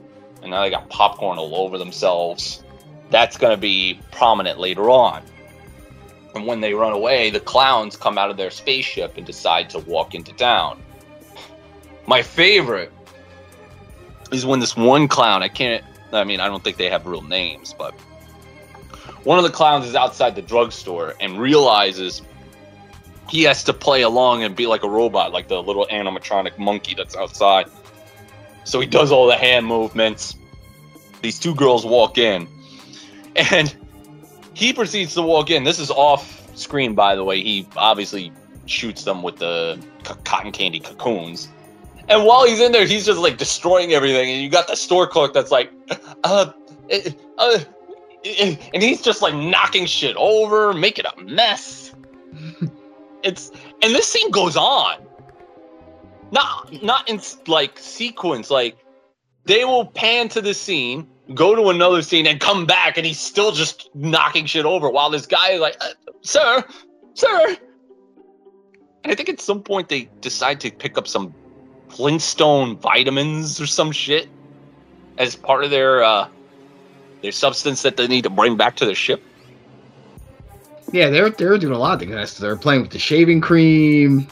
And 0.42 0.50
now 0.50 0.62
they 0.62 0.70
got 0.70 0.88
popcorn 0.88 1.38
all 1.38 1.54
over 1.54 1.78
themselves. 1.78 2.64
That's 3.10 3.36
going 3.36 3.52
to 3.54 3.60
be 3.60 4.00
prominent 4.10 4.58
later 4.58 4.90
on. 4.90 5.22
And 6.34 6.46
when 6.46 6.60
they 6.60 6.74
run 6.74 6.92
away, 6.92 7.30
the 7.30 7.40
clowns 7.40 7.96
come 7.96 8.18
out 8.18 8.30
of 8.30 8.36
their 8.36 8.50
spaceship 8.50 9.16
and 9.16 9.26
decide 9.26 9.70
to 9.70 9.78
walk 9.80 10.14
into 10.14 10.32
town. 10.32 10.80
My 12.06 12.22
favorite 12.22 12.92
is 14.32 14.46
when 14.46 14.60
this 14.60 14.76
one 14.76 15.08
clown, 15.08 15.42
I 15.42 15.48
can't, 15.48 15.84
I 16.12 16.24
mean, 16.24 16.40
I 16.40 16.48
don't 16.48 16.64
think 16.64 16.78
they 16.78 16.88
have 16.88 17.06
real 17.06 17.22
names, 17.22 17.74
but 17.76 17.94
one 19.24 19.38
of 19.38 19.44
the 19.44 19.50
clowns 19.50 19.86
is 19.86 19.94
outside 19.94 20.34
the 20.34 20.42
drugstore 20.42 21.14
and 21.20 21.38
realizes 21.38 22.22
he 23.28 23.42
has 23.44 23.64
to 23.64 23.72
play 23.72 24.02
along 24.02 24.42
and 24.42 24.54
be 24.54 24.66
like 24.66 24.82
a 24.82 24.88
robot, 24.88 25.32
like 25.32 25.48
the 25.48 25.62
little 25.62 25.86
animatronic 25.90 26.58
monkey 26.58 26.94
that's 26.94 27.16
outside. 27.16 27.66
So 28.64 28.80
he 28.80 28.86
does 28.86 29.10
all 29.10 29.26
the 29.26 29.36
hand 29.36 29.66
movements. 29.66 30.36
These 31.20 31.38
two 31.38 31.54
girls 31.54 31.86
walk 31.86 32.18
in, 32.18 32.48
and 33.36 33.74
he 34.54 34.72
proceeds 34.72 35.14
to 35.14 35.22
walk 35.22 35.50
in. 35.50 35.64
This 35.64 35.78
is 35.78 35.90
off 35.90 36.42
screen, 36.56 36.94
by 36.94 37.14
the 37.14 37.24
way. 37.24 37.42
He 37.42 37.66
obviously 37.76 38.32
shoots 38.66 39.04
them 39.04 39.22
with 39.22 39.36
the 39.36 39.78
c- 40.06 40.14
cotton 40.24 40.52
candy 40.52 40.80
cocoons. 40.80 41.48
And 42.08 42.24
while 42.24 42.46
he's 42.46 42.60
in 42.60 42.72
there, 42.72 42.86
he's 42.86 43.06
just 43.06 43.20
like 43.20 43.38
destroying 43.38 43.92
everything. 43.92 44.30
And 44.30 44.42
you 44.42 44.50
got 44.50 44.66
the 44.66 44.76
store 44.76 45.06
clerk 45.06 45.32
that's 45.32 45.50
like, 45.50 45.72
uh, 46.24 46.52
uh, 46.90 46.98
uh 47.38 47.58
and 48.24 48.82
he's 48.82 49.02
just 49.02 49.22
like 49.22 49.34
knocking 49.34 49.86
shit 49.86 50.14
over, 50.16 50.72
making 50.72 51.06
a 51.06 51.22
mess. 51.22 51.92
it's 53.22 53.50
and 53.82 53.94
this 53.94 54.10
scene 54.10 54.30
goes 54.30 54.56
on. 54.56 54.98
Not 56.30 56.82
not 56.82 57.08
in 57.08 57.20
like 57.46 57.78
sequence. 57.78 58.50
Like 58.50 58.76
they 59.44 59.64
will 59.64 59.86
pan 59.86 60.28
to 60.30 60.40
the 60.40 60.54
scene, 60.54 61.06
go 61.34 61.54
to 61.54 61.68
another 61.68 62.02
scene, 62.02 62.26
and 62.26 62.40
come 62.40 62.66
back, 62.66 62.96
and 62.96 63.06
he's 63.06 63.20
still 63.20 63.52
just 63.52 63.90
knocking 63.94 64.46
shit 64.46 64.64
over 64.64 64.88
while 64.88 65.10
this 65.10 65.26
guy 65.26 65.50
is 65.50 65.60
like, 65.60 65.76
uh, 65.80 65.88
"Sir, 66.22 66.64
sir." 67.14 67.56
And 69.04 69.12
I 69.12 69.14
think 69.14 69.28
at 69.28 69.40
some 69.40 69.62
point 69.62 69.88
they 69.88 70.08
decide 70.20 70.60
to 70.60 70.70
pick 70.70 70.96
up 70.96 71.08
some 71.08 71.34
Flintstone 71.88 72.76
vitamins 72.76 73.60
or 73.60 73.66
some 73.66 73.92
shit 73.92 74.28
as 75.18 75.36
part 75.36 75.64
of 75.64 75.70
their 75.70 76.02
uh, 76.02 76.28
their 77.20 77.32
substance 77.32 77.82
that 77.82 77.96
they 77.96 78.06
need 78.06 78.22
to 78.24 78.30
bring 78.30 78.56
back 78.56 78.76
to 78.76 78.86
the 78.86 78.94
ship. 78.94 79.22
Yeah, 80.92 81.08
they're 81.08 81.30
they're 81.30 81.56
doing 81.58 81.74
a 81.74 81.78
lot 81.78 81.94
of 81.94 82.00
things. 82.00 82.38
They're 82.38 82.56
playing 82.56 82.82
with 82.82 82.90
the 82.90 82.98
shaving 82.98 83.40
cream. 83.40 84.28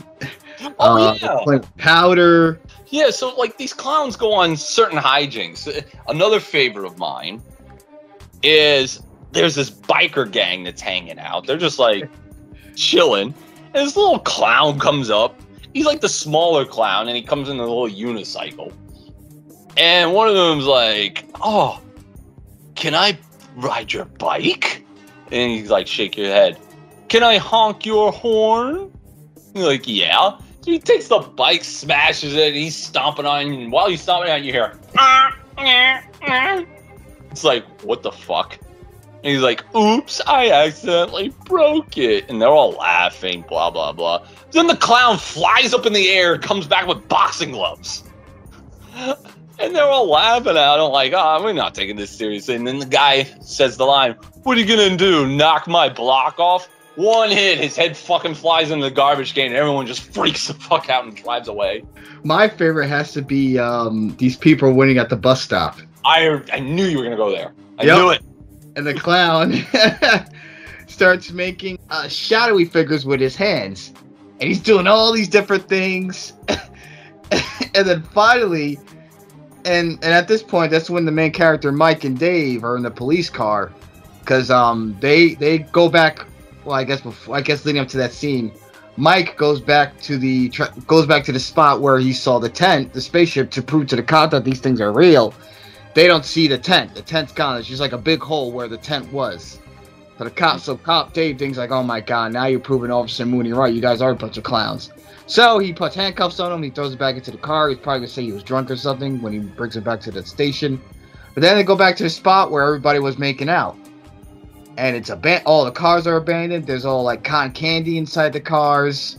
Oh 0.79 1.09
uh, 1.09 1.15
yeah, 1.21 1.39
playing 1.43 1.61
with 1.61 1.77
powder. 1.79 2.61
yeah. 2.89 3.11
So 3.11 3.35
like 3.37 3.57
these 3.57 3.73
clowns 3.73 4.15
go 4.17 4.33
on 4.33 4.57
certain 4.57 4.99
hijinks. 4.99 5.85
Another 6.07 6.39
favorite 6.39 6.87
of 6.87 6.99
mine 6.99 7.43
is 8.43 9.03
there's 9.33 9.55
this 9.55 9.71
biker 9.71 10.31
gang 10.31 10.65
that's 10.65 10.83
hanging 10.83 11.19
out. 11.19 11.47
They're 11.47 11.57
just 11.57 11.79
like 11.79 12.11
chilling, 12.77 13.35
and 13.75 13.87
this 13.87 13.97
little 13.97 14.19
clown 14.19 14.79
comes 14.79 15.09
up. 15.09 15.41
He's 15.73 15.87
like 15.87 16.03
the 16.03 16.09
smaller 16.09 16.67
clown, 16.67 17.09
and 17.09 17.17
he 17.17 17.23
comes 17.23 17.49
in 17.49 17.59
a 17.59 17.63
little 17.63 17.89
unicycle. 17.89 18.73
And 19.79 20.13
one 20.13 20.29
of 20.29 20.35
them's 20.35 20.67
like, 20.67 21.25
"Oh, 21.41 21.81
can 22.75 22.95
I 22.95 23.19
ride 23.57 23.93
your 23.93 24.05
bike? 24.05 24.85
And 25.33 25.53
he's 25.53 25.71
like, 25.71 25.87
shake 25.87 26.17
your 26.17 26.29
head. 26.29 26.59
Can 27.09 27.23
I 27.23 27.39
honk 27.39 27.87
your 27.87 28.13
horn? 28.13 28.93
You're 29.55 29.67
like, 29.67 29.87
yeah. 29.87 30.39
So 30.63 30.71
he 30.71 30.79
takes 30.79 31.09
the 31.09 31.19
bike, 31.19 31.65
smashes 31.65 32.35
it, 32.35 32.55
he's 32.55 32.77
stomping 32.77 33.27
on 33.27 33.53
you. 33.53 33.61
And 33.61 33.73
while 33.73 33.89
he's 33.89 34.03
stomping 34.03 34.31
on 34.31 34.45
you, 34.45 34.53
hear, 34.53 34.79
it's 37.31 37.45
like, 37.45 37.65
what 37.83 38.03
the 38.03 38.13
fuck? 38.13 38.59
And 39.23 39.33
he's 39.33 39.43
like, 39.43 39.65
oops, 39.75 40.21
I 40.27 40.51
accidentally 40.51 41.29
broke 41.47 41.99
it. 41.99 42.29
And 42.29 42.41
they're 42.41 42.49
all 42.49 42.73
laughing, 42.73 43.45
blah, 43.49 43.71
blah, 43.71 43.93
blah. 43.93 44.27
Then 44.53 44.67
the 44.67 44.77
clown 44.77 45.19
flies 45.19 45.75
up 45.75 45.87
in 45.87 45.93
the 45.93 46.11
air, 46.11 46.39
comes 46.39 46.67
back 46.67 46.87
with 46.87 47.07
boxing 47.09 47.53
gloves. 47.53 48.05
And 49.61 49.75
they're 49.77 49.85
all 49.85 50.09
laughing 50.09 50.57
at 50.57 50.77
him, 50.79 50.91
like, 50.91 51.13
oh, 51.15 51.43
we're 51.43 51.53
not 51.53 51.75
taking 51.75 51.97
this 51.97 52.11
seriously. 52.11 52.55
And 52.55 52.67
then 52.67 52.79
the 52.79 52.87
guy 52.87 53.25
says 53.43 53.77
the 53.77 53.85
line, 53.85 54.13
What 54.43 54.57
are 54.57 54.61
you 54.61 54.67
gonna 54.67 54.97
do? 54.97 55.27
Knock 55.29 55.69
my 55.69 55.89
block 55.89 56.39
off? 56.39 56.69
One 56.97 57.31
hit, 57.31 57.59
his 57.59 57.77
head 57.77 57.97
fucking 57.97 58.35
flies 58.35 58.71
in 58.71 58.81
the 58.81 58.91
garbage 58.91 59.35
can, 59.35 59.47
and 59.47 59.55
everyone 59.55 59.87
just 59.87 60.03
freaks 60.15 60.47
the 60.49 60.55
fuck 60.55 60.89
out 60.91 61.05
and 61.05 61.15
drives 61.15 61.49
away. 61.49 61.85
My 62.25 62.49
favorite 62.49 62.89
has 62.89 63.13
to 63.13 63.23
be 63.23 63.59
um, 63.59 64.15
these 64.19 64.37
people 64.37 64.73
winning 64.73 64.99
at 64.99 65.09
the 65.09 65.17
bus 65.17 65.41
stop. 65.43 65.79
I 66.05 66.43
I 66.53 66.61
knew 66.61 66.85
you 66.87 66.99
were 66.99 67.05
gonna 67.05 67.17
go 67.17 67.31
there. 67.31 67.53
I 67.79 67.85
Yep. 67.85 67.97
knew 67.97 68.11
it. 68.11 68.23
and 68.77 68.87
the 68.87 68.95
clown 68.95 69.55
starts 70.87 71.31
making 71.33 71.79
uh, 71.91 72.09
shadowy 72.09 72.65
figures 72.65 73.05
with 73.07 73.21
his 73.21 73.37
hands, 73.37 73.93
and 74.41 74.43
he's 74.49 74.61
doing 74.61 74.87
all 74.87 75.13
these 75.13 75.29
different 75.29 75.69
things, 75.69 76.33
and 77.31 77.87
then 77.87 78.03
finally, 78.15 78.79
and 79.65 79.93
and 80.03 80.13
at 80.13 80.29
this 80.29 80.43
point, 80.43 80.71
that's 80.71 80.91
when 80.91 81.05
the 81.05 81.13
main 81.13 81.33
character 81.33 81.73
Mike 81.73 82.05
and 82.05 82.19
Dave 82.19 82.65
are 82.65 82.77
in 82.77 82.83
the 82.83 82.91
police 82.91 83.31
car, 83.31 83.73
because 84.21 84.51
um 84.51 84.97
they 85.01 85.35
they 85.35 85.59
go 85.59 85.89
back. 85.89 86.27
Well, 86.65 86.77
I 86.77 86.85
guess 86.85 87.01
before 87.01 87.37
I 87.37 87.41
guess 87.41 87.65
leading 87.65 87.81
up 87.81 87.89
to 87.89 87.97
that 87.99 88.13
scene, 88.13 88.53
Mike 88.97 89.37
goes 89.37 89.61
back 89.61 89.99
to 90.03 90.19
the 90.19 90.49
tra- 90.51 90.73
goes 90.87 91.07
back 91.07 91.25
to 91.25 91.33
the 91.33 91.41
spot 91.41 91.81
where 91.81 91.99
he 91.99 92.13
saw 92.13 92.39
the 92.39 92.49
tent, 92.49 92.93
the 92.93 93.01
spaceship, 93.01 93.51
to 93.53 93.63
prove 93.63 93.87
to 93.89 93.97
the 93.97 94.03
cop 94.03 94.31
that 94.33 94.45
these 94.45 94.61
things 94.61 94.81
are 94.81 94.93
real 94.93 95.35
they 95.95 96.07
don't 96.07 96.25
see 96.25 96.47
the 96.47 96.59
tent. 96.59 96.95
The 96.95 97.03
tent's 97.03 97.33
gone. 97.33 97.59
It's 97.59 97.69
just 97.69 97.81
like 97.81 97.93
a 97.93 97.99
big 97.99 98.21
hole 98.21 98.53
where 98.53 98.69
the 98.69 98.77
tent 98.77 99.13
was. 99.13 99.59
But 100.19 100.25
the 100.25 100.31
cop, 100.31 100.61
so 100.61 100.77
cop 100.77 101.13
Dave 101.13 101.39
thinks 101.39 101.59
like, 101.59 101.71
oh 101.71 101.83
my 101.83 102.01
god, 102.01 102.33
now 102.33 102.47
you're 102.47 102.61
proving 102.61 102.91
Officer 102.91 103.27
Mooney 103.27 103.53
right. 103.53 103.73
You 103.73 103.81
guys 103.81 104.03
are 104.03 104.11
a 104.11 104.15
bunch 104.15 104.37
of 104.37 104.45
clowns. 104.45 104.91
So 105.31 105.61
he 105.61 105.73
puts 105.73 105.95
handcuffs 105.95 106.41
on 106.41 106.51
him. 106.51 106.61
He 106.61 106.71
throws 106.71 106.93
it 106.93 106.99
back 106.99 107.15
into 107.15 107.31
the 107.31 107.39
car. 107.39 107.69
He's 107.69 107.79
probably 107.79 108.01
gonna 108.01 108.09
say 108.09 108.25
he 108.25 108.33
was 108.33 108.43
drunk 108.43 108.69
or 108.69 108.77
something 108.77 109.23
when 109.23 109.33
he 109.33 109.39
brings 109.39 109.77
it 109.77 109.85
back 109.85 110.01
to 110.01 110.11
the 110.11 110.27
station. 110.27 110.81
But 111.35 111.43
then 111.43 111.57
they 111.57 111.63
go 111.63 111.77
back 111.77 111.97
to 111.99 112.03
the 112.03 112.11
spot 112.11 112.51
where 112.51 112.65
everybody 112.67 112.99
was 112.99 113.17
making 113.17 113.49
out, 113.49 113.77
and 114.77 114.97
it's 114.97 115.09
aban- 115.09 115.43
All 115.47 115.65
the 115.65 115.71
cars 115.71 116.09
are 116.09 116.17
abandoned. 116.17 116.67
There's 116.67 116.85
all 116.85 117.05
like 117.05 117.23
cotton 117.23 117.53
candy 117.53 117.97
inside 117.97 118.33
the 118.33 118.41
cars, 118.41 119.19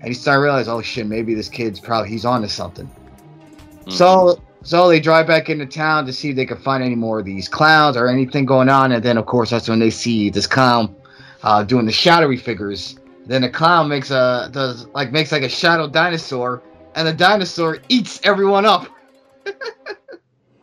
and 0.00 0.08
he 0.08 0.14
starts 0.14 0.38
to 0.38 0.40
realize, 0.40 0.66
oh 0.66 0.82
shit, 0.82 1.06
maybe 1.06 1.32
this 1.32 1.48
kid's 1.48 1.78
probably 1.78 2.10
he's 2.10 2.24
onto 2.24 2.48
something. 2.48 2.90
So 3.88 4.42
so 4.64 4.88
they 4.88 4.98
drive 4.98 5.28
back 5.28 5.48
into 5.48 5.66
town 5.66 6.06
to 6.06 6.12
see 6.12 6.30
if 6.30 6.36
they 6.36 6.44
can 6.46 6.58
find 6.58 6.82
any 6.82 6.96
more 6.96 7.20
of 7.20 7.24
these 7.24 7.48
clowns 7.48 7.96
or 7.96 8.08
anything 8.08 8.46
going 8.46 8.68
on. 8.68 8.90
And 8.90 9.00
then 9.00 9.16
of 9.16 9.26
course 9.26 9.50
that's 9.50 9.68
when 9.68 9.78
they 9.78 9.90
see 9.90 10.28
this 10.28 10.48
clown 10.48 10.92
uh, 11.44 11.62
doing 11.62 11.86
the 11.86 11.92
shadowy 11.92 12.36
figures. 12.36 12.96
Then 13.26 13.42
the 13.42 13.50
clown 13.50 13.88
makes 13.88 14.10
a 14.10 14.50
does 14.52 14.86
like 14.88 15.12
makes 15.12 15.32
like 15.32 15.42
a 15.42 15.48
shadow 15.48 15.88
dinosaur, 15.88 16.62
and 16.94 17.06
the 17.06 17.12
dinosaur 17.12 17.78
eats 17.88 18.20
everyone 18.24 18.66
up. 18.66 18.88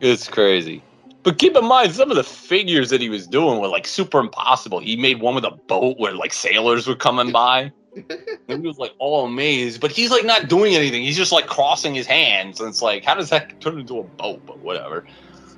It's 0.00 0.26
crazy. 0.28 0.82
But 1.22 1.38
keep 1.38 1.54
in 1.54 1.66
mind, 1.66 1.92
some 1.92 2.10
of 2.10 2.16
the 2.16 2.24
figures 2.24 2.88
that 2.88 3.00
he 3.02 3.10
was 3.10 3.26
doing 3.26 3.60
were 3.60 3.68
like 3.68 3.86
super 3.86 4.18
impossible. 4.18 4.80
He 4.80 4.96
made 4.96 5.20
one 5.20 5.34
with 5.34 5.44
a 5.44 5.50
boat 5.50 5.98
where 5.98 6.14
like 6.14 6.32
sailors 6.32 6.86
were 6.86 6.96
coming 6.96 7.30
by. 7.30 7.70
and 8.48 8.62
he 8.62 8.66
was 8.66 8.78
like 8.78 8.92
all 8.98 9.26
amazed. 9.26 9.80
But 9.80 9.92
he's 9.92 10.10
like 10.10 10.24
not 10.24 10.48
doing 10.48 10.74
anything. 10.74 11.02
He's 11.02 11.16
just 11.16 11.32
like 11.32 11.46
crossing 11.46 11.94
his 11.94 12.06
hands. 12.06 12.60
And 12.60 12.70
it's 12.70 12.80
like, 12.80 13.04
how 13.04 13.14
does 13.14 13.28
that 13.28 13.60
turn 13.60 13.78
into 13.78 13.98
a 13.98 14.02
boat? 14.04 14.40
But 14.46 14.60
whatever. 14.60 15.04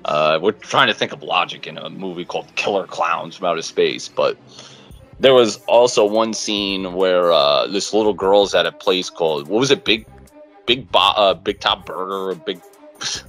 Uh, 0.05 0.41
we're 0.43 0.51
trying 0.51 0.89
to 0.89 0.95
think 0.95 1.13
of 1.13 1.23
logic 1.23 1.69
in 1.69 1.79
a 1.79 1.89
movie 1.89 2.25
called 2.25 2.53
Killer 2.57 2.89
Klowns 2.89 3.37
from 3.37 3.47
Outer 3.47 3.63
Space. 3.63 4.09
But 4.09 4.37
there 5.23 5.35
was 5.35 5.59
also 5.67 6.05
one 6.05 6.35
scene 6.35 6.95
where 6.95 7.33
uh, 7.33 7.69
this 7.69 7.95
little 7.95 8.13
girl's 8.13 8.55
at 8.55 8.67
a 8.67 8.73
place 8.73 9.09
called, 9.09 9.47
what 9.47 9.61
was 9.61 9.71
it? 9.71 9.85
Big, 9.85 10.05
Big, 10.67 10.91
Bo- 10.91 10.99
uh, 10.99 11.35
Big 11.35 11.61
Top 11.61 11.87
Burger 11.87 12.31
or 12.31 12.35
Big. 12.35 12.61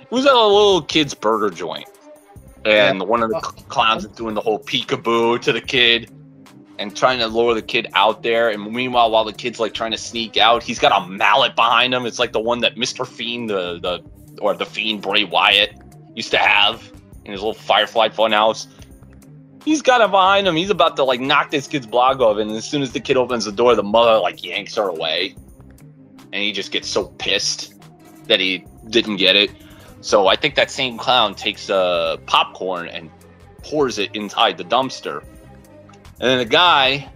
It 0.00 0.10
was 0.10 0.26
at 0.26 0.32
a 0.32 0.46
little 0.46 0.82
kid's 0.82 1.14
burger 1.14 1.50
joint, 1.50 1.88
and 2.64 3.02
one 3.08 3.22
of 3.22 3.30
the 3.30 3.40
cl- 3.40 3.64
clowns 3.68 4.04
is 4.04 4.12
doing 4.12 4.34
the 4.34 4.40
whole 4.40 4.60
peekaboo 4.60 5.40
to 5.40 5.52
the 5.52 5.62
kid 5.62 6.08
and 6.78 6.94
trying 6.94 7.18
to 7.18 7.26
lure 7.26 7.54
the 7.54 7.62
kid 7.62 7.88
out 7.94 8.22
there. 8.22 8.50
And 8.50 8.70
meanwhile, 8.70 9.10
while 9.10 9.24
the 9.24 9.32
kid's 9.32 9.58
like 9.58 9.74
trying 9.74 9.90
to 9.90 9.98
sneak 9.98 10.36
out, 10.36 10.62
he's 10.62 10.78
got 10.78 10.92
a 11.02 11.08
mallet 11.08 11.56
behind 11.56 11.94
him. 11.94 12.06
It's 12.06 12.20
like 12.20 12.32
the 12.32 12.38
one 12.38 12.60
that 12.60 12.76
Mister 12.76 13.04
Fiend, 13.04 13.50
the 13.50 13.80
the 13.80 14.40
or 14.40 14.54
the 14.54 14.66
Fiend 14.66 15.02
Bray 15.02 15.24
Wyatt 15.24 15.74
used 16.14 16.30
to 16.30 16.38
have 16.38 16.92
in 17.24 17.32
his 17.32 17.40
little 17.40 17.54
Firefly 17.54 18.10
funhouse. 18.10 18.68
He's 19.64 19.82
got 19.82 20.00
it 20.00 20.10
behind 20.10 20.46
him. 20.46 20.56
He's 20.56 20.70
about 20.70 20.96
to 20.96 21.04
like 21.04 21.20
knock 21.20 21.50
this 21.50 21.66
kid's 21.66 21.86
block 21.86 22.20
off, 22.20 22.38
and 22.38 22.50
as 22.50 22.68
soon 22.68 22.82
as 22.82 22.92
the 22.92 23.00
kid 23.00 23.16
opens 23.16 23.46
the 23.46 23.52
door, 23.52 23.74
the 23.74 23.82
mother 23.82 24.18
like 24.18 24.44
yanks 24.44 24.74
her 24.76 24.88
away, 24.88 25.34
and 26.32 26.42
he 26.42 26.52
just 26.52 26.70
gets 26.70 26.88
so 26.88 27.06
pissed 27.18 27.74
that 28.26 28.40
he 28.40 28.64
didn't 28.88 29.16
get 29.16 29.36
it. 29.36 29.50
So 30.00 30.26
I 30.26 30.36
think 30.36 30.54
that 30.56 30.70
same 30.70 30.98
clown 30.98 31.34
takes 31.34 31.70
uh, 31.70 32.18
popcorn 32.26 32.88
and 32.88 33.10
pours 33.62 33.98
it 33.98 34.14
inside 34.14 34.58
the 34.58 34.64
dumpster. 34.64 35.22
And 36.20 36.30
then 36.30 36.38
the 36.38 36.44
guy 36.44 37.10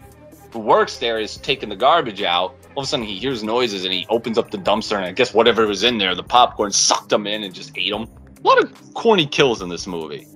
who 0.52 0.60
works 0.60 0.96
there 0.96 1.18
is 1.18 1.36
taking 1.36 1.68
the 1.68 1.76
garbage 1.76 2.22
out 2.22 2.54
all 2.78 2.82
of 2.82 2.86
a 2.86 2.90
sudden 2.90 3.06
he 3.06 3.18
hears 3.18 3.42
noises 3.42 3.84
and 3.84 3.92
he 3.92 4.06
opens 4.08 4.38
up 4.38 4.52
the 4.52 4.58
dumpster 4.58 4.94
and 4.94 5.04
I 5.04 5.10
guess 5.10 5.34
whatever 5.34 5.66
was 5.66 5.82
in 5.82 5.98
there, 5.98 6.14
the 6.14 6.22
popcorn 6.22 6.70
sucked 6.70 7.12
him 7.12 7.26
in 7.26 7.42
and 7.42 7.52
just 7.52 7.76
ate 7.76 7.92
him. 7.92 8.02
A 8.02 8.46
lot 8.46 8.62
of 8.62 8.94
corny 8.94 9.26
kills 9.26 9.60
in 9.60 9.68
this 9.68 9.88
movie. 9.88 10.28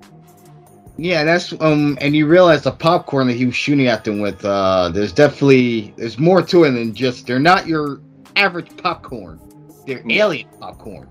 Yeah, 0.99 1.25
that's 1.25 1.53
um, 1.61 1.97
and 2.01 2.15
you 2.15 2.27
realize 2.27 2.63
the 2.63 2.71
popcorn 2.71 3.27
that 3.29 3.35
he 3.35 3.47
was 3.47 3.57
shooting 3.57 3.87
at 3.89 4.05
them 4.05 4.21
with. 4.21 4.45
Uh, 4.45 4.91
there's 4.91 5.13
definitely 5.13 5.95
there's 5.97 6.19
more 6.19 6.43
to 6.43 6.65
it 6.65 6.73
than 6.73 6.95
just 6.95 7.27
they're 7.27 7.39
not 7.39 7.67
your 7.67 8.01
average 8.37 8.77
popcorn. 8.77 9.41
They're 9.87 10.03
Yeah. 10.07 10.25
alien 10.27 10.49
popcorn. 10.61 11.11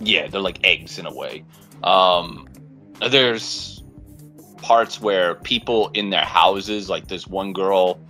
Yeah, 0.00 0.26
they're 0.28 0.40
like 0.40 0.58
eggs 0.64 0.98
in 0.98 1.06
a 1.06 1.14
way. 1.14 1.44
Um, 1.82 2.48
there's 3.10 3.82
parts 4.58 5.00
where 5.00 5.34
people 5.34 5.90
in 5.94 6.08
their 6.10 6.24
houses, 6.24 6.88
like 6.88 7.06
this 7.06 7.26
one 7.26 7.52
girl 7.52 8.00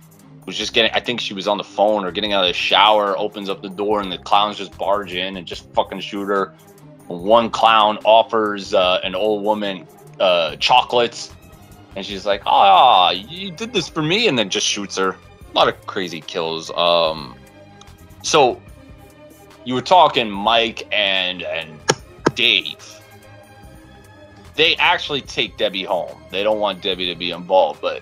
was 0.45 0.57
just 0.57 0.73
getting, 0.73 0.91
I 0.93 0.99
think 1.01 1.19
she 1.19 1.33
was 1.33 1.47
on 1.47 1.57
the 1.57 1.63
phone 1.63 2.05
or 2.05 2.11
getting 2.11 2.31
out 2.31 2.43
of 2.43 2.47
the 2.47 2.53
shower, 2.53 3.17
opens 3.17 3.49
up 3.49 3.61
the 3.61 3.69
door, 3.69 3.99
and 3.99 4.11
the 4.11 4.17
clowns 4.19 4.57
just 4.57 4.77
barge 4.77 5.13
in 5.13 5.37
and 5.37 5.45
just 5.45 5.71
fucking 5.73 5.99
shoot 5.99 6.25
her. 6.27 6.53
One 7.07 7.49
clown 7.49 7.97
offers 8.05 8.73
uh, 8.73 8.99
an 9.03 9.13
old 9.15 9.43
woman 9.43 9.87
uh, 10.19 10.55
chocolates, 10.57 11.31
and 11.95 12.05
she's 12.05 12.25
like, 12.25 12.41
"Ah, 12.45 13.11
you 13.11 13.51
did 13.51 13.73
this 13.73 13.87
for 13.87 14.01
me," 14.01 14.27
and 14.27 14.37
then 14.37 14.49
just 14.49 14.67
shoots 14.67 14.97
her. 14.97 15.09
A 15.09 15.55
lot 15.55 15.67
of 15.67 15.87
crazy 15.87 16.21
kills. 16.21 16.71
Um, 16.71 17.35
so 18.23 18.61
you 19.63 19.73
were 19.73 19.81
talking 19.81 20.29
Mike 20.29 20.87
and 20.91 21.43
and 21.43 21.79
Dave. 22.35 22.91
They 24.55 24.75
actually 24.77 25.21
take 25.21 25.57
Debbie 25.57 25.83
home. 25.83 26.17
They 26.31 26.43
don't 26.43 26.59
want 26.59 26.81
Debbie 26.81 27.07
to 27.11 27.15
be 27.15 27.31
involved, 27.31 27.81
but 27.81 28.01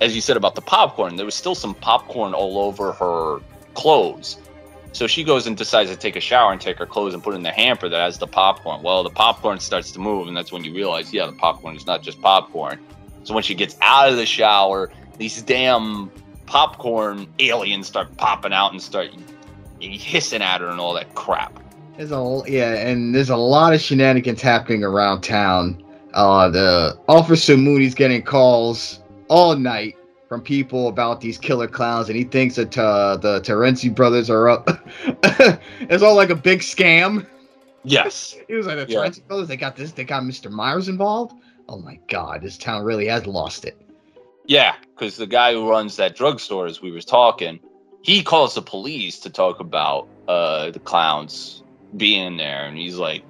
as 0.00 0.14
you 0.14 0.20
said 0.20 0.36
about 0.36 0.54
the 0.54 0.62
popcorn, 0.62 1.16
there 1.16 1.24
was 1.24 1.34
still 1.34 1.54
some 1.54 1.74
popcorn 1.74 2.34
all 2.34 2.58
over 2.58 2.92
her 2.92 3.40
clothes. 3.74 4.38
So 4.92 5.06
she 5.06 5.24
goes 5.24 5.46
and 5.46 5.56
decides 5.56 5.90
to 5.90 5.96
take 5.96 6.16
a 6.16 6.20
shower 6.20 6.52
and 6.52 6.60
take 6.60 6.78
her 6.78 6.86
clothes 6.86 7.14
and 7.14 7.22
put 7.22 7.34
in 7.34 7.42
the 7.42 7.50
hamper 7.50 7.88
that 7.88 7.98
has 7.98 8.18
the 8.18 8.26
popcorn. 8.26 8.82
Well, 8.82 9.02
the 9.02 9.10
popcorn 9.10 9.58
starts 9.58 9.90
to 9.92 9.98
move, 9.98 10.28
and 10.28 10.36
that's 10.36 10.52
when 10.52 10.64
you 10.64 10.74
realize, 10.74 11.12
yeah, 11.12 11.26
the 11.26 11.32
popcorn 11.32 11.76
is 11.76 11.86
not 11.86 12.02
just 12.02 12.20
popcorn. 12.20 12.78
So 13.24 13.32
when 13.32 13.42
she 13.42 13.54
gets 13.54 13.76
out 13.80 14.10
of 14.10 14.16
the 14.16 14.26
shower, 14.26 14.92
these 15.16 15.40
damn 15.42 16.10
popcorn 16.44 17.26
aliens 17.38 17.86
start 17.86 18.14
popping 18.18 18.52
out 18.52 18.72
and 18.72 18.82
start 18.82 19.10
hissing 19.80 20.42
at 20.42 20.60
her 20.60 20.68
and 20.68 20.78
all 20.78 20.92
that 20.94 21.14
crap. 21.14 21.58
There's 21.96 22.12
a 22.12 22.42
yeah, 22.46 22.74
and 22.74 23.14
there's 23.14 23.30
a 23.30 23.36
lot 23.36 23.74
of 23.74 23.80
shenanigans 23.80 24.42
happening 24.42 24.84
around 24.84 25.22
town. 25.22 25.82
Uh, 26.12 26.50
the 26.50 26.98
officer 27.08 27.56
Mooney's 27.56 27.94
getting 27.94 28.22
calls 28.22 29.00
all 29.28 29.56
night 29.56 29.96
from 30.32 30.40
people 30.40 30.88
about 30.88 31.20
these 31.20 31.36
killer 31.36 31.68
clowns, 31.68 32.08
and 32.08 32.16
he 32.16 32.24
thinks 32.24 32.54
that 32.54 32.78
uh, 32.78 33.18
the 33.18 33.38
Terenzi 33.42 33.94
brothers 33.94 34.30
are 34.30 34.48
up. 34.48 34.66
it's 35.78 36.02
all 36.02 36.14
like 36.14 36.30
a 36.30 36.34
big 36.34 36.60
scam. 36.60 37.26
Yes. 37.84 38.38
He 38.48 38.54
was 38.54 38.66
like 38.66 38.76
the 38.78 38.90
Yeah. 38.90 39.00
Terenzi 39.00 39.26
brothers. 39.28 39.48
They 39.48 39.58
got 39.58 39.76
this. 39.76 39.92
They 39.92 40.04
got 40.04 40.22
Mr. 40.22 40.50
Myers 40.50 40.88
involved. 40.88 41.34
Oh 41.68 41.76
my 41.76 42.00
God, 42.08 42.40
this 42.40 42.56
town 42.56 42.82
really 42.82 43.08
has 43.08 43.26
lost 43.26 43.66
it. 43.66 43.76
Yeah, 44.46 44.74
because 44.94 45.18
the 45.18 45.26
guy 45.26 45.52
who 45.52 45.68
runs 45.68 45.96
that 45.96 46.16
drugstore, 46.16 46.64
as 46.64 46.80
we 46.80 46.92
were 46.92 47.02
talking, 47.02 47.60
he 48.00 48.22
calls 48.22 48.54
the 48.54 48.62
police 48.62 49.20
to 49.20 49.28
talk 49.28 49.60
about 49.60 50.08
uh, 50.28 50.70
the 50.70 50.80
clowns 50.80 51.62
being 51.98 52.38
there, 52.38 52.64
and 52.64 52.78
he's 52.78 52.96
like, 52.96 53.22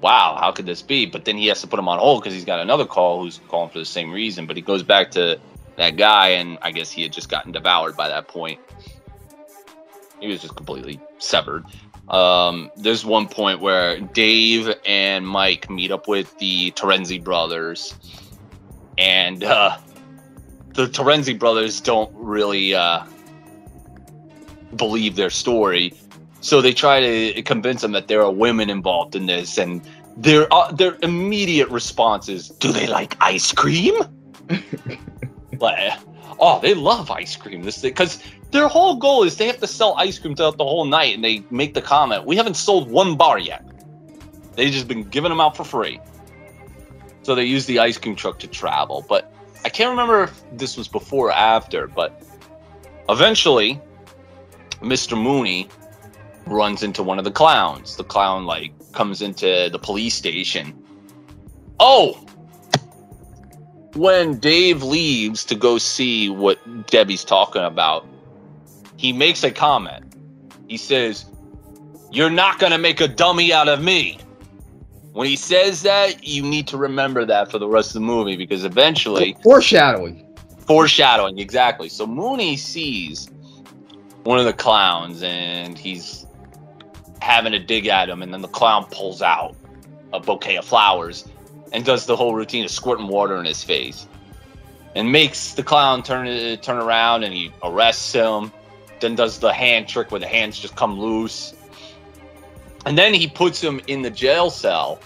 "Wow, 0.00 0.38
how 0.40 0.52
could 0.52 0.64
this 0.64 0.80
be?" 0.80 1.04
But 1.04 1.26
then 1.26 1.36
he 1.36 1.48
has 1.48 1.60
to 1.60 1.66
put 1.66 1.78
him 1.78 1.86
on 1.86 1.98
hold 1.98 2.22
because 2.22 2.32
he's 2.32 2.46
got 2.46 2.60
another 2.60 2.86
call 2.86 3.22
who's 3.22 3.42
calling 3.48 3.68
for 3.68 3.78
the 3.78 3.84
same 3.84 4.10
reason. 4.10 4.46
But 4.46 4.56
he 4.56 4.62
goes 4.62 4.82
back 4.82 5.10
to 5.10 5.38
that 5.76 5.96
guy, 5.96 6.28
and 6.28 6.58
I 6.62 6.70
guess 6.70 6.90
he 6.90 7.02
had 7.02 7.12
just 7.12 7.28
gotten 7.28 7.52
devoured 7.52 7.96
by 7.96 8.08
that 8.08 8.28
point. 8.28 8.60
He 10.20 10.28
was 10.28 10.40
just 10.40 10.56
completely 10.56 11.00
severed. 11.18 11.64
Um, 12.08 12.70
there's 12.76 13.04
one 13.04 13.28
point 13.28 13.60
where 13.60 13.98
Dave 13.98 14.74
and 14.86 15.26
Mike 15.26 15.70
meet 15.70 15.90
up 15.90 16.06
with 16.06 16.36
the 16.38 16.70
Terenzi 16.72 17.22
brothers, 17.22 17.94
and 18.98 19.42
uh, 19.42 19.78
the 20.74 20.86
Terenzi 20.86 21.38
brothers 21.38 21.80
don't 21.80 22.12
really 22.14 22.74
uh, 22.74 23.04
believe 24.76 25.16
their 25.16 25.30
story, 25.30 25.94
so 26.40 26.60
they 26.60 26.74
try 26.74 27.00
to 27.00 27.42
convince 27.42 27.80
them 27.80 27.92
that 27.92 28.08
there 28.08 28.22
are 28.22 28.32
women 28.32 28.68
involved 28.68 29.16
in 29.16 29.26
this, 29.26 29.56
and 29.56 29.80
their 30.16 30.46
uh, 30.52 30.70
their 30.72 30.98
immediate 31.02 31.70
response 31.70 32.28
is, 32.28 32.50
"Do 32.50 32.70
they 32.70 32.86
like 32.86 33.16
ice 33.20 33.50
cream?" 33.50 33.94
like, 35.60 35.98
oh, 36.38 36.60
they 36.60 36.74
love 36.74 37.10
ice 37.10 37.36
cream. 37.36 37.62
This 37.62 37.80
because 37.80 38.22
their 38.50 38.68
whole 38.68 38.96
goal 38.96 39.24
is 39.24 39.36
they 39.36 39.46
have 39.46 39.60
to 39.60 39.66
sell 39.66 39.94
ice 39.98 40.18
cream 40.18 40.34
throughout 40.36 40.58
the 40.58 40.64
whole 40.64 40.84
night, 40.84 41.14
and 41.14 41.24
they 41.24 41.44
make 41.50 41.74
the 41.74 41.82
comment, 41.82 42.24
"We 42.24 42.36
haven't 42.36 42.56
sold 42.56 42.90
one 42.90 43.16
bar 43.16 43.38
yet. 43.38 43.64
They've 44.54 44.72
just 44.72 44.88
been 44.88 45.04
giving 45.04 45.30
them 45.30 45.40
out 45.40 45.56
for 45.56 45.64
free." 45.64 46.00
So 47.22 47.34
they 47.34 47.44
use 47.44 47.66
the 47.66 47.78
ice 47.78 47.98
cream 47.98 48.14
truck 48.14 48.38
to 48.40 48.46
travel, 48.46 49.04
but 49.08 49.32
I 49.64 49.70
can't 49.70 49.90
remember 49.90 50.24
if 50.24 50.44
this 50.52 50.76
was 50.76 50.88
before 50.88 51.28
or 51.28 51.32
after, 51.32 51.86
but 51.86 52.22
eventually, 53.08 53.80
Mr. 54.82 55.20
Mooney 55.20 55.68
runs 56.46 56.82
into 56.82 57.02
one 57.02 57.18
of 57.18 57.24
the 57.24 57.30
clowns. 57.30 57.96
The 57.96 58.04
clown 58.04 58.44
like 58.44 58.72
comes 58.92 59.22
into 59.22 59.68
the 59.72 59.78
police 59.78 60.14
station. 60.14 60.74
Oh, 61.80 62.23
when 63.94 64.38
Dave 64.38 64.82
leaves 64.82 65.44
to 65.46 65.54
go 65.54 65.78
see 65.78 66.28
what 66.28 66.58
Debbie's 66.86 67.24
talking 67.24 67.62
about, 67.62 68.06
he 68.96 69.12
makes 69.12 69.44
a 69.44 69.50
comment. 69.50 70.04
He 70.68 70.76
says, 70.76 71.26
"You're 72.10 72.30
not 72.30 72.58
gonna 72.58 72.78
make 72.78 73.00
a 73.00 73.08
dummy 73.08 73.52
out 73.52 73.68
of 73.68 73.82
me." 73.82 74.18
When 75.12 75.28
he 75.28 75.36
says 75.36 75.82
that, 75.82 76.26
you 76.26 76.42
need 76.42 76.66
to 76.68 76.76
remember 76.76 77.24
that 77.24 77.48
for 77.48 77.58
the 77.58 77.68
rest 77.68 77.90
of 77.90 77.94
the 77.94 78.00
movie 78.00 78.34
because 78.36 78.64
eventually 78.64 79.36
Foreshadowing. 79.44 80.26
foreshadowing 80.66 81.38
exactly 81.38 81.88
so 81.88 82.04
mooney 82.04 82.56
sees 82.56 83.28
one 84.24 84.40
of 84.40 84.44
the 84.44 84.52
clowns 84.52 85.22
and 85.22 85.78
he's 85.78 86.26
having 87.20 87.54
a 87.54 87.60
dig 87.60 87.86
at 87.86 88.08
him 88.08 88.22
and 88.22 88.32
then 88.32 88.42
the 88.42 88.48
clown 88.48 88.86
pulls 88.90 89.22
out 89.22 89.54
a 90.12 90.18
bouquet 90.18 90.56
of 90.56 90.64
flowers 90.64 91.26
and 91.74 91.84
does 91.84 92.06
the 92.06 92.16
whole 92.16 92.34
routine 92.34 92.64
of 92.64 92.70
squirting 92.70 93.08
water 93.08 93.36
in 93.36 93.44
his 93.44 93.62
face 93.62 94.06
and 94.94 95.12
makes 95.12 95.52
the 95.52 95.62
clown 95.62 96.02
turn 96.02 96.56
turn 96.58 96.78
around 96.78 97.24
and 97.24 97.34
he 97.34 97.52
arrests 97.62 98.12
him 98.12 98.50
then 99.00 99.14
does 99.14 99.40
the 99.40 99.52
hand 99.52 99.86
trick 99.86 100.10
where 100.10 100.20
the 100.20 100.26
hands 100.26 100.58
just 100.58 100.76
come 100.76 100.98
loose 100.98 101.54
and 102.86 102.96
then 102.96 103.12
he 103.12 103.26
puts 103.26 103.60
him 103.60 103.80
in 103.86 104.00
the 104.00 104.10
jail 104.10 104.48
cell 104.48 104.98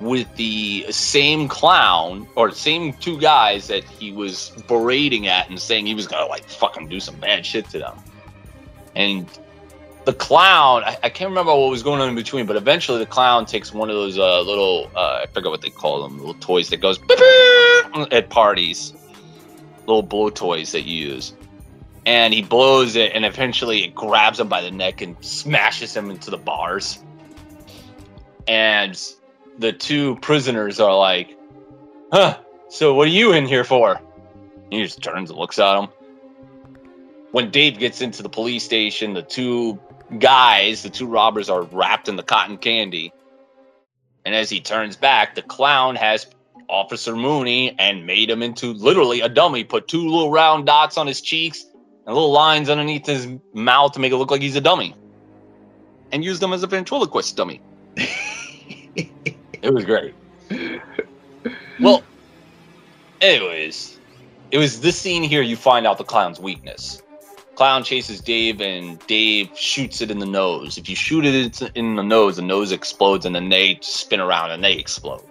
with 0.00 0.34
the 0.36 0.84
same 0.90 1.48
clown 1.48 2.26
or 2.36 2.50
same 2.50 2.92
two 2.94 3.18
guys 3.18 3.68
that 3.68 3.84
he 3.84 4.12
was 4.12 4.50
berating 4.66 5.26
at 5.26 5.48
and 5.48 5.58
saying 5.58 5.86
he 5.86 5.94
was 5.94 6.06
gonna 6.06 6.26
like 6.26 6.44
fucking 6.44 6.88
do 6.88 7.00
some 7.00 7.16
bad 7.16 7.46
shit 7.46 7.68
to 7.70 7.78
them. 7.78 7.98
And 8.94 9.26
the 10.04 10.12
clown, 10.12 10.84
I, 10.84 10.96
I 11.04 11.08
can't 11.08 11.30
remember 11.30 11.54
what 11.54 11.70
was 11.70 11.82
going 11.82 12.00
on 12.00 12.08
in 12.08 12.14
between, 12.14 12.46
but 12.46 12.56
eventually 12.56 12.98
the 12.98 13.06
clown 13.06 13.46
takes 13.46 13.72
one 13.72 13.88
of 13.88 13.96
those 13.96 14.18
uh, 14.18 14.40
little, 14.42 14.90
uh, 14.94 15.20
I 15.22 15.26
forget 15.32 15.50
what 15.50 15.62
they 15.62 15.70
call 15.70 16.02
them, 16.02 16.18
little 16.18 16.34
toys 16.34 16.68
that 16.70 16.78
goes 16.78 16.98
at 18.10 18.28
parties, 18.28 18.92
little 19.86 20.02
blow 20.02 20.30
toys 20.30 20.72
that 20.72 20.82
you 20.82 21.08
use. 21.08 21.34
And 22.06 22.34
he 22.34 22.42
blows 22.42 22.96
it, 22.96 23.12
and 23.14 23.24
eventually 23.24 23.84
it 23.84 23.94
grabs 23.94 24.38
him 24.38 24.48
by 24.48 24.60
the 24.60 24.70
neck 24.70 25.00
and 25.00 25.16
smashes 25.24 25.96
him 25.96 26.10
into 26.10 26.30
the 26.30 26.36
bars. 26.36 27.02
And 28.46 29.00
the 29.58 29.72
two 29.72 30.16
prisoners 30.16 30.80
are 30.80 30.94
like, 30.94 31.34
huh, 32.12 32.38
so 32.68 32.92
what 32.92 33.06
are 33.08 33.10
you 33.10 33.32
in 33.32 33.46
here 33.46 33.64
for? 33.64 34.00
He 34.70 34.82
just 34.82 35.02
turns 35.02 35.30
and 35.30 35.38
looks 35.38 35.58
at 35.58 35.78
him. 35.78 35.88
When 37.32 37.50
Dave 37.50 37.78
gets 37.78 38.02
into 38.02 38.22
the 38.22 38.28
police 38.28 38.64
station, 38.64 39.14
the 39.14 39.22
two 39.22 39.80
guys, 40.18 40.82
the 40.82 40.90
two 40.90 41.06
robbers, 41.06 41.48
are 41.48 41.62
wrapped 41.62 42.08
in 42.08 42.16
the 42.16 42.22
cotton 42.22 42.58
candy. 42.58 43.12
And 44.24 44.34
as 44.34 44.48
he 44.48 44.60
turns 44.60 44.96
back, 44.96 45.34
the 45.34 45.42
clown 45.42 45.96
has 45.96 46.26
Officer 46.68 47.14
Mooney 47.14 47.76
and 47.78 48.06
made 48.06 48.30
him 48.30 48.42
into 48.42 48.72
literally 48.72 49.20
a 49.20 49.28
dummy, 49.28 49.64
put 49.64 49.86
two 49.88 50.08
little 50.08 50.30
round 50.30 50.66
dots 50.66 50.96
on 50.96 51.06
his 51.06 51.20
cheeks 51.20 51.64
and 52.06 52.14
little 52.14 52.32
lines 52.32 52.68
underneath 52.68 53.06
his 53.06 53.28
mouth 53.52 53.92
to 53.92 54.00
make 54.00 54.12
it 54.12 54.16
look 54.16 54.30
like 54.30 54.42
he's 54.42 54.56
a 54.56 54.60
dummy. 54.60 54.94
And 56.12 56.24
used 56.24 56.40
them 56.40 56.52
as 56.52 56.62
a 56.62 56.66
ventriloquist 56.66 57.36
dummy. 57.36 57.60
It 59.62 59.72
was 59.72 59.84
great. 59.84 60.14
Well, 61.80 62.04
anyways, 63.20 63.98
it 64.52 64.58
was 64.58 64.80
this 64.80 64.96
scene 64.96 65.24
here 65.24 65.42
you 65.42 65.56
find 65.56 65.86
out 65.86 65.98
the 65.98 66.04
clown's 66.04 66.38
weakness. 66.38 67.02
Clown 67.56 67.84
chases 67.84 68.20
Dave, 68.20 68.60
and 68.60 68.98
Dave 69.06 69.50
shoots 69.56 70.00
it 70.00 70.10
in 70.10 70.18
the 70.18 70.26
nose. 70.26 70.76
If 70.76 70.88
you 70.88 70.96
shoot 70.96 71.24
it 71.24 71.62
in- 71.74 71.96
the 71.96 72.02
nose, 72.02 72.36
the 72.36 72.42
nose 72.42 72.72
explodes, 72.72 73.24
and 73.24 73.34
then 73.34 73.48
they 73.48 73.78
spin 73.80 74.20
around 74.20 74.50
and 74.50 74.64
they 74.64 74.74
explode. 74.74 75.22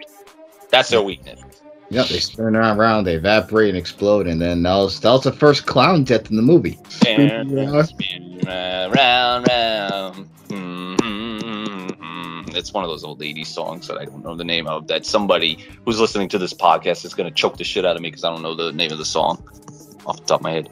That's 0.69 0.89
their 0.89 1.01
weakness. 1.01 1.41
Yep, 1.89 2.07
they 2.07 2.19
spin 2.19 2.55
around, 2.55 3.03
they 3.03 3.15
evaporate 3.15 3.69
and 3.69 3.77
explode, 3.77 4.25
and 4.25 4.41
then 4.41 4.63
that 4.63 4.75
was 4.75 4.99
that 5.01 5.11
was 5.11 5.23
the 5.23 5.31
first 5.31 5.67
clown 5.67 6.03
death 6.03 6.29
in 6.31 6.37
the 6.37 6.41
movie. 6.41 6.79
Yeah. 7.05 7.83
spin 7.83 8.39
round, 8.47 9.47
round. 9.47 10.29
Mm-hmm. 10.47 12.55
It's 12.55 12.73
one 12.73 12.83
of 12.83 12.89
those 12.89 13.03
old 13.03 13.19
80s 13.19 13.47
songs 13.47 13.87
that 13.87 13.97
I 13.97 14.05
don't 14.05 14.23
know 14.23 14.35
the 14.35 14.43
name 14.43 14.65
of. 14.67 14.87
That 14.87 15.05
somebody 15.05 15.59
who's 15.85 15.99
listening 15.99 16.29
to 16.29 16.37
this 16.39 16.53
podcast 16.53 17.05
is 17.05 17.13
going 17.13 17.29
to 17.29 17.35
choke 17.35 17.57
the 17.57 17.63
shit 17.63 17.85
out 17.85 17.95
of 17.95 18.01
me 18.01 18.09
because 18.09 18.23
I 18.23 18.31
don't 18.31 18.41
know 18.41 18.55
the 18.55 18.71
name 18.71 18.91
of 18.91 18.97
the 18.97 19.05
song 19.05 19.43
off 20.05 20.17
the 20.17 20.25
top 20.25 20.39
of 20.39 20.43
my 20.43 20.51
head. 20.51 20.69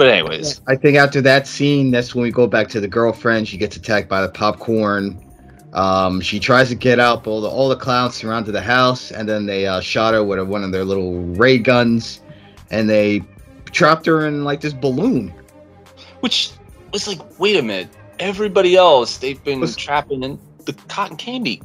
But 0.00 0.08
anyways, 0.08 0.62
I 0.66 0.76
think 0.76 0.96
after 0.96 1.20
that 1.20 1.46
scene, 1.46 1.90
that's 1.90 2.14
when 2.14 2.22
we 2.22 2.30
go 2.30 2.46
back 2.46 2.68
to 2.68 2.80
the 2.80 2.88
girlfriend. 2.88 3.46
She 3.46 3.58
gets 3.58 3.76
attacked 3.76 4.08
by 4.08 4.22
the 4.22 4.30
popcorn. 4.30 5.22
Um, 5.74 6.22
she 6.22 6.40
tries 6.40 6.70
to 6.70 6.74
get 6.74 6.98
out, 6.98 7.22
but 7.22 7.32
all 7.32 7.42
the, 7.42 7.50
all 7.50 7.68
the 7.68 7.76
clowns 7.76 8.14
surrounded 8.14 8.52
the 8.52 8.62
house, 8.62 9.10
and 9.12 9.28
then 9.28 9.44
they 9.44 9.66
uh, 9.66 9.80
shot 9.80 10.14
her 10.14 10.24
with 10.24 10.40
one 10.48 10.64
of 10.64 10.72
their 10.72 10.86
little 10.86 11.20
ray 11.34 11.58
guns, 11.58 12.22
and 12.70 12.88
they 12.88 13.22
trapped 13.72 14.06
her 14.06 14.26
in 14.26 14.42
like 14.42 14.62
this 14.62 14.72
balloon. 14.72 15.34
which 16.20 16.52
was 16.94 17.06
like, 17.06 17.20
wait 17.38 17.58
a 17.58 17.62
minute. 17.62 17.90
Everybody 18.20 18.76
else, 18.76 19.18
they've 19.18 19.44
been 19.44 19.60
Was- 19.60 19.76
trapping 19.76 20.22
in 20.22 20.38
the 20.64 20.72
cotton 20.88 21.18
candy 21.18 21.60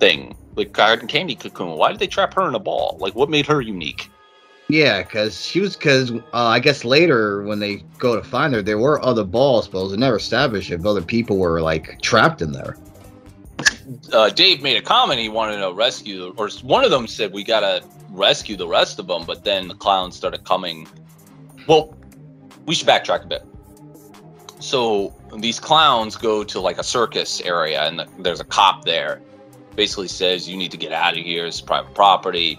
thing, 0.00 0.36
like 0.56 0.72
cotton 0.72 1.06
candy 1.06 1.36
cocoon. 1.36 1.78
Why 1.78 1.92
did 1.92 2.00
they 2.00 2.08
trap 2.08 2.34
her 2.34 2.48
in 2.48 2.56
a 2.56 2.58
ball? 2.58 2.96
Like, 2.98 3.14
what 3.14 3.30
made 3.30 3.46
her 3.46 3.60
unique? 3.60 4.10
Yeah, 4.68 5.02
because 5.02 5.44
she 5.44 5.60
was 5.60 5.76
because 5.76 6.10
uh, 6.10 6.20
I 6.32 6.58
guess 6.58 6.84
later 6.84 7.42
when 7.42 7.60
they 7.60 7.84
go 7.98 8.16
to 8.16 8.22
find 8.22 8.52
her, 8.52 8.62
there 8.62 8.78
were 8.78 9.02
other 9.04 9.22
balls, 9.22 9.68
but 9.68 9.78
it 9.78 9.82
was 9.84 9.96
never 9.96 10.16
established 10.16 10.70
if 10.72 10.84
other 10.84 11.02
people 11.02 11.38
were 11.38 11.60
like 11.60 12.00
trapped 12.02 12.42
in 12.42 12.50
there. 12.50 12.76
uh, 14.12 14.28
Dave 14.30 14.62
made 14.62 14.76
a 14.76 14.82
comment. 14.82 15.20
He 15.20 15.28
wanted 15.28 15.58
to 15.58 15.72
rescue, 15.72 16.34
or 16.36 16.48
one 16.62 16.84
of 16.84 16.90
them 16.90 17.06
said 17.06 17.32
we 17.32 17.44
gotta 17.44 17.84
rescue 18.10 18.56
the 18.56 18.66
rest 18.66 18.98
of 18.98 19.06
them. 19.06 19.24
But 19.24 19.44
then 19.44 19.68
the 19.68 19.74
clowns 19.74 20.16
started 20.16 20.42
coming. 20.42 20.88
Well, 21.68 21.96
we 22.66 22.74
should 22.74 22.88
backtrack 22.88 23.24
a 23.24 23.28
bit. 23.28 23.44
So 24.58 25.14
these 25.38 25.60
clowns 25.60 26.16
go 26.16 26.42
to 26.42 26.60
like 26.60 26.78
a 26.78 26.84
circus 26.84 27.40
area, 27.42 27.82
and 27.82 28.00
the, 28.00 28.08
there's 28.18 28.40
a 28.40 28.44
cop 28.44 28.84
there. 28.84 29.22
Basically 29.76 30.08
says 30.08 30.48
you 30.48 30.56
need 30.56 30.72
to 30.72 30.76
get 30.76 30.90
out 30.90 31.16
of 31.16 31.24
here. 31.24 31.46
It's 31.46 31.60
private 31.60 31.94
property. 31.94 32.58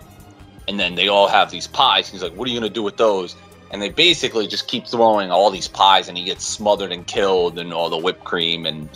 And 0.68 0.80
then 0.80 0.96
they 0.96 1.08
all 1.08 1.28
have 1.28 1.52
these 1.52 1.68
pies. 1.68 2.10
He's 2.10 2.22
like, 2.22 2.34
"What 2.34 2.48
are 2.48 2.52
you 2.52 2.60
gonna 2.60 2.70
do 2.70 2.84
with 2.84 2.98
those?" 2.98 3.36
And 3.72 3.82
they 3.82 3.90
basically 3.90 4.48
just 4.48 4.68
keep 4.68 4.88
throwing 4.88 5.32
all 5.32 5.50
these 5.50 5.68
pies, 5.68 6.08
and 6.08 6.18
he 6.18 6.24
gets 6.24 6.46
smothered 6.46 6.92
and 6.92 7.06
killed, 7.06 7.58
and 7.60 7.74
all 7.74 7.90
the 7.90 7.98
whipped 7.98 8.24
cream 8.24 8.66
and 8.66 8.90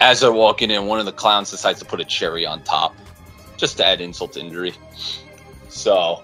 as 0.00 0.20
they're 0.20 0.32
walking 0.32 0.70
in, 0.70 0.86
one 0.86 0.98
of 0.98 1.04
the 1.04 1.12
clowns 1.12 1.50
decides 1.50 1.78
to 1.78 1.84
put 1.84 2.00
a 2.00 2.04
cherry 2.04 2.46
on 2.46 2.62
top, 2.62 2.94
just 3.56 3.76
to 3.76 3.86
add 3.86 4.00
insult 4.00 4.32
to 4.32 4.40
injury. 4.40 4.72
So, 5.68 6.22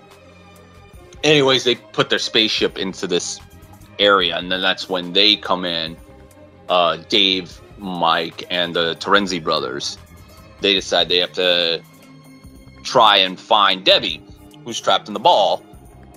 anyways, 1.22 1.64
they 1.64 1.74
put 1.74 2.08
their 2.08 2.18
spaceship 2.18 2.78
into 2.78 3.06
this 3.06 3.38
area, 3.98 4.36
and 4.36 4.50
then 4.50 4.62
that's 4.62 4.88
when 4.88 5.12
they 5.12 5.36
come 5.36 5.64
in. 5.64 5.96
Uh, 6.68 6.96
Dave, 7.08 7.60
Mike, 7.78 8.44
and 8.50 8.74
the 8.74 8.96
Terenzi 8.96 9.42
brothers. 9.42 9.98
They 10.62 10.72
decide 10.74 11.08
they 11.08 11.18
have 11.18 11.34
to 11.34 11.82
try 12.82 13.18
and 13.18 13.38
find 13.38 13.84
Debbie, 13.84 14.22
who's 14.66 14.80
trapped 14.80 15.06
in 15.06 15.14
the 15.14 15.20
ball, 15.20 15.64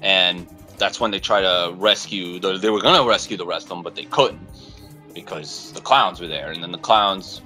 and 0.02 0.48
that's 0.80 1.00
when 1.00 1.12
they 1.12 1.20
try 1.20 1.40
to 1.40 1.72
rescue. 1.78 2.40
The, 2.40 2.58
they 2.58 2.72
were 2.72 2.82
gonna 2.82 3.08
rescue 3.08 3.38
the 3.38 3.46
rest 3.46 3.66
of 3.68 3.70
them, 3.70 3.84
but 3.84 3.96
they 3.96 4.06
couldn't 4.06 4.42
because 5.14 5.72
the 5.74 5.82
clowns 5.82 6.20
were 6.20 6.28
there, 6.28 6.52
and 6.52 6.62
then 6.62 6.72
the 6.72 6.80
clowns 6.80 7.42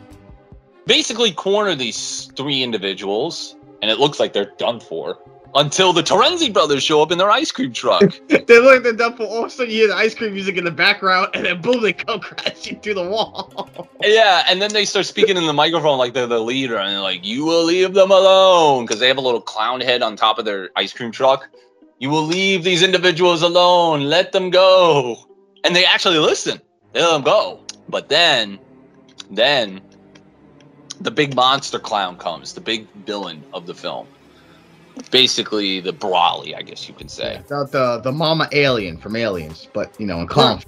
basically 0.88 1.32
corner 1.34 1.76
these 1.76 2.32
three 2.38 2.64
individuals, 2.64 3.56
and 3.82 3.92
it 3.92 4.00
looks 4.00 4.20
like 4.20 4.32
they're 4.32 4.54
done 4.58 4.80
for 4.80 5.20
until 5.56 5.94
the 5.94 6.02
Terenzi 6.02 6.52
brothers 6.52 6.84
show 6.84 7.02
up 7.02 7.12
in 7.12 7.18
their 7.18 7.30
ice 7.30 7.52
cream 7.52 7.72
truck. 7.74 8.02
they 8.28 8.38
look 8.38 8.66
like 8.66 8.84
they're 8.84 8.94
done 8.94 9.16
for 9.16 9.24
all 9.24 9.40
of 9.40 9.46
a 9.46 9.50
sudden 9.50 9.72
you 9.72 9.80
hear 9.80 9.88
the 9.88 9.96
ice 9.96 10.16
cream 10.16 10.34
music 10.34 10.58
in 10.58 10.64
the 10.64 10.72
background, 10.72 11.30
and 11.34 11.46
then 11.46 11.62
boom, 11.62 11.82
they 11.82 11.94
come 11.94 12.20
crashing 12.22 12.80
through 12.80 12.96
the 12.96 13.08
wall. 13.08 13.88
yeah, 14.02 14.44
and 14.48 14.62
then 14.62 14.74
they 14.74 14.86
start 14.86 15.06
speaking 15.06 15.38
in 15.38 15.46
the 15.46 15.54
microphone 15.54 15.98
like 15.98 16.14
they're 16.14 16.28
the 16.28 16.40
leader, 16.40 16.78
and 16.78 16.92
they're 16.92 17.02
like, 17.02 17.26
"You 17.26 17.46
will 17.46 17.64
leave 17.64 17.94
them 17.94 18.12
alone," 18.12 18.86
because 18.86 19.00
they 19.00 19.08
have 19.08 19.18
a 19.18 19.22
little 19.22 19.42
clown 19.42 19.82
head 19.82 20.02
on 20.02 20.16
top 20.16 20.40
of 20.40 20.46
their 20.46 20.70
ice 20.76 20.94
cream 20.94 21.12
truck. 21.12 21.48
You 22.00 22.10
will 22.10 22.24
leave 22.26 22.64
these 22.64 22.84
individuals 22.84 23.42
alone. 23.42 24.04
Let 24.04 24.32
them 24.32 24.50
go, 24.50 25.18
and 25.64 25.76
they 25.76 25.86
actually 25.86 26.18
listen. 26.18 26.60
They 26.94 27.02
let 27.02 27.12
them 27.12 27.24
go, 27.24 27.60
but 27.90 28.10
then, 28.10 28.60
then, 29.32 29.82
the 31.02 31.12
big 31.12 31.36
monster 31.36 31.80
clown 31.80 32.18
comes, 32.18 32.54
the 32.54 32.62
big 32.62 32.88
villain 33.06 33.44
of 33.54 33.66
the 33.66 33.74
film. 33.74 34.08
Basically, 35.12 35.80
the 35.80 35.94
Brawley, 35.94 36.56
I 36.56 36.62
guess 36.62 36.88
you 36.88 36.94
can 36.94 37.10
say. 37.10 37.42
the, 37.48 37.66
the 37.66 38.00
the 38.00 38.12
mama 38.12 38.48
alien 38.52 38.98
from 38.98 39.16
Aliens, 39.16 39.68
but 39.74 39.92
you 40.00 40.06
know, 40.06 40.20
in 40.20 40.28
clown. 40.28 40.62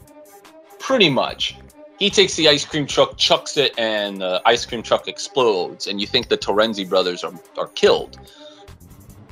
Pretty 0.80 1.09
much. 1.09 1.55
He 1.99 2.09
takes 2.09 2.36
the 2.36 2.49
ice 2.49 2.65
cream 2.65 2.86
truck, 2.86 3.17
chucks 3.17 3.55
it, 3.55 3.78
and 3.78 4.19
the 4.19 4.41
ice 4.45 4.65
cream 4.65 4.84
truck 4.84 5.07
explodes, 5.07 5.88
and 5.88 6.01
you 6.01 6.07
think 6.07 6.28
the 6.28 6.38
Terenzi 6.38 6.88
brothers 6.88 7.23
are, 7.23 7.34
are 7.57 7.67
killed. 7.69 8.19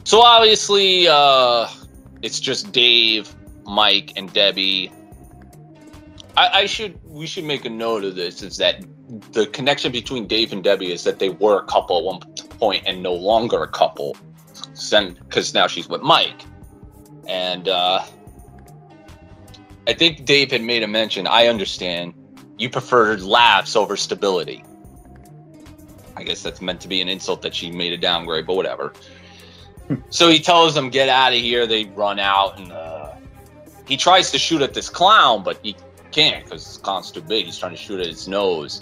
So 0.06 0.22
obviously, 0.22 1.08
uh, 1.08 1.68
it's 2.22 2.40
just 2.40 2.72
Dave, 2.72 3.34
Mike, 3.66 4.14
and 4.16 4.32
Debbie. 4.32 4.92
I, 6.38 6.62
I 6.62 6.66
should 6.66 7.00
we 7.04 7.28
should 7.28 7.44
make 7.44 7.66
a 7.66 7.70
note 7.70 8.04
of 8.04 8.16
this 8.16 8.42
is 8.42 8.58
that 8.58 8.84
the 9.32 9.48
connection 9.48 9.92
between 9.92 10.28
Dave 10.28 10.54
and 10.54 10.64
Debbie 10.64 10.92
is 10.92 11.04
that 11.04 11.20
they 11.20 11.30
were 11.30 11.60
a 11.60 11.66
couple 11.66 11.98
at 11.98 12.04
one 12.04 12.20
point 12.60 12.84
and 12.86 13.04
no 13.04 13.14
longer 13.14 13.62
a 13.62 13.68
couple, 13.68 14.16
because 14.90 15.54
now 15.54 15.68
she's 15.68 15.88
with 15.88 16.02
Mike, 16.02 16.42
and 17.28 17.68
uh, 17.68 18.04
I 19.88 19.94
think 19.94 20.26
Dave 20.26 20.52
had 20.52 20.62
made 20.62 20.84
a 20.84 20.88
mention. 20.88 21.28
I 21.28 21.48
understand 21.48 22.14
you 22.58 22.70
preferred 22.70 23.22
laughs 23.22 23.76
over 23.76 23.98
stability. 23.98 24.64
I 26.16 26.24
guess 26.24 26.44
that's 26.44 26.62
meant 26.62 26.80
to 26.82 26.88
be 26.88 27.02
an 27.02 27.10
insult 27.10 27.42
that 27.42 27.56
she 27.56 27.72
made 27.72 27.92
a 27.92 27.98
downgrade, 27.98 28.46
but 28.46 28.56
whatever. 28.56 28.94
so 30.10 30.30
he 30.30 30.40
tells 30.40 30.76
them, 30.76 30.90
"Get 30.90 31.10
out 31.10 31.34
of 31.34 31.40
here." 31.40 31.66
They 31.66 31.86
run 31.86 32.20
out, 32.20 32.60
and 32.60 32.72
uh, 32.72 33.14
he 33.88 33.98
tries 33.98 34.32
to 34.32 34.38
shoot 34.38 34.62
at 34.62 34.74
this 34.74 34.90
clown, 34.90 35.44
but 35.44 35.60
he 35.64 35.76
can't 36.12 36.44
because 36.46 36.64
this 36.66 36.78
clown's 36.78 37.12
too 37.12 37.22
big. 37.22 37.46
He's 37.46 37.58
trying 37.58 37.72
to 37.72 37.78
shoot 37.78 38.00
at 38.00 38.06
his 38.06 38.28
nose. 38.28 38.82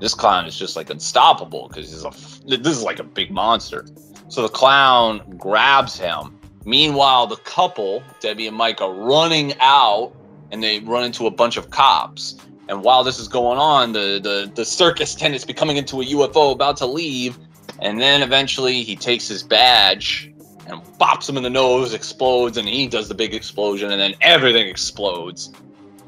This 0.00 0.14
clown 0.14 0.46
is 0.46 0.58
just 0.58 0.76
like 0.76 0.90
unstoppable 0.90 1.68
because 1.68 1.90
he's 1.90 2.04
a. 2.04 2.08
f- 2.08 2.40
This 2.46 2.76
is 2.78 2.82
like 2.82 2.98
a 2.98 3.04
big 3.04 3.30
monster. 3.30 3.86
So 4.28 4.42
the 4.42 4.48
clown 4.48 5.22
grabs 5.36 5.98
him. 5.98 6.38
Meanwhile, 6.64 7.28
the 7.28 7.36
couple, 7.36 8.02
Debbie 8.20 8.48
and 8.48 8.56
Mike, 8.56 8.80
are 8.80 8.92
running 8.92 9.54
out 9.60 10.12
and 10.50 10.62
they 10.62 10.80
run 10.80 11.04
into 11.04 11.26
a 11.26 11.30
bunch 11.30 11.56
of 11.56 11.70
cops. 11.70 12.36
And 12.68 12.82
while 12.82 13.04
this 13.04 13.18
is 13.18 13.28
going 13.28 13.58
on, 13.58 13.92
the, 13.92 14.20
the, 14.20 14.50
the 14.52 14.64
circus 14.64 15.14
tent 15.14 15.34
is 15.34 15.44
becoming 15.44 15.76
into 15.76 16.00
a 16.00 16.04
UFO 16.04 16.52
about 16.52 16.76
to 16.78 16.86
leave. 16.86 17.38
And 17.80 18.00
then 18.00 18.22
eventually 18.22 18.82
he 18.82 18.96
takes 18.96 19.28
his 19.28 19.42
badge 19.42 20.32
and 20.66 20.82
bops 20.98 21.28
him 21.28 21.36
in 21.36 21.44
the 21.44 21.50
nose, 21.50 21.94
explodes, 21.94 22.56
and 22.56 22.68
he 22.68 22.88
does 22.88 23.08
the 23.08 23.14
big 23.14 23.34
explosion, 23.34 23.92
and 23.92 24.00
then 24.00 24.14
everything 24.20 24.66
explodes. 24.66 25.52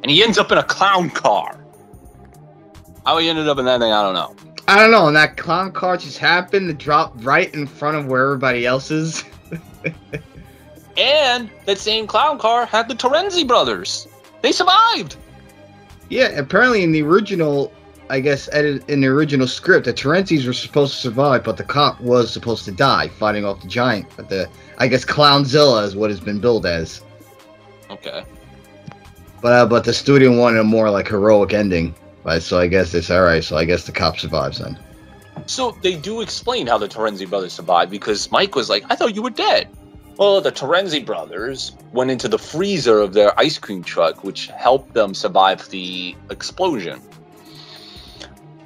And 0.02 0.10
he 0.10 0.22
ends 0.22 0.38
up 0.38 0.50
in 0.50 0.58
a 0.58 0.64
clown 0.64 1.10
car. 1.10 1.64
How 3.06 3.18
he 3.18 3.28
ended 3.28 3.48
up 3.48 3.58
in 3.58 3.64
that 3.66 3.80
thing, 3.80 3.92
I 3.92 4.02
don't 4.02 4.14
know. 4.14 4.47
I 4.68 4.76
don't 4.76 4.92
know, 4.92 5.08
and 5.08 5.16
that 5.16 5.36
clown 5.36 5.72
car 5.72 5.96
just 5.96 6.18
happened 6.18 6.68
to 6.68 6.74
drop 6.74 7.12
right 7.24 7.52
in 7.54 7.66
front 7.66 7.96
of 7.96 8.06
where 8.06 8.22
everybody 8.24 8.66
else 8.66 8.90
is. 8.90 9.24
And 10.98 11.48
that 11.64 11.78
same 11.78 12.08
clown 12.08 12.38
car 12.38 12.66
had 12.66 12.88
the 12.88 12.94
Terenzi 12.94 13.46
brothers. 13.46 14.08
They 14.42 14.50
survived. 14.50 15.16
Yeah, 16.08 16.28
apparently 16.30 16.82
in 16.82 16.90
the 16.90 17.02
original, 17.02 17.72
I 18.10 18.18
guess, 18.18 18.48
edit 18.52 18.88
in 18.88 19.00
the 19.02 19.06
original 19.06 19.46
script, 19.46 19.84
the 19.84 19.92
Terenzis 19.92 20.44
were 20.44 20.52
supposed 20.52 20.94
to 20.94 21.00
survive, 21.00 21.44
but 21.44 21.56
the 21.56 21.62
cop 21.62 22.00
was 22.00 22.32
supposed 22.32 22.64
to 22.64 22.72
die 22.72 23.06
fighting 23.08 23.44
off 23.44 23.62
the 23.62 23.68
giant. 23.68 24.08
But 24.16 24.28
the, 24.28 24.48
I 24.78 24.88
guess, 24.88 25.04
Klownzilla 25.04 25.84
is 25.84 25.94
what 25.94 26.10
it's 26.10 26.20
been 26.20 26.40
billed 26.40 26.66
as. 26.66 27.02
Okay. 27.90 28.24
But 29.40 29.52
uh, 29.52 29.66
but 29.66 29.84
the 29.84 29.94
studio 29.94 30.36
wanted 30.36 30.58
a 30.58 30.64
more 30.64 30.90
like 30.90 31.06
heroic 31.06 31.52
ending. 31.52 31.94
Right, 32.28 32.42
so 32.42 32.58
I 32.58 32.66
guess 32.66 32.92
it's 32.92 33.10
all 33.10 33.22
right. 33.22 33.42
So 33.42 33.56
I 33.56 33.64
guess 33.64 33.86
the 33.86 33.92
cop 33.92 34.18
survives 34.18 34.58
then. 34.58 34.78
So 35.46 35.70
they 35.82 35.96
do 35.96 36.20
explain 36.20 36.66
how 36.66 36.76
the 36.76 36.86
Terenzi 36.86 37.26
brothers 37.26 37.54
survived 37.54 37.90
because 37.90 38.30
Mike 38.30 38.54
was 38.54 38.68
like, 38.68 38.84
I 38.90 38.96
thought 38.96 39.14
you 39.16 39.22
were 39.22 39.30
dead. 39.30 39.66
Well, 40.18 40.42
the 40.42 40.52
Terenzi 40.52 41.02
brothers 41.06 41.74
went 41.94 42.10
into 42.10 42.28
the 42.28 42.38
freezer 42.38 43.00
of 43.00 43.14
their 43.14 43.32
ice 43.40 43.56
cream 43.56 43.82
truck, 43.82 44.24
which 44.24 44.48
helped 44.48 44.92
them 44.92 45.14
survive 45.14 45.70
the 45.70 46.14
explosion. 46.28 47.00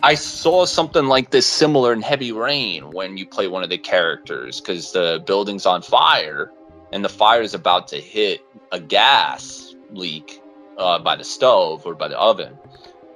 I 0.02 0.16
saw 0.16 0.66
something 0.66 1.06
like 1.06 1.30
this 1.30 1.46
similar 1.46 1.92
in 1.92 2.02
Heavy 2.02 2.32
Rain 2.32 2.90
when 2.90 3.16
you 3.16 3.24
play 3.24 3.46
one 3.46 3.62
of 3.62 3.70
the 3.70 3.78
characters 3.78 4.60
because 4.60 4.90
the 4.90 5.22
building's 5.24 5.66
on 5.66 5.82
fire 5.82 6.50
and 6.92 7.04
the 7.04 7.08
fire 7.08 7.42
is 7.42 7.54
about 7.54 7.86
to 7.88 8.00
hit 8.00 8.44
a 8.72 8.80
gas 8.80 9.76
leak 9.92 10.42
uh, 10.78 10.98
by 10.98 11.14
the 11.14 11.22
stove 11.22 11.86
or 11.86 11.94
by 11.94 12.08
the 12.08 12.18
oven. 12.18 12.58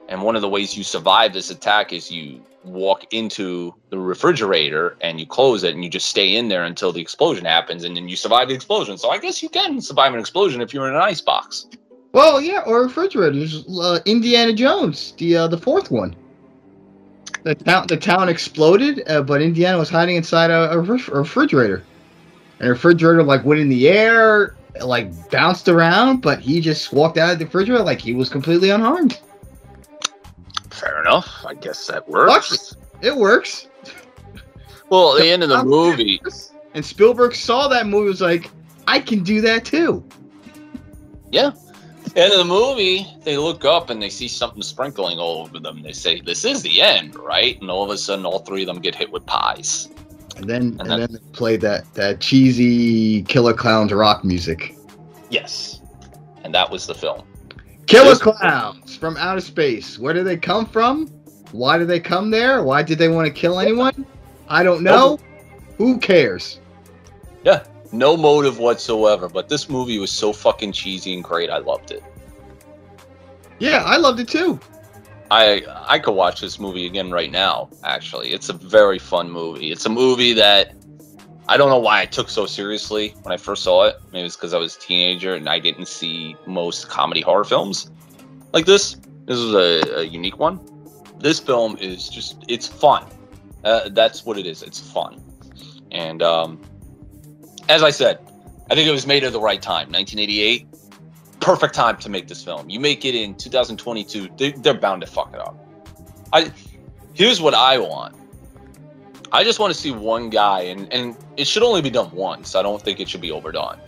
And 0.09 0.23
one 0.23 0.37
of 0.37 0.43
the 0.43 0.49
ways 0.49 0.77
you 0.77 0.85
survive 0.85 1.33
this 1.33 1.51
attack 1.51 1.93
is 1.93 2.11
you 2.11 2.41
walk 2.65 3.13
into 3.13 3.75
the 3.91 3.99
refrigerator 3.99 4.97
and 5.01 5.19
you 5.21 5.27
close 5.27 5.65
it 5.65 5.75
and 5.75 5.85
you 5.85 5.91
just 5.91 6.09
stay 6.09 6.37
in 6.37 6.49
there 6.49 6.65
until 6.65 6.93
the 6.93 7.01
explosion 7.01 7.45
happens 7.45 7.85
and 7.85 7.97
then 7.97 8.09
you 8.09 8.17
survive 8.17 8.49
the 8.49 8.55
explosion. 8.55 8.99
So 8.99 9.11
I 9.11 9.19
guess 9.19 9.43
you 9.43 9.49
can 9.49 9.81
survive 9.81 10.15
an 10.15 10.21
explosion 10.21 10.61
if 10.61 10.73
you're 10.73 10.89
in 10.89 10.95
an 10.95 11.01
ice 11.01 11.21
box. 11.21 11.67
Well, 12.13 12.41
yeah, 12.41 12.63
or 12.67 12.83
refrigerators. 12.83 13.65
Uh, 13.69 14.01
Indiana 14.07 14.53
Jones, 14.53 15.13
the 15.19 15.37
uh, 15.37 15.49
the 15.49 15.59
fourth 15.59 15.91
one. 15.91 16.17
The 17.43 17.55
town 17.55 17.87
the 17.89 17.97
town 17.97 18.29
exploded, 18.29 19.03
uh, 19.09 19.23
but 19.23 19.43
Indiana 19.43 19.79
was 19.79 19.91
hiding 19.91 20.17
inside 20.17 20.51
a, 20.51 20.73
a, 20.73 20.81
ref- 20.81 21.09
a 21.09 21.19
refrigerator. 21.19 21.85
And 22.59 22.69
the 22.69 22.73
refrigerator 22.73 23.23
like 23.23 23.45
went 23.45 23.61
in 23.61 23.69
the 23.69 23.89
air, 23.89 24.57
like 24.81 25.31
bounced 25.31 25.69
around, 25.69 26.23
but 26.23 26.41
he 26.41 26.61
just 26.61 26.93
walked 26.93 27.19
out 27.19 27.33
of 27.33 27.39
the 27.39 27.45
refrigerator 27.45 27.85
like 27.85 28.01
he 28.01 28.15
was 28.15 28.29
completely 28.29 28.71
unharmed. 28.71 29.21
Fair 30.77 31.01
enough. 31.01 31.45
I 31.47 31.55
guess 31.55 31.87
that 31.87 32.09
works. 32.09 32.77
It 33.03 33.17
works. 33.17 33.69
Well, 34.89 35.17
at 35.17 35.23
the 35.23 35.31
end 35.31 35.43
of 35.43 35.49
the 35.49 35.65
movie, 35.65 36.21
And 36.75 36.85
Spielberg 36.85 37.35
saw 37.35 37.67
that 37.69 37.87
movie 37.87 38.09
was 38.09 38.21
like, 38.21 38.51
I 38.87 39.01
can 39.01 39.23
do 39.25 39.41
that 39.41 39.65
too. 39.65 40.05
yeah. 41.33 41.51
End 42.15 42.33
of 42.33 42.39
the 42.39 42.45
movie, 42.45 43.07
they 43.25 43.37
look 43.37 43.65
up 43.67 43.91
and 43.91 44.01
they 44.01 44.09
see 44.09 44.29
something 44.29 44.63
sprinkling 44.63 45.19
all 45.19 45.43
over 45.43 45.59
them. 45.59 45.83
They 45.83 45.93
say, 45.93 46.21
"This 46.21 46.47
is 46.47 46.63
the 46.63 46.81
end, 46.81 47.15
right?" 47.17 47.61
And 47.61 47.71
all 47.71 47.85
of 47.85 47.91
a 47.91 47.99
sudden, 47.99 48.25
all 48.25 48.39
three 48.39 48.63
of 48.63 48.69
them 48.69 48.81
get 48.81 48.95
hit 48.95 49.11
with 49.13 49.27
pies. 49.27 49.89
And 50.37 50.49
then 50.49 50.63
and, 50.63 50.83
And 50.83 50.91
then 50.91 51.01
that- 51.01 51.13
they 51.13 51.31
played 51.33 51.61
that 51.63 51.93
that 51.95 52.21
cheesy 52.21 53.23
Killer 53.25 53.53
Klowns 53.53 53.91
rock 53.93 54.25
music. 54.25 54.77
Yes, 55.29 55.81
and 56.43 56.55
that 56.55 56.71
was 56.71 56.87
the 56.87 56.95
film. 56.95 57.23
Killer. 57.87 58.17
Clowns 58.17 58.97
from 58.97 59.17
outer 59.17 59.41
space. 59.41 59.99
Where 59.99 60.13
do 60.13 60.25
they 60.25 60.37
come 60.37 60.67
from? 60.67 61.09
Why 61.53 61.79
did 61.79 61.89
they 61.89 62.01
come 62.01 62.31
there? 62.31 62.63
Why 62.63 62.83
did 62.83 62.99
they 62.99 63.09
want 63.09 63.27
to 63.27 63.33
kill 63.33 63.61
anyone? 63.61 64.05
I 64.49 64.63
don't 64.63 64.83
know. 64.83 65.19
Who 65.79 65.99
cares? 65.99 66.61
Yeah, 67.45 67.65
no 67.93 68.17
motive 68.17 68.59
whatsoever. 68.59 69.29
But 69.29 69.49
this 69.49 69.69
movie 69.69 69.99
was 69.99 70.11
so 70.11 70.33
fucking 70.33 70.73
cheesy 70.73 71.15
and 71.15 71.23
great. 71.23 71.51
I 71.51 71.59
loved 71.59 71.91
it. 71.91 72.03
Yeah, 73.59 73.85
I 73.85 73.97
loved 73.97 74.21
it 74.21 74.29
too. 74.29 74.59
I 75.31 75.63
I 75.87 75.99
could 75.99 76.15
watch 76.15 76.41
this 76.41 76.59
movie 76.59 76.87
again 76.87 77.11
right 77.11 77.31
now. 77.31 77.69
Actually, 77.85 78.33
it's 78.33 78.49
a 78.49 78.53
very 78.53 78.99
fun 78.99 79.31
movie. 79.31 79.73
It's 79.73 79.87
a 79.87 79.91
movie 79.91 80.33
that 80.35 80.75
I 81.49 81.57
don't 81.57 81.69
know 81.69 81.79
why 81.79 82.01
I 82.01 82.07
took 82.07 82.29
so 82.29 82.47
seriously 82.47 83.15
when 83.23 83.33
I 83.33 83.37
first 83.37 83.63
saw 83.63 83.85
it. 83.85 83.97
Maybe 84.13 84.27
it's 84.27 84.37
because 84.37 84.53
I 84.53 84.59
was 84.59 84.77
a 84.77 84.81
teenager 84.81 85.35
and 85.35 85.49
I 85.49 85.59
didn't 85.59 85.87
see 85.87 86.37
most 86.47 86.89
comedy 86.89 87.21
horror 87.21 87.45
films 87.45 87.91
like 88.53 88.67
this. 88.67 88.95
This 89.27 89.39
was 89.39 89.55
a, 89.55 89.99
a 89.99 90.03
unique 90.05 90.39
one. 90.39 90.61
This 91.19 91.39
film 91.39 91.77
is 91.79 92.09
just 92.09 92.45
it's 92.49 92.67
fun. 92.67 93.05
Uh, 93.65 93.89
that's 93.91 94.25
what 94.25 94.39
it 94.39 94.47
is. 94.47 94.63
It's 94.63 94.79
fun, 94.79 95.21
and 95.91 96.23
um, 96.23 96.61
as 97.69 97.83
I 97.83 97.91
said, 97.91 98.19
I 98.71 98.75
think 98.75 98.89
it 98.89 98.93
was 98.93 99.07
made 99.07 99.25
at 99.25 99.33
the 99.33 99.41
right 99.41 99.61
time. 99.61 99.91
1988 99.91 100.67
perfect 101.47 101.75
time 101.75 101.97
to 101.99 102.09
make 102.09 102.27
this 102.27 102.43
film. 102.43 102.69
You 102.69 102.81
make 102.81 103.05
it 103.05 103.15
in 103.15 103.37
2022, 103.37 104.29
they, 104.37 104.51
they're 104.51 104.75
bound 104.75 105.01
to 105.03 105.07
fuck 105.07 105.33
it 105.33 105.41
up. 105.41 105.57
I 106.33 106.51
here's 107.15 107.41
what 107.41 107.55
I 107.55 107.79
want. 107.79 108.17
I 109.33 109.45
just 109.45 109.59
want 109.59 109.75
to 109.75 109.79
see 109.79 109.91
one 109.91 110.31
guy, 110.31 110.63
and 110.63 110.93
and 110.93 111.17
it 111.37 111.47
should 111.47 111.63
only 111.63 111.83
be 111.83 111.91
done 111.91 112.11
once. 112.13 112.55
I 112.55 112.63
don't 112.63 112.81
think 112.81 113.01
it 113.01 113.09
should 113.09 113.21
be 113.21 113.31
overdone. 113.31 113.79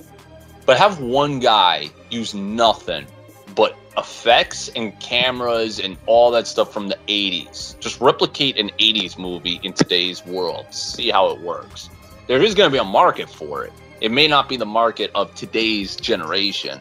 But 0.67 0.77
have 0.77 1.01
one 1.01 1.39
guy 1.39 1.91
use 2.11 2.35
nothing 2.35 3.07
but 3.55 3.77
effects 3.97 4.69
and 4.77 4.99
cameras 5.01 5.81
and 5.81 5.97
all 6.07 6.31
that 6.31 6.47
stuff 6.47 6.73
from 6.73 6.89
the 6.89 6.99
80s. 7.09 7.79
Just 7.81 8.01
replicate 8.01 8.57
an 8.57 8.71
80s 8.79 9.19
movie 9.19 9.61
in 9.63 9.73
today's 9.73 10.25
world. 10.25 10.67
See 10.71 11.11
how 11.11 11.31
it 11.31 11.41
works. 11.41 11.91
There 12.29 12.41
is 12.43 12.55
going 12.55 12.71
to 12.71 12.73
be 12.73 12.79
a 12.79 12.85
market 12.85 13.29
for 13.29 13.65
it. 13.65 13.73
It 14.01 14.13
may 14.13 14.29
not 14.29 14.49
be 14.49 14.57
the 14.57 14.67
market 14.67 15.11
of 15.15 15.35
today's 15.35 15.97
generation, 15.97 16.81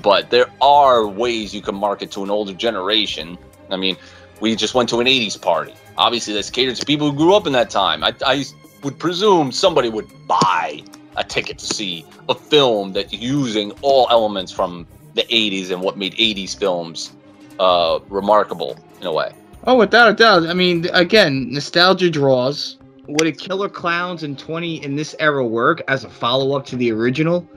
but 0.00 0.30
there 0.30 0.46
are 0.62 1.06
ways 1.06 1.54
you 1.54 1.60
can 1.60 1.74
market 1.74 2.10
to 2.12 2.22
an 2.22 2.30
older 2.30 2.54
generation. 2.54 3.36
I 3.68 3.76
mean, 3.76 3.96
we 4.42 4.56
just 4.56 4.74
went 4.74 4.88
to 4.88 4.98
an 4.98 5.06
80s 5.06 5.40
party. 5.40 5.72
Obviously, 5.96 6.34
that's 6.34 6.50
catered 6.50 6.74
to 6.74 6.84
people 6.84 7.12
who 7.12 7.16
grew 7.16 7.34
up 7.34 7.46
in 7.46 7.52
that 7.52 7.70
time. 7.70 8.02
I, 8.02 8.12
I 8.26 8.44
would 8.82 8.98
presume 8.98 9.52
somebody 9.52 9.88
would 9.88 10.10
buy 10.26 10.82
a 11.16 11.22
ticket 11.22 11.58
to 11.58 11.66
see 11.66 12.04
a 12.28 12.34
film 12.34 12.92
that's 12.92 13.12
using 13.12 13.70
all 13.82 14.08
elements 14.10 14.50
from 14.50 14.84
the 15.14 15.22
80s 15.22 15.70
and 15.70 15.80
what 15.80 15.96
made 15.96 16.14
80s 16.14 16.58
films 16.58 17.12
uh, 17.60 18.00
remarkable 18.08 18.76
in 19.00 19.06
a 19.06 19.12
way. 19.12 19.32
Oh, 19.64 19.76
without 19.76 20.10
a 20.10 20.12
doubt. 20.12 20.48
I 20.48 20.54
mean, 20.54 20.88
again, 20.92 21.52
nostalgia 21.52 22.10
draws. 22.10 22.78
Would 23.06 23.28
a 23.28 23.32
Killer 23.32 23.68
Klowns 23.68 24.24
in 24.24 24.34
20 24.34 24.82
in 24.82 24.96
this 24.96 25.14
era 25.20 25.46
work 25.46 25.82
as 25.86 26.02
a 26.02 26.10
follow 26.10 26.56
up 26.56 26.66
to 26.66 26.76
the 26.76 26.90
original? 26.90 27.48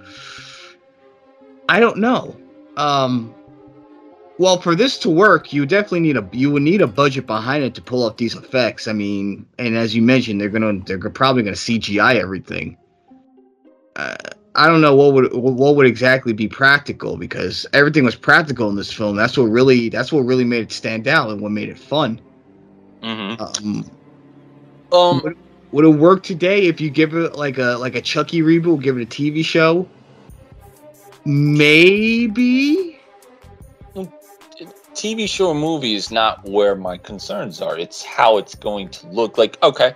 I 1.67 1.79
don't 1.79 1.97
know. 1.97 2.35
Um, 2.77 3.33
well, 4.37 4.59
for 4.59 4.75
this 4.75 4.97
to 4.99 5.09
work, 5.09 5.53
you 5.53 5.65
definitely 5.65 6.01
need 6.01 6.17
a 6.17 6.27
you 6.31 6.51
would 6.51 6.63
need 6.63 6.81
a 6.81 6.87
budget 6.87 7.25
behind 7.25 7.63
it 7.63 7.73
to 7.75 7.81
pull 7.81 8.03
off 8.03 8.17
these 8.17 8.35
effects. 8.35 8.87
I 8.87 8.93
mean, 8.93 9.45
and 9.59 9.77
as 9.77 9.95
you 9.95 10.01
mentioned, 10.01 10.41
they're 10.41 10.49
gonna 10.49 10.79
they're 10.85 10.99
probably 11.09 11.43
gonna 11.43 11.55
CGI 11.55 12.15
everything. 12.15 12.77
Uh, 13.95 14.15
I 14.55 14.67
don't 14.67 14.81
know 14.81 14.95
what 14.95 15.13
would 15.13 15.33
what 15.33 15.75
would 15.75 15.85
exactly 15.85 16.33
be 16.33 16.47
practical 16.47 17.17
because 17.17 17.65
everything 17.71 18.03
was 18.03 18.15
practical 18.15 18.69
in 18.69 18.75
this 18.75 18.91
film. 18.91 19.15
That's 19.15 19.37
what 19.37 19.45
really 19.45 19.89
that's 19.89 20.11
what 20.11 20.21
really 20.21 20.45
made 20.45 20.63
it 20.63 20.71
stand 20.71 21.07
out 21.07 21.29
and 21.29 21.39
what 21.39 21.51
made 21.51 21.69
it 21.69 21.79
fun. 21.79 22.19
Mm-hmm. 23.01 23.41
Um, 23.41 23.89
Um, 24.91 25.35
would 25.71 25.85
it 25.85 25.89
work 25.89 26.23
today 26.23 26.67
if 26.67 26.79
you 26.79 26.89
give 26.89 27.15
it 27.15 27.35
like 27.35 27.57
a 27.57 27.77
like 27.79 27.95
a 27.95 28.01
Chucky 28.01 28.41
reboot, 28.41 28.81
give 28.81 28.97
it 28.97 29.03
a 29.03 29.05
TV 29.05 29.43
show? 29.43 29.87
Maybe. 31.25 32.94
TV 34.95 35.27
show 35.27 35.49
or 35.49 35.55
movie 35.55 35.93
is 35.93 36.09
not 36.09 36.43
where 36.45 36.73
my 36.73 36.97
concerns 36.97 37.61
are. 37.61 37.77
It's 37.77 38.01
how 38.03 38.37
it's 38.37 38.55
going 38.55 38.89
to 38.89 39.07
look. 39.07 39.37
Like, 39.37 39.61
okay, 39.61 39.93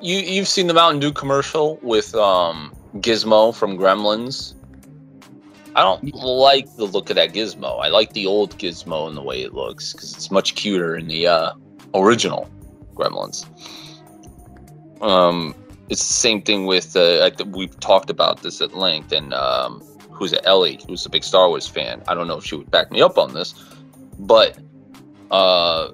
you 0.00 0.16
you've 0.18 0.48
seen 0.48 0.66
the 0.66 0.74
Mountain 0.74 1.00
Dew 1.00 1.12
commercial 1.12 1.78
with 1.82 2.14
um 2.14 2.74
Gizmo 2.96 3.54
from 3.54 3.76
Gremlins. 3.76 4.54
I 5.76 5.82
don't 5.82 6.14
like 6.14 6.74
the 6.76 6.84
look 6.84 7.10
of 7.10 7.16
that 7.16 7.32
Gizmo. 7.32 7.84
I 7.84 7.88
like 7.88 8.12
the 8.12 8.26
old 8.26 8.56
Gizmo 8.58 9.08
and 9.08 9.16
the 9.16 9.22
way 9.22 9.42
it 9.42 9.52
looks 9.52 9.92
because 9.92 10.14
it's 10.14 10.30
much 10.30 10.54
cuter 10.54 10.96
in 10.96 11.08
the 11.08 11.26
uh, 11.26 11.52
original 11.94 12.48
Gremlins. 12.94 13.44
Um, 15.02 15.54
it's 15.88 16.06
the 16.06 16.14
same 16.14 16.42
thing 16.42 16.66
with 16.66 16.96
uh, 16.96 17.28
we've 17.46 17.78
talked 17.80 18.08
about 18.08 18.42
this 18.42 18.60
at 18.60 18.74
length, 18.74 19.12
and 19.12 19.34
um, 19.34 19.80
who's 20.10 20.32
it? 20.32 20.40
Ellie, 20.44 20.80
who's 20.86 21.04
a 21.04 21.10
big 21.10 21.24
Star 21.24 21.48
Wars 21.48 21.66
fan. 21.66 22.02
I 22.08 22.14
don't 22.14 22.28
know 22.28 22.38
if 22.38 22.44
she 22.44 22.54
would 22.54 22.70
back 22.70 22.90
me 22.90 23.02
up 23.02 23.18
on 23.18 23.34
this, 23.34 23.52
but 24.18 24.58
uh, 25.30 25.90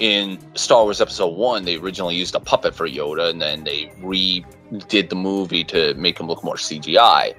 in 0.00 0.38
Star 0.56 0.82
Wars 0.82 1.00
Episode 1.00 1.28
One, 1.28 1.64
they 1.64 1.76
originally 1.76 2.16
used 2.16 2.34
a 2.34 2.40
puppet 2.40 2.74
for 2.74 2.88
Yoda, 2.88 3.30
and 3.30 3.40
then 3.40 3.64
they 3.64 3.86
redid 4.00 5.08
the 5.08 5.16
movie 5.16 5.64
to 5.64 5.94
make 5.94 6.18
him 6.18 6.26
look 6.26 6.42
more 6.42 6.56
CGI. 6.56 7.34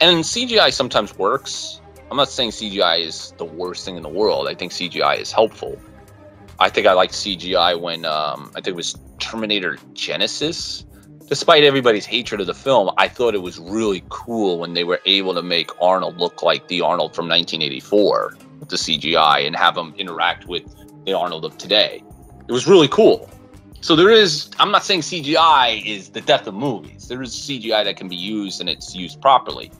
And 0.00 0.24
CGI 0.24 0.72
sometimes 0.72 1.16
works. 1.16 1.80
I'm 2.10 2.16
not 2.16 2.28
saying 2.28 2.50
CGI 2.50 3.00
is 3.00 3.32
the 3.38 3.44
worst 3.44 3.84
thing 3.84 3.96
in 3.96 4.02
the 4.02 4.08
world. 4.08 4.46
I 4.48 4.54
think 4.54 4.72
CGI 4.72 5.18
is 5.18 5.32
helpful. 5.32 5.78
I 6.58 6.68
think 6.68 6.86
I 6.86 6.92
liked 6.92 7.14
CGI 7.14 7.80
when 7.80 8.04
um, 8.04 8.50
I 8.50 8.60
think 8.60 8.68
it 8.68 8.76
was 8.76 8.96
Terminator 9.18 9.78
Genisys. 9.94 10.84
Despite 11.26 11.64
everybody's 11.64 12.04
hatred 12.04 12.42
of 12.42 12.46
the 12.46 12.54
film, 12.54 12.90
I 12.98 13.08
thought 13.08 13.34
it 13.34 13.42
was 13.42 13.58
really 13.58 14.04
cool 14.10 14.58
when 14.58 14.74
they 14.74 14.84
were 14.84 15.00
able 15.06 15.32
to 15.34 15.42
make 15.42 15.70
Arnold 15.80 16.18
look 16.18 16.42
like 16.42 16.68
the 16.68 16.82
Arnold 16.82 17.14
from 17.14 17.28
1984 17.28 18.36
with 18.36 18.43
the 18.60 18.76
CGI 18.76 19.46
and 19.46 19.54
have 19.56 19.74
them 19.74 19.94
interact 19.96 20.46
with 20.46 20.64
the 21.04 21.12
Arnold 21.12 21.44
of 21.44 21.58
today. 21.58 22.02
It 22.48 22.52
was 22.52 22.66
really 22.66 22.88
cool. 22.88 23.28
So 23.80 23.94
there 23.94 24.10
is. 24.10 24.50
I'm 24.58 24.70
not 24.70 24.84
saying 24.84 25.02
CGI 25.02 25.84
is 25.84 26.08
the 26.08 26.22
death 26.22 26.46
of 26.46 26.54
movies. 26.54 27.08
There 27.08 27.22
is 27.22 27.32
CGI 27.32 27.84
that 27.84 27.96
can 27.96 28.08
be 28.08 28.16
used 28.16 28.60
and 28.60 28.70
it's 28.70 28.94
used 28.94 29.20
properly. 29.20 29.70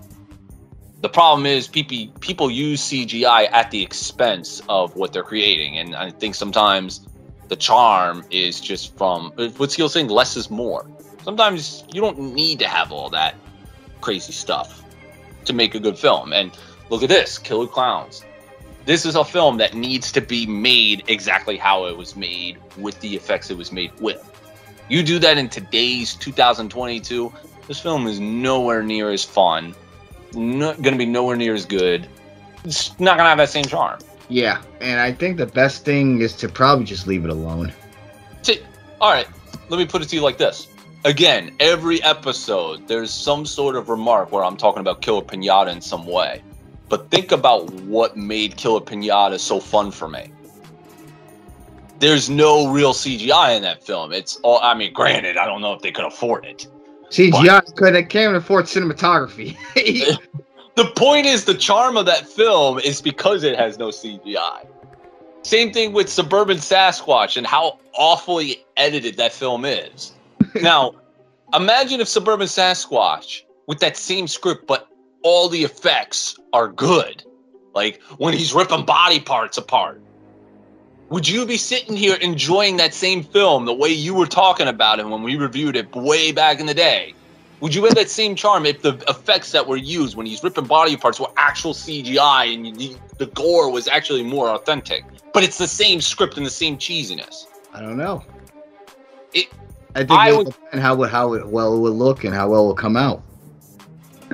The 1.01 1.09
problem 1.09 1.47
is 1.47 1.67
people 1.67 2.09
people 2.21 2.51
use 2.51 2.83
CGI 2.83 3.51
at 3.53 3.71
the 3.71 3.83
expense 3.83 4.61
of 4.69 4.95
what 4.97 5.13
they're 5.13 5.23
creating, 5.23 5.79
and 5.79 5.95
I 5.97 6.11
think 6.11 6.35
sometimes 6.35 7.07
the 7.49 7.57
charm 7.57 8.25
is 8.31 8.61
just 8.61 8.97
from 8.97 9.33
what's 9.57 9.75
Heel 9.75 9.89
saying, 9.89 10.09
less 10.09 10.37
is 10.37 10.51
more. 10.51 10.87
Sometimes 11.23 11.85
you 11.93 12.01
don't 12.01 12.19
need 12.19 12.59
to 12.59 12.69
have 12.69 12.93
all 12.93 13.11
that 13.11 13.35
crazy 14.01 14.33
stuff 14.33 14.83
to 15.45 15.53
make 15.53 15.75
a 15.75 15.81
good 15.81 15.99
film. 15.99 16.33
And 16.33 16.57
look 16.91 17.03
at 17.03 17.09
this, 17.09 17.39
Killer 17.39 17.67
Klowns. 17.67 18.25
This 18.85 19.07
is 19.07 19.17
a 19.17 19.25
film 19.25 19.57
that 19.59 19.75
needs 19.75 20.13
to 20.13 20.21
be 20.21 20.47
made 20.47 21.05
exactly 21.09 21.57
how 21.57 21.87
it 21.87 21.97
was 21.97 22.17
made 22.17 22.59
with 22.77 23.01
the 23.01 23.17
effects 23.17 23.51
it 23.51 23.57
was 23.57 23.73
made 23.73 23.91
with. 23.99 24.31
You 24.91 25.03
do 25.03 25.19
that 25.21 25.39
in 25.39 25.49
today's 25.49 26.15
2022, 26.17 27.33
this 27.67 27.81
film 27.81 28.07
is 28.07 28.21
nowhere 28.21 28.83
near 28.83 29.11
as 29.11 29.25
fun, 29.25 29.75
not 30.35 30.83
going 30.83 30.93
to 30.93 30.99
be 30.99 31.07
nowhere 31.07 31.37
near 31.37 31.55
as 31.55 31.65
good. 31.65 32.07
It's 32.65 32.91
not 33.01 33.17
going 33.17 33.25
to 33.25 33.31
have 33.31 33.39
that 33.39 33.49
same 33.49 33.65
charm. 33.65 34.01
Yeah, 34.29 34.61
and 34.81 35.01
I 35.01 35.13
think 35.13 35.39
the 35.39 35.47
best 35.47 35.87
thing 35.87 36.21
is 36.21 36.35
to 36.37 36.49
probably 36.49 36.85
just 36.85 37.07
leave 37.07 37.25
it 37.25 37.31
alone. 37.31 37.73
See, 38.43 38.61
all 39.01 39.13
right, 39.13 39.27
let 39.71 39.79
me 39.79 39.87
put 39.87 40.03
it 40.03 40.09
to 40.11 40.17
you 40.17 40.23
like 40.23 40.37
this. 40.37 40.69
Again, 41.07 41.57
every 41.61 42.03
episode, 42.03 42.87
there's 42.87 43.11
some 43.11 43.47
sort 43.47 43.77
of 43.77 43.89
remark 43.89 44.31
where 44.31 44.45
I'm 44.45 44.57
talking 44.59 44.81
about 44.81 45.01
Killer 45.01 45.23
Pinata 45.23 45.73
in 45.73 45.81
some 45.81 46.07
way. 46.07 46.43
But 46.95 47.11
think 47.11 47.33
about 47.33 47.69
what 47.87 48.17
made 48.17 48.57
Killer 48.57 48.79
Pinata 48.79 49.41
so 49.41 49.59
fun 49.59 49.91
for 49.91 50.09
me. 50.09 50.31
There's 51.99 52.31
no 52.31 52.69
real 52.69 52.93
CGI 52.93 53.57
in 53.57 53.63
that 53.63 53.83
film. 53.83 54.13
It's 54.13 54.37
all, 54.45 54.61
I 54.63 54.75
mean, 54.75 54.93
granted, 54.93 55.37
I 55.37 55.45
don't 55.45 55.61
know 55.61 55.73
if 55.73 55.83
they 55.83 55.91
could 55.91 56.05
afford 56.05 56.45
it. 56.45 56.69
CGI 57.11 57.75
could 57.75 58.09
can't 58.11 58.37
afford 58.37 58.67
cinematography. 58.67 59.57
the 60.77 60.85
point 60.95 61.27
is, 61.27 61.47
the 61.47 61.55
charm 61.55 61.97
of 61.97 62.07
that 62.07 62.29
film 62.29 62.79
is 62.79 63.03
because 63.03 63.43
it 63.43 63.59
has 63.59 63.77
no 63.77 63.89
CGI. 63.89 64.65
Same 65.43 65.73
thing 65.73 65.93
with 65.93 66.09
Suburban 66.09 66.59
Sasquatch 66.59 67.37
and 67.37 67.45
how 67.45 67.81
awfully 67.95 68.65
edited 68.77 69.17
that 69.17 69.33
film 69.33 69.65
is. 69.65 70.13
now, 70.63 70.95
imagine 71.53 72.01
if 72.01 72.07
Suburban 72.07 72.47
Sasquatch, 72.47 73.43
with 73.67 73.81
that 73.81 73.97
same 73.97 74.29
script, 74.29 74.69
but 74.69 74.89
all 75.25 75.49
the 75.49 75.65
effects 75.65 76.39
are 76.53 76.69
good. 76.69 77.25
Like 77.75 78.01
when 78.19 78.35
he's 78.35 78.55
ripping 78.55 78.85
body 78.85 79.19
parts 79.19 79.59
apart. 79.59 80.01
Would 81.11 81.29
you 81.29 81.45
be 81.45 81.57
sitting 81.57 81.97
here 81.97 82.17
enjoying 82.17 82.77
that 82.77 82.95
same 82.95 83.23
film 83.23 83.67
the 83.67 83.75
way 83.75 83.89
you 83.89 84.15
were 84.15 84.27
talking 84.27 84.69
about 84.69 85.01
it 85.01 85.07
when 85.07 85.23
we 85.23 85.37
reviewed 85.37 85.77
it 85.77 85.95
way 85.95 86.33
back 86.33 86.61
in 86.61 86.67
the 86.67 86.75
day? 86.75 87.15
Would 87.61 87.75
you 87.75 87.85
have 87.85 87.95
that 87.95 88.11
same 88.11 88.35
charm 88.35 88.67
if 88.67 88.83
the 88.83 88.95
effects 89.09 89.53
that 89.53 89.67
were 89.67 89.77
used 89.77 90.17
when 90.17 90.27
he's 90.27 90.43
ripping 90.43 90.67
body 90.67 90.97
parts 90.97 91.21
were 91.21 91.31
actual 91.37 91.73
CGI 91.73 92.55
and 92.55 92.81
you, 92.81 92.97
the 93.19 93.27
gore 93.27 93.71
was 93.71 93.87
actually 93.89 94.23
more 94.23 94.49
authentic? 94.49 95.05
But 95.33 95.45
it's 95.45 95.59
the 95.59 95.69
same 95.69 96.01
script 96.01 96.37
and 96.37 96.45
the 96.45 96.51
same 96.51 96.77
cheesiness. 96.79 97.47
I 97.73 97.81
don't 97.81 97.97
know. 97.97 98.23
It. 99.33 99.47
I 99.95 100.01
think 100.01 100.11
I 100.11 100.31
it 100.31 100.37
would- 100.37 100.47
depend 100.47 100.83
how 100.83 101.03
how 101.05 101.33
it 101.35 101.47
well 101.47 101.77
it 101.77 101.81
would 101.81 101.93
look 101.93 102.25
and 102.25 102.35
how 102.35 102.49
well 102.49 102.65
it 102.65 102.69
would 102.69 102.77
come 102.77 102.97
out, 102.97 103.23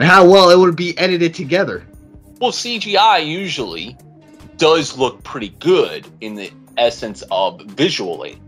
and 0.00 0.08
how 0.08 0.26
well 0.26 0.50
it 0.50 0.58
would 0.58 0.76
be 0.76 0.96
edited 0.98 1.34
together. 1.34 1.86
Well, 2.40 2.52
CGI 2.52 3.24
usually 3.26 3.96
does 4.56 4.96
look 4.96 5.22
pretty 5.24 5.50
good 5.60 6.06
in 6.22 6.34
the 6.34 6.50
essence 6.78 7.22
of 7.30 7.60
visually. 7.62 8.40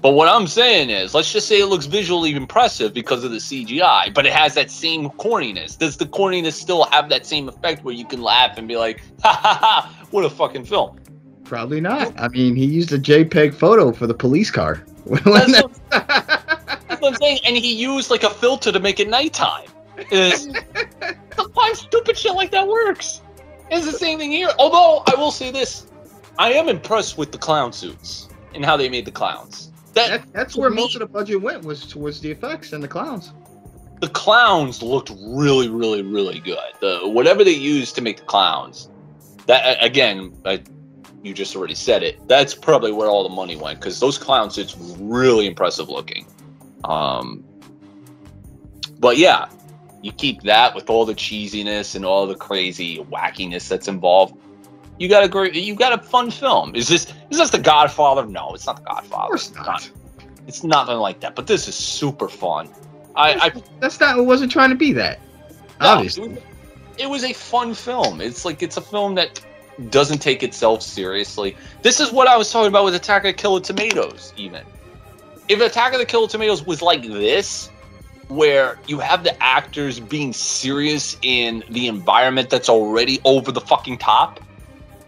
But 0.00 0.12
what 0.12 0.28
I'm 0.28 0.46
saying 0.46 0.90
is, 0.90 1.14
let's 1.14 1.32
just 1.32 1.48
say 1.48 1.60
it 1.60 1.66
looks 1.66 1.86
visually 1.86 2.34
impressive 2.34 2.94
because 2.94 3.24
of 3.24 3.32
the 3.32 3.38
CGI, 3.38 4.14
but 4.14 4.24
it 4.24 4.32
has 4.32 4.54
that 4.54 4.70
same 4.70 5.10
corniness. 5.10 5.76
Does 5.76 5.96
the 5.96 6.06
corniness 6.06 6.52
still 6.52 6.84
have 6.84 7.08
that 7.08 7.26
same 7.26 7.48
effect 7.48 7.84
where 7.84 7.94
you 7.94 8.04
can 8.04 8.22
laugh 8.22 8.56
and 8.56 8.66
be 8.66 8.76
like, 8.76 9.00
ha 9.22 9.32
ha 9.32 9.58
ha, 9.60 10.06
what 10.10 10.24
a 10.24 10.30
fucking 10.30 10.64
film? 10.64 10.98
Probably 11.44 11.80
not. 11.80 12.12
I 12.18 12.28
mean, 12.28 12.54
he 12.54 12.66
used 12.66 12.92
a 12.92 12.98
JPEG 12.98 13.54
photo 13.54 13.92
for 13.92 14.06
the 14.06 14.14
police 14.14 14.50
car. 14.50 14.84
That's 15.06 15.24
what, 15.62 15.72
that's 15.90 17.00
what 17.00 17.04
I'm 17.04 17.14
saying. 17.16 17.38
And 17.44 17.56
he 17.56 17.74
used 17.74 18.10
like 18.10 18.22
a 18.22 18.30
filter 18.30 18.70
to 18.70 18.80
make 18.80 19.00
it 19.00 19.08
nighttime. 19.08 19.71
Is 20.10 20.48
sometimes 21.36 21.78
stupid 21.78 22.16
shit 22.18 22.34
like 22.34 22.50
that 22.50 22.66
works. 22.66 23.20
It's 23.70 23.86
the 23.86 23.92
same 23.92 24.18
thing 24.18 24.30
here. 24.32 24.50
Although 24.58 25.02
I 25.06 25.14
will 25.18 25.30
say 25.30 25.50
this, 25.50 25.86
I 26.38 26.52
am 26.52 26.68
impressed 26.68 27.16
with 27.18 27.32
the 27.32 27.38
clown 27.38 27.72
suits 27.72 28.28
and 28.54 28.64
how 28.64 28.76
they 28.76 28.88
made 28.88 29.04
the 29.04 29.12
clowns. 29.12 29.70
That 29.94 30.08
that, 30.08 30.32
that's 30.32 30.56
where 30.56 30.70
most 30.70 30.94
of 30.94 31.00
the 31.00 31.06
budget 31.06 31.40
went 31.40 31.62
was 31.64 31.86
towards 31.86 32.20
the 32.20 32.30
effects 32.30 32.72
and 32.72 32.82
the 32.82 32.88
clowns. 32.88 33.32
the 34.00 34.08
clowns 34.08 34.82
looked 34.82 35.12
really, 35.20 35.68
really, 35.68 36.02
really 36.02 36.40
good. 36.40 36.58
The 36.80 37.00
whatever 37.04 37.44
they 37.44 37.52
used 37.52 37.94
to 37.94 38.02
make 38.02 38.16
the 38.18 38.24
clowns, 38.24 38.90
that 39.46 39.78
again, 39.80 40.36
I, 40.44 40.60
you 41.22 41.32
just 41.32 41.54
already 41.54 41.76
said 41.76 42.02
it. 42.02 42.18
That's 42.26 42.52
probably 42.54 42.90
where 42.92 43.08
all 43.08 43.22
the 43.22 43.34
money 43.34 43.54
went 43.54 43.80
because 43.80 44.00
those 44.00 44.18
clown 44.18 44.50
suits 44.50 44.76
were 44.76 44.96
really 44.98 45.46
impressive 45.46 45.88
looking. 45.88 46.26
Um, 46.84 47.44
but 48.98 49.18
yeah, 49.18 49.48
you 50.02 50.12
keep 50.12 50.42
that 50.42 50.74
with 50.74 50.90
all 50.90 51.04
the 51.04 51.14
cheesiness 51.14 51.94
and 51.94 52.04
all 52.04 52.26
the 52.26 52.34
crazy 52.34 52.98
wackiness 52.98 53.68
that's 53.68 53.88
involved. 53.88 54.34
You 54.98 55.08
got 55.08 55.24
a 55.24 55.28
great, 55.28 55.54
you 55.54 55.74
got 55.74 55.92
a 55.92 56.02
fun 56.02 56.30
film. 56.30 56.74
Is 56.74 56.88
this 56.88 57.12
is 57.30 57.38
this 57.38 57.50
the 57.50 57.58
Godfather? 57.58 58.26
No, 58.26 58.52
it's 58.54 58.66
not 58.66 58.76
the 58.76 58.82
Godfather. 58.82 59.24
Of 59.24 59.28
course 59.28 59.48
It's 59.48 59.56
not. 59.56 59.90
It's 60.46 60.64
nothing 60.64 60.96
like 60.96 61.20
that. 61.20 61.34
But 61.34 61.46
this 61.46 61.68
is 61.68 61.74
super 61.74 62.28
fun. 62.28 62.68
I, 63.14 63.34
I 63.34 63.62
That's 63.80 63.98
not. 64.00 64.18
It 64.18 64.22
wasn't 64.22 64.52
trying 64.52 64.70
to 64.70 64.76
be 64.76 64.92
that. 64.92 65.20
no, 65.80 65.86
Obviously. 65.86 66.24
It 66.24 66.30
was, 66.30 66.42
it 66.98 67.10
was 67.10 67.24
a 67.24 67.32
fun 67.32 67.74
film. 67.74 68.20
It's 68.20 68.44
like 68.44 68.62
it's 68.62 68.76
a 68.76 68.80
film 68.80 69.14
that 69.14 69.40
doesn't 69.90 70.18
take 70.18 70.42
itself 70.42 70.82
seriously. 70.82 71.56
This 71.82 72.00
is 72.00 72.12
what 72.12 72.28
I 72.28 72.36
was 72.36 72.50
talking 72.50 72.68
about 72.68 72.84
with 72.84 72.94
Attack 72.94 73.24
of 73.24 73.28
the 73.28 73.32
Killer 73.34 73.60
Tomatoes, 73.60 74.32
even. 74.36 74.64
If 75.48 75.60
Attack 75.60 75.92
of 75.94 75.98
the 75.98 76.06
Killer 76.06 76.28
Tomatoes 76.28 76.64
was 76.66 76.82
like 76.82 77.02
this, 77.02 77.70
where 78.28 78.78
you 78.86 78.98
have 78.98 79.24
the 79.24 79.42
actors 79.42 80.00
being 80.00 80.32
serious 80.32 81.16
in 81.22 81.64
the 81.68 81.86
environment 81.88 82.50
that's 82.50 82.68
already 82.68 83.20
over 83.24 83.52
the 83.52 83.60
fucking 83.60 83.98
top, 83.98 84.40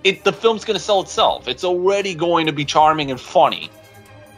it 0.03 0.25
the 0.25 0.33
film's 0.33 0.65
gonna 0.65 0.79
sell 0.79 1.01
itself. 1.01 1.49
It's 1.49 1.65
already 1.65 2.15
going 2.15 2.47
to 2.47 2.53
be 2.53 2.65
charming 2.65 3.11
and 3.11 3.21
funny 3.21 3.71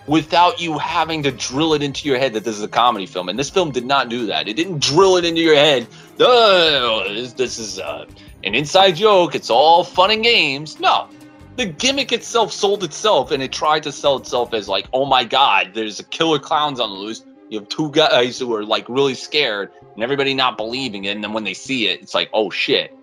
without 0.07 0.61
you 0.61 0.79
having 0.79 1.23
to 1.25 1.33
drill 1.33 1.75
it 1.75 1.83
into 1.83 2.09
your 2.09 2.19
head 2.19 2.33
that 2.35 2.45
this 2.45 2.57
is 2.57 2.63
a 2.63 2.69
comedy 2.69 3.07
film. 3.07 3.29
And 3.29 3.39
this 3.39 3.51
film 3.51 3.73
did 3.73 3.85
not 3.85 4.09
do 4.09 4.27
that. 4.27 4.49
It 4.49 4.55
didn't 4.55 4.81
drill 4.81 5.17
it 5.17 5.25
into 5.25 5.41
your 5.41 5.57
head. 5.57 5.87
No, 6.19 7.13
this, 7.13 7.33
this 7.33 7.59
is 7.59 7.79
uh, 7.79 8.07
an 8.45 8.55
inside 8.55 8.93
joke. 8.93 9.35
It's 9.35 9.51
all 9.51 9.85
fun 9.85 10.11
and 10.11 10.23
games. 10.23 10.79
No, 10.79 11.09
the 11.57 11.67
gimmick 11.67 12.13
itself 12.13 12.53
sold 12.53 12.85
itself, 12.85 13.31
and 13.31 13.43
it 13.43 13.53
tried 13.53 13.83
to 13.83 13.93
sell 13.93 14.17
itself 14.17 14.55
as 14.55 14.69
like, 14.69 14.87
oh 14.93 15.05
my 15.05 15.25
god, 15.25 15.73
there's 15.75 15.99
a 15.99 16.05
killer 16.05 16.39
clowns 16.39 16.81
on 16.81 16.91
the 16.91 16.97
loose. 16.97 17.25
You 17.49 17.61
have 17.61 17.69
two 17.69 17.91
guys 17.91 18.39
who 18.39 18.53
are 18.55 18.65
like 18.65 18.89
really 18.89 19.15
scared, 19.15 19.71
and 19.95 20.03
everybody 20.03 20.35
not 20.35 20.57
believing 20.57 21.05
it. 21.05 21.11
And 21.11 21.23
then 21.23 21.33
when 21.33 21.45
they 21.45 21.55
see 21.55 21.89
it, 21.89 22.03
it's 22.03 22.15
like, 22.15 22.29
oh 22.33 22.51
shit, 22.51 22.95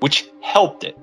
which 0.00 0.28
helped 0.40 0.84
it. 0.84 0.96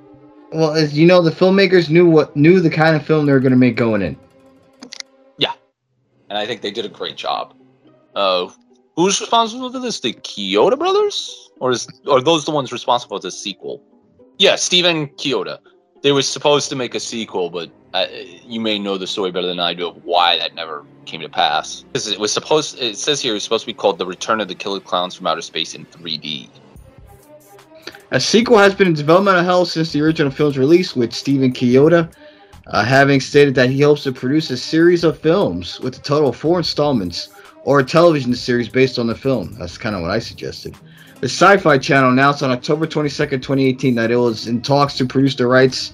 Well, 0.51 0.71
as 0.71 0.97
you 0.97 1.05
know, 1.05 1.21
the 1.21 1.31
filmmakers 1.31 1.89
knew 1.89 2.07
what 2.09 2.35
knew 2.35 2.59
the 2.59 2.69
kind 2.69 2.95
of 2.95 3.05
film 3.05 3.25
they 3.25 3.33
were 3.33 3.39
going 3.39 3.51
to 3.51 3.57
make 3.57 3.75
going 3.75 4.01
in. 4.01 4.17
Yeah, 5.37 5.53
and 6.29 6.37
I 6.37 6.45
think 6.45 6.61
they 6.61 6.71
did 6.71 6.85
a 6.85 6.89
great 6.89 7.17
job. 7.17 7.53
Uh, 8.15 8.49
who's 8.95 9.19
responsible 9.19 9.71
for 9.71 9.79
this? 9.79 9.99
The 9.99 10.13
Chiodo 10.13 10.77
brothers, 10.77 11.49
or 11.59 11.71
is 11.71 11.87
are 12.09 12.21
those 12.21 12.45
the 12.45 12.51
ones 12.51 12.71
responsible 12.71 13.17
for 13.17 13.21
the 13.21 13.31
sequel? 13.31 13.81
Yeah, 14.37 14.55
Stephen 14.55 15.07
Chiodo. 15.09 15.59
They 16.01 16.11
were 16.11 16.21
supposed 16.21 16.69
to 16.69 16.75
make 16.75 16.95
a 16.95 16.99
sequel, 16.99 17.49
but 17.49 17.69
you 18.45 18.59
may 18.59 18.79
know 18.79 18.97
the 18.97 19.07
story 19.07 19.31
better 19.31 19.47
than 19.47 19.59
I 19.59 19.73
do 19.73 19.87
of 19.87 20.03
why 20.03 20.37
that 20.37 20.55
never 20.55 20.85
came 21.05 21.21
to 21.21 21.29
pass. 21.29 21.81
Because 21.81 22.07
it 22.07 22.19
was 22.19 22.31
supposed. 22.31 22.79
It 22.79 22.97
says 22.97 23.21
here 23.21 23.31
it 23.31 23.35
was 23.35 23.43
supposed 23.43 23.63
to 23.63 23.67
be 23.67 23.73
called 23.73 23.97
"The 23.97 24.05
Return 24.05 24.41
of 24.41 24.47
the 24.47 24.55
Killer 24.55 24.79
Klowns 24.79 25.15
from 25.15 25.27
Outer 25.27 25.41
Space" 25.41 25.75
in 25.75 25.85
3D. 25.85 26.49
A 28.11 28.19
sequel 28.19 28.57
has 28.57 28.75
been 28.75 28.87
in 28.87 28.93
developmental 28.93 29.43
hell 29.43 29.65
since 29.65 29.91
the 29.91 30.01
original 30.01 30.31
film's 30.31 30.57
release, 30.57 30.95
with 30.95 31.13
Stephen 31.13 31.51
Chiodo 31.51 32.09
uh, 32.67 32.83
having 32.83 33.19
stated 33.19 33.55
that 33.55 33.69
he 33.69 33.81
hopes 33.81 34.03
to 34.03 34.11
produce 34.11 34.49
a 34.49 34.57
series 34.57 35.03
of 35.03 35.19
films 35.19 35.79
with 35.79 35.97
a 35.97 36.01
total 36.01 36.29
of 36.29 36.35
four 36.35 36.57
installments 36.57 37.29
or 37.63 37.79
a 37.79 37.83
television 37.83 38.33
series 38.33 38.69
based 38.69 38.99
on 38.99 39.07
the 39.07 39.15
film. 39.15 39.55
That's 39.57 39.77
kind 39.77 39.95
of 39.95 40.01
what 40.01 40.11
I 40.11 40.19
suggested. 40.19 40.75
The 41.19 41.27
Sci 41.29 41.57
Fi 41.57 41.77
Channel 41.77 42.11
announced 42.11 42.43
on 42.43 42.51
October 42.51 42.85
22nd, 42.85 43.41
2018, 43.41 43.95
that 43.95 44.11
it 44.11 44.17
was 44.17 44.47
in 44.47 44.61
talks 44.61 44.95
to 44.97 45.05
produce 45.05 45.35
the 45.35 45.47
rights 45.47 45.93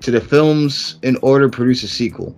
to 0.00 0.10
the 0.10 0.20
films 0.20 0.98
in 1.02 1.16
order 1.22 1.48
to 1.48 1.56
produce 1.56 1.82
a 1.82 1.88
sequel. 1.88 2.36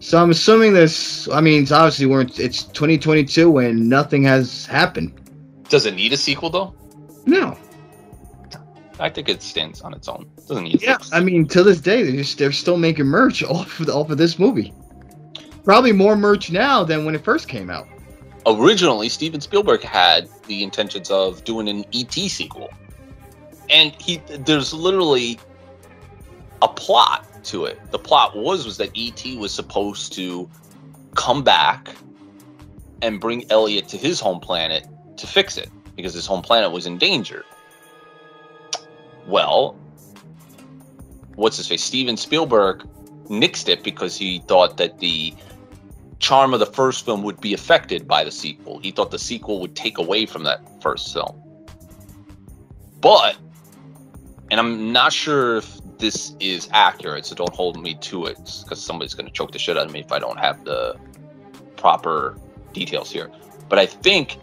So 0.00 0.22
I'm 0.22 0.30
assuming 0.30 0.72
this, 0.72 1.28
I 1.30 1.40
mean, 1.40 1.62
it's 1.62 1.72
obviously 1.72 2.06
we're, 2.06 2.22
it's 2.22 2.64
2022 2.64 3.58
and 3.58 3.88
nothing 3.88 4.22
has 4.24 4.66
happened. 4.66 5.12
Does 5.68 5.86
it 5.86 5.94
need 5.94 6.12
a 6.12 6.16
sequel 6.16 6.50
though? 6.50 6.74
No. 7.26 7.58
I 8.98 9.10
think 9.10 9.28
it 9.28 9.42
stands 9.42 9.80
on 9.82 9.92
its 9.92 10.08
own. 10.08 10.30
Doesn't 10.48 10.64
need. 10.64 10.82
Yeah. 10.82 10.98
I 11.12 11.20
mean, 11.20 11.46
to 11.48 11.62
this 11.62 11.80
day, 11.80 12.02
they're 12.02 12.16
just 12.16 12.38
they're 12.38 12.52
still 12.52 12.78
making 12.78 13.06
merch 13.06 13.42
off 13.42 13.80
of, 13.80 13.88
off 13.88 14.10
of 14.10 14.18
this 14.18 14.38
movie. 14.38 14.72
Probably 15.64 15.92
more 15.92 16.16
merch 16.16 16.50
now 16.50 16.84
than 16.84 17.04
when 17.04 17.14
it 17.14 17.24
first 17.24 17.48
came 17.48 17.68
out. 17.68 17.88
originally 18.46 19.08
Steven 19.08 19.40
Spielberg 19.40 19.82
had 19.82 20.28
the 20.46 20.62
intentions 20.62 21.10
of 21.10 21.44
doing 21.44 21.68
an 21.68 21.84
ET 21.92 22.12
sequel. 22.12 22.70
And 23.68 23.92
he 24.00 24.18
there's 24.46 24.72
literally 24.72 25.40
a 26.62 26.68
plot 26.68 27.26
to 27.44 27.64
it. 27.64 27.78
The 27.90 27.98
plot 27.98 28.36
was 28.36 28.64
was 28.64 28.76
that 28.78 28.90
ET 28.96 29.24
was 29.38 29.52
supposed 29.52 30.12
to 30.14 30.48
come 31.14 31.42
back 31.42 31.94
and 33.02 33.20
bring 33.20 33.50
Elliot 33.50 33.88
to 33.88 33.96
his 33.96 34.20
home 34.20 34.40
planet 34.40 34.86
to 35.16 35.26
fix 35.26 35.56
it 35.56 35.70
because 35.94 36.14
his 36.14 36.26
home 36.26 36.42
planet 36.42 36.72
was 36.72 36.86
in 36.86 36.98
danger. 36.98 37.44
Well, 39.26 39.76
what's 41.34 41.56
his 41.56 41.66
face? 41.66 41.82
Steven 41.82 42.16
Spielberg 42.16 42.86
nixed 43.24 43.68
it 43.68 43.82
because 43.82 44.16
he 44.16 44.40
thought 44.46 44.76
that 44.76 44.98
the 44.98 45.34
charm 46.18 46.54
of 46.54 46.60
the 46.60 46.66
first 46.66 47.04
film 47.04 47.22
would 47.22 47.40
be 47.40 47.52
affected 47.52 48.06
by 48.06 48.24
the 48.24 48.30
sequel. 48.30 48.78
He 48.78 48.90
thought 48.90 49.10
the 49.10 49.18
sequel 49.18 49.60
would 49.60 49.74
take 49.74 49.98
away 49.98 50.26
from 50.26 50.44
that 50.44 50.60
first 50.82 51.12
film. 51.12 51.42
But, 53.00 53.36
and 54.50 54.58
I'm 54.58 54.92
not 54.92 55.12
sure 55.12 55.58
if 55.58 55.78
this 55.98 56.34
is 56.40 56.68
accurate, 56.72 57.26
so 57.26 57.34
don't 57.34 57.54
hold 57.54 57.80
me 57.80 57.94
to 58.02 58.26
it 58.26 58.38
because 58.62 58.82
somebody's 58.82 59.14
going 59.14 59.26
to 59.26 59.32
choke 59.32 59.52
the 59.52 59.58
shit 59.58 59.76
out 59.76 59.86
of 59.86 59.92
me 59.92 60.00
if 60.00 60.12
I 60.12 60.18
don't 60.18 60.38
have 60.38 60.64
the 60.64 60.96
proper 61.76 62.38
details 62.72 63.10
here. 63.10 63.30
But 63.68 63.78
I 63.78 63.86
think 63.86 64.38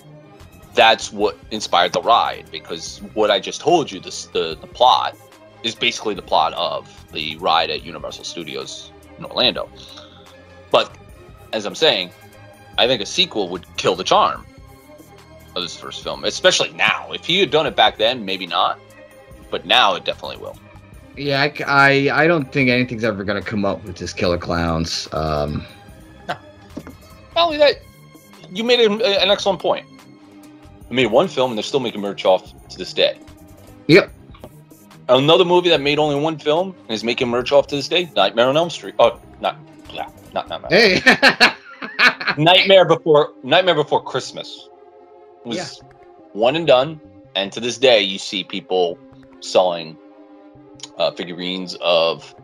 that's 0.74 1.14
what 1.14 1.38
inspired 1.52 1.94
the 1.94 2.02
ride 2.02 2.46
because 2.52 3.00
what 3.14 3.30
I 3.30 3.40
just 3.40 3.62
told 3.62 3.92
you, 3.92 4.00
this 4.00 4.26
the 4.28 4.58
the 4.60 4.68
plot 4.68 5.16
is 5.64 5.76
basically 5.76 6.14
the 6.14 6.22
plot 6.22 6.54
of 6.54 7.06
the 7.12 7.38
ride 7.38 7.70
at 7.70 7.84
Universal 7.84 8.26
Studios 8.26 8.92
in 9.18 9.26
Orlando. 9.26 9.70
But 10.72 10.98
as 11.54 11.66
I'm 11.66 11.76
saying, 11.76 12.12
I 12.78 12.88
think 12.88 13.02
a 13.02 13.06
sequel 13.06 13.50
would 13.50 13.66
kill 13.78 13.96
the 13.96 14.04
charm 14.04 14.46
of 15.56 15.62
this 15.62 15.78
first 15.78 16.04
film, 16.04 16.26
especially 16.26 16.72
now. 16.74 17.12
If 17.12 17.26
he 17.26 17.40
had 17.40 17.52
done 17.52 17.68
it 17.68 17.76
back 17.76 17.98
then, 17.98 18.26
maybe 18.26 18.48
not, 18.48 18.80
but 19.52 19.66
now 19.66 19.94
it 19.94 20.04
definitely 20.04 20.38
will. 20.38 20.58
Yeah, 21.16 21.42
I, 21.42 21.54
I, 21.68 22.24
I 22.24 22.28
don't 22.28 22.52
think 22.52 22.70
anything's 22.70 23.04
ever 23.04 23.24
gonna 23.24 23.42
come 23.42 23.66
up 23.66 23.84
with 23.84 23.98
this 23.98 24.14
Killer 24.14 24.38
Klowns. 24.38 25.14
Um, 25.14 25.66
Not 26.28 26.40
only 27.36 27.58
that, 27.58 27.76
you 28.52 28.64
made 28.64 28.80
an 28.80 28.94
an 29.02 29.30
excellent 29.32 29.60
point. 29.60 29.86
I 30.90 30.94
made 30.94 31.08
one 31.08 31.28
film 31.28 31.52
and 31.52 31.58
they're 31.58 31.64
still 31.64 31.80
making 31.80 32.02
merch 32.02 32.26
off 32.26 32.54
to 32.70 32.78
this 32.78 32.94
day. 32.94 33.20
Yep. 33.88 34.12
Another 35.10 35.44
movie 35.44 35.70
that 35.70 35.82
made 35.82 36.00
only 36.00 36.16
one 36.20 36.38
film 36.38 36.76
and 36.88 36.92
is 36.92 37.04
making 37.04 37.28
merch 37.28 37.52
off 37.52 37.68
to 37.68 37.76
this 37.76 37.88
day, 37.88 38.10
Nightmare 38.16 38.48
on 38.48 38.56
Elm 38.58 38.70
Street. 38.70 38.96
Oh, 39.00 39.20
not, 39.42 39.58
yeah, 39.92 40.08
not, 40.34 40.48
not, 40.50 40.62
not. 40.62 40.72
hey. 40.72 41.02
Nightmare 42.38 42.86
Before 42.86 43.34
Nightmare 43.44 43.76
Before 43.76 44.02
Christmas 44.02 44.70
was 45.46 45.58
Yeah. 45.58 45.88
one 46.34 46.56
and 46.56 46.66
done, 46.66 47.00
and 47.36 47.52
to 47.52 47.60
this 47.60 47.78
day 47.78 48.02
you 48.02 48.18
see 48.18 48.44
people 48.44 48.98
selling 49.42 49.98
uh, 50.98 51.12
figurines 51.12 51.76
of 51.82 52.36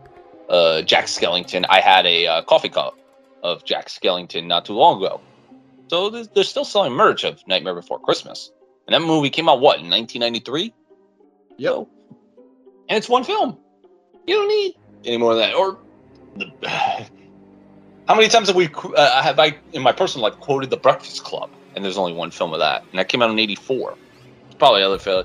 uh, 0.48 0.82
Jack 0.82 1.06
Skellington. 1.06 1.64
I 1.68 1.80
had 1.80 2.06
a 2.06 2.26
uh, 2.26 2.42
coffee 2.42 2.68
cup 2.68 2.98
of 3.42 3.64
Jack 3.64 3.88
Skellington 3.88 4.46
not 4.46 4.64
too 4.64 4.74
long 4.74 5.02
ago, 5.02 5.20
so 5.88 6.10
they're, 6.10 6.24
they're 6.24 6.44
still 6.44 6.64
selling 6.64 6.92
merch 6.92 7.24
of 7.24 7.46
Nightmare 7.46 7.74
Before 7.74 7.98
Christmas. 7.98 8.50
And 8.86 8.94
that 8.94 9.06
movie 9.06 9.30
came 9.30 9.48
out 9.48 9.60
what 9.60 9.78
in 9.78 9.88
1993? 9.88 10.74
Yo, 11.58 11.88
and 12.88 12.96
it's 12.96 13.08
one 13.08 13.24
film. 13.24 13.56
You 14.26 14.34
don't 14.34 14.48
need 14.48 14.74
any 15.04 15.16
more 15.16 15.34
than 15.34 15.50
that. 15.50 15.54
Or 15.54 15.78
the, 16.36 16.50
how 18.08 18.14
many 18.14 18.28
times 18.28 18.48
have 18.48 18.56
we 18.56 18.68
uh, 18.96 19.22
have 19.22 19.38
I 19.38 19.56
in 19.72 19.82
my 19.82 19.92
personal 19.92 20.28
life 20.28 20.38
quoted 20.40 20.70
The 20.70 20.76
Breakfast 20.76 21.24
Club? 21.24 21.50
And 21.76 21.84
there's 21.84 21.96
only 21.96 22.12
one 22.12 22.32
film 22.32 22.52
of 22.52 22.58
that, 22.58 22.82
and 22.90 22.98
that 22.98 23.08
came 23.08 23.22
out 23.22 23.30
in 23.30 23.38
'84. 23.38 23.96
Probably 24.58 24.82
other 24.82 24.98
film. 24.98 25.24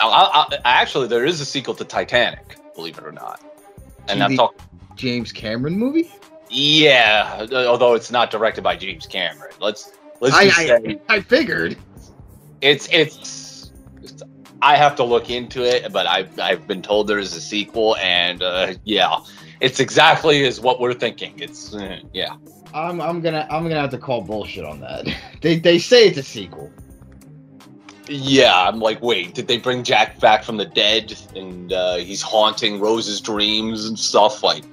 I, 0.00 0.58
I, 0.64 0.80
actually, 0.80 1.08
there 1.08 1.24
is 1.24 1.40
a 1.40 1.44
sequel 1.44 1.74
to 1.74 1.84
Titanic, 1.84 2.56
believe 2.74 2.98
it 2.98 3.04
or 3.04 3.12
not. 3.12 3.40
And 4.08 4.22
I'm 4.22 4.36
talking. 4.36 4.58
James 4.96 5.32
Cameron 5.32 5.78
movie? 5.78 6.10
Yeah, 6.50 7.46
although 7.52 7.94
it's 7.94 8.10
not 8.10 8.30
directed 8.30 8.62
by 8.62 8.76
James 8.76 9.06
Cameron. 9.06 9.52
Let's 9.60 9.92
let's 10.20 10.34
I, 10.34 10.44
just 10.46 10.58
I, 10.58 10.66
say 10.66 11.00
I 11.08 11.20
figured. 11.20 11.76
it's 12.60 12.88
it's. 12.90 13.16
it's- 13.16 14.22
I 14.60 14.74
have 14.74 14.96
to 14.96 15.04
look 15.04 15.30
into 15.30 15.62
it, 15.62 15.92
but 15.92 16.08
I've 16.08 16.36
I've 16.40 16.66
been 16.66 16.82
told 16.82 17.06
there 17.06 17.20
is 17.20 17.36
a 17.36 17.40
sequel, 17.40 17.94
and 17.96 18.42
uh, 18.42 18.74
yeah, 18.82 19.20
it's 19.60 19.78
exactly 19.78 20.44
as 20.46 20.60
what 20.60 20.80
we're 20.80 20.94
thinking. 20.94 21.38
It's 21.38 21.72
uh, 21.74 22.00
yeah. 22.12 22.34
I'm, 22.74 23.00
I'm 23.00 23.20
gonna 23.20 23.46
I'm 23.50 23.62
gonna 23.64 23.80
have 23.80 23.90
to 23.90 23.98
call 23.98 24.20
bullshit 24.22 24.64
on 24.64 24.80
that. 24.80 25.06
They 25.40 25.60
they 25.60 25.78
say 25.78 26.08
it's 26.08 26.18
a 26.18 26.22
sequel. 26.24 26.72
Yeah, 28.08 28.68
I'm 28.68 28.80
like, 28.80 29.02
wait, 29.02 29.34
did 29.34 29.48
they 29.48 29.58
bring 29.58 29.84
Jack 29.84 30.18
back 30.20 30.42
from 30.44 30.56
the 30.56 30.64
dead 30.64 31.16
and 31.36 31.72
uh, 31.72 31.96
he's 31.96 32.22
haunting 32.22 32.80
Rose's 32.80 33.20
dreams 33.20 33.86
and 33.86 33.98
stuff? 33.98 34.42
Like, 34.42 34.64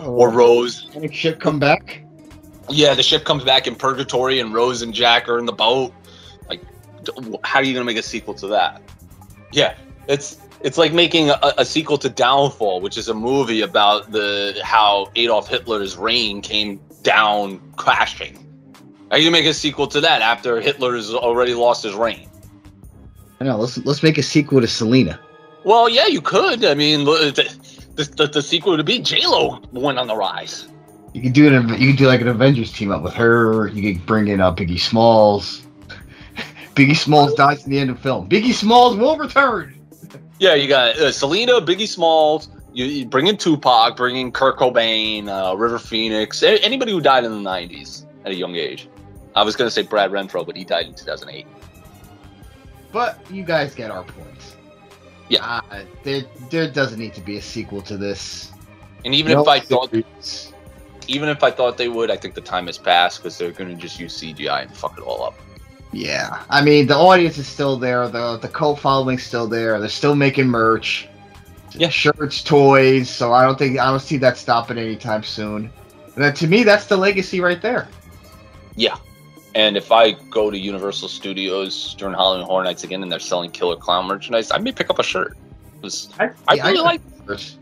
or 0.00 0.30
Rose, 0.30 0.88
Can 0.92 1.02
the 1.02 1.12
ship 1.12 1.40
come 1.40 1.58
back? 1.58 2.04
yeah, 2.68 2.94
the 2.94 3.02
ship 3.02 3.24
comes 3.24 3.44
back 3.44 3.66
in 3.66 3.74
purgatory 3.74 4.40
and 4.40 4.52
Rose 4.54 4.82
and 4.82 4.92
Jack 4.92 5.28
are 5.28 5.38
in 5.38 5.46
the 5.46 5.52
boat. 5.52 5.92
Like, 6.48 6.62
how 7.44 7.58
are 7.60 7.64
you 7.64 7.72
gonna 7.72 7.84
make 7.84 7.96
a 7.96 8.02
sequel 8.02 8.34
to 8.34 8.46
that? 8.48 8.82
Yeah, 9.52 9.74
it's 10.08 10.38
it's 10.60 10.78
like 10.78 10.92
making 10.92 11.30
a, 11.30 11.38
a 11.58 11.64
sequel 11.64 11.98
to 11.98 12.08
Downfall, 12.08 12.80
which 12.80 12.96
is 12.96 13.08
a 13.08 13.14
movie 13.14 13.62
about 13.62 14.12
the 14.12 14.58
how 14.62 15.10
Adolf 15.16 15.48
Hitler's 15.48 15.96
reign 15.96 16.40
came 16.40 16.80
down 17.02 17.58
crashing. 17.76 18.36
How 19.10 19.16
are 19.16 19.18
you 19.18 19.24
gonna 19.24 19.42
make 19.42 19.46
a 19.50 19.54
sequel 19.54 19.86
to 19.88 20.00
that 20.00 20.22
after 20.22 20.60
Hitler's 20.60 21.12
already 21.12 21.54
lost 21.54 21.82
his 21.82 21.94
reign? 21.94 22.28
I 23.42 23.44
know. 23.44 23.56
Let's 23.56 23.76
let's 23.78 24.04
make 24.04 24.18
a 24.18 24.22
sequel 24.22 24.60
to 24.60 24.68
Selena. 24.68 25.18
Well, 25.64 25.88
yeah, 25.88 26.06
you 26.06 26.20
could. 26.20 26.64
I 26.64 26.74
mean, 26.74 27.04
the, 27.04 27.48
the, 27.96 28.04
the, 28.04 28.26
the 28.28 28.40
sequel 28.40 28.76
would 28.76 28.86
be 28.86 29.00
J 29.00 29.26
Lo 29.26 29.60
went 29.72 29.98
on 29.98 30.06
the 30.06 30.14
rise. 30.14 30.68
You 31.12 31.22
could 31.22 31.32
do 31.32 31.52
it. 31.52 31.80
You 31.80 31.88
could 31.88 31.98
do 31.98 32.06
like 32.06 32.20
an 32.20 32.28
Avengers 32.28 32.72
team 32.72 32.92
up 32.92 33.02
with 33.02 33.14
her. 33.14 33.66
You 33.66 33.94
could 33.94 34.06
bring 34.06 34.28
in 34.28 34.40
uh, 34.40 34.54
Biggie 34.54 34.78
Smalls. 34.78 35.66
Biggie 36.76 36.94
Smalls 36.94 37.34
dies 37.34 37.64
in 37.64 37.72
the 37.72 37.80
end 37.80 37.90
of 37.90 37.98
film. 37.98 38.28
Biggie 38.28 38.52
Smalls 38.52 38.96
will 38.96 39.16
return. 39.16 39.74
Yeah, 40.38 40.54
you 40.54 40.68
got 40.68 40.96
uh, 40.96 41.10
Selena, 41.10 41.54
Biggie 41.54 41.88
Smalls. 41.88 42.48
You, 42.72 42.84
you 42.84 43.06
bring 43.06 43.26
in 43.26 43.38
Tupac, 43.38 43.96
bring 43.96 44.14
in 44.14 44.30
Kurt 44.30 44.56
Cobain, 44.56 45.26
uh, 45.26 45.56
River 45.56 45.80
Phoenix, 45.80 46.44
a- 46.44 46.64
anybody 46.64 46.92
who 46.92 47.00
died 47.00 47.24
in 47.24 47.32
the 47.32 47.50
'90s 47.50 48.06
at 48.24 48.30
a 48.30 48.36
young 48.36 48.54
age. 48.54 48.88
I 49.34 49.42
was 49.42 49.56
gonna 49.56 49.68
say 49.72 49.82
Brad 49.82 50.12
Renfro, 50.12 50.46
but 50.46 50.56
he 50.56 50.62
died 50.62 50.86
in 50.86 50.94
2008. 50.94 51.44
But 52.92 53.18
you 53.30 53.42
guys 53.42 53.74
get 53.74 53.90
our 53.90 54.04
points. 54.04 54.56
Yeah. 55.28 55.60
Uh, 55.70 55.84
there 56.04 56.22
there 56.50 56.70
doesn't 56.70 56.98
need 56.98 57.14
to 57.14 57.20
be 57.22 57.38
a 57.38 57.42
sequel 57.42 57.80
to 57.82 57.96
this. 57.96 58.52
And 59.04 59.14
even 59.14 59.32
No 59.32 59.42
if 59.42 59.48
I 59.48 59.58
thought, 59.60 59.90
series. 59.90 60.52
even 61.08 61.28
if 61.28 61.42
I 61.42 61.50
thought 61.50 61.76
they 61.78 61.88
would, 61.88 62.10
I 62.10 62.16
think 62.16 62.34
the 62.34 62.40
time 62.42 62.66
has 62.66 62.78
passed 62.78 63.18
because 63.22 63.38
they're 63.38 63.50
gonna 63.52 63.74
just 63.74 63.98
use 63.98 64.16
CGI 64.20 64.62
and 64.62 64.76
fuck 64.76 64.98
it 64.98 65.02
all 65.02 65.24
up. 65.24 65.34
Yeah, 65.92 66.42
I 66.48 66.62
mean 66.62 66.86
the 66.86 66.96
audience 66.96 67.38
is 67.38 67.46
still 67.46 67.76
there. 67.78 68.08
The 68.08 68.36
the 68.38 68.48
cult 68.48 68.78
following's 68.80 69.22
still 69.22 69.46
there. 69.46 69.78
They're 69.80 69.88
still 69.88 70.14
making 70.14 70.46
merch. 70.48 71.08
Yeah. 71.74 71.88
shirts, 71.88 72.42
toys. 72.42 73.08
So 73.08 73.32
I 73.32 73.42
don't 73.44 73.58
think 73.58 73.78
I 73.78 73.86
don't 73.86 74.00
see 74.00 74.18
that 74.18 74.36
stopping 74.36 74.78
anytime 74.78 75.22
soon. 75.22 75.70
And 76.16 76.36
to 76.36 76.46
me, 76.46 76.62
that's 76.62 76.86
the 76.86 76.96
legacy 76.96 77.40
right 77.40 77.60
there. 77.62 77.88
Yeah. 78.76 78.96
And 79.54 79.76
if 79.76 79.92
I 79.92 80.12
go 80.30 80.50
to 80.50 80.58
Universal 80.58 81.08
Studios 81.08 81.94
during 81.98 82.14
Halloween 82.14 82.46
Horror 82.46 82.64
Nights 82.64 82.84
again 82.84 83.02
and 83.02 83.12
they're 83.12 83.18
selling 83.18 83.50
Killer 83.50 83.76
Klown 83.76 84.06
merchandise, 84.06 84.50
I 84.50 84.58
may 84.58 84.72
pick 84.72 84.88
up 84.88 84.98
a 84.98 85.02
shirt. 85.02 85.36
'Cause 85.82 86.08
I 86.18 86.54
Yeah, 86.54 86.68
really 86.68 86.80
like 86.80 87.00
merch. 87.26 87.56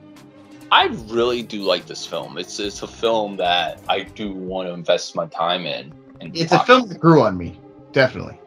I 0.70 0.86
really 1.08 1.42
do 1.42 1.62
like 1.62 1.86
this 1.86 2.06
film. 2.06 2.38
It's 2.38 2.60
it's 2.60 2.82
a 2.82 2.86
film 2.86 3.36
that 3.38 3.80
I 3.88 4.02
do 4.02 4.32
want 4.32 4.68
to 4.68 4.72
invest 4.74 5.16
my 5.16 5.26
time 5.26 5.66
in. 5.66 5.92
And 6.20 6.36
It's 6.36 6.52
a 6.52 6.60
film 6.60 6.88
that 6.88 7.00
grew 7.00 7.22
on 7.22 7.36
me, 7.36 7.58
definitely. 7.92 8.38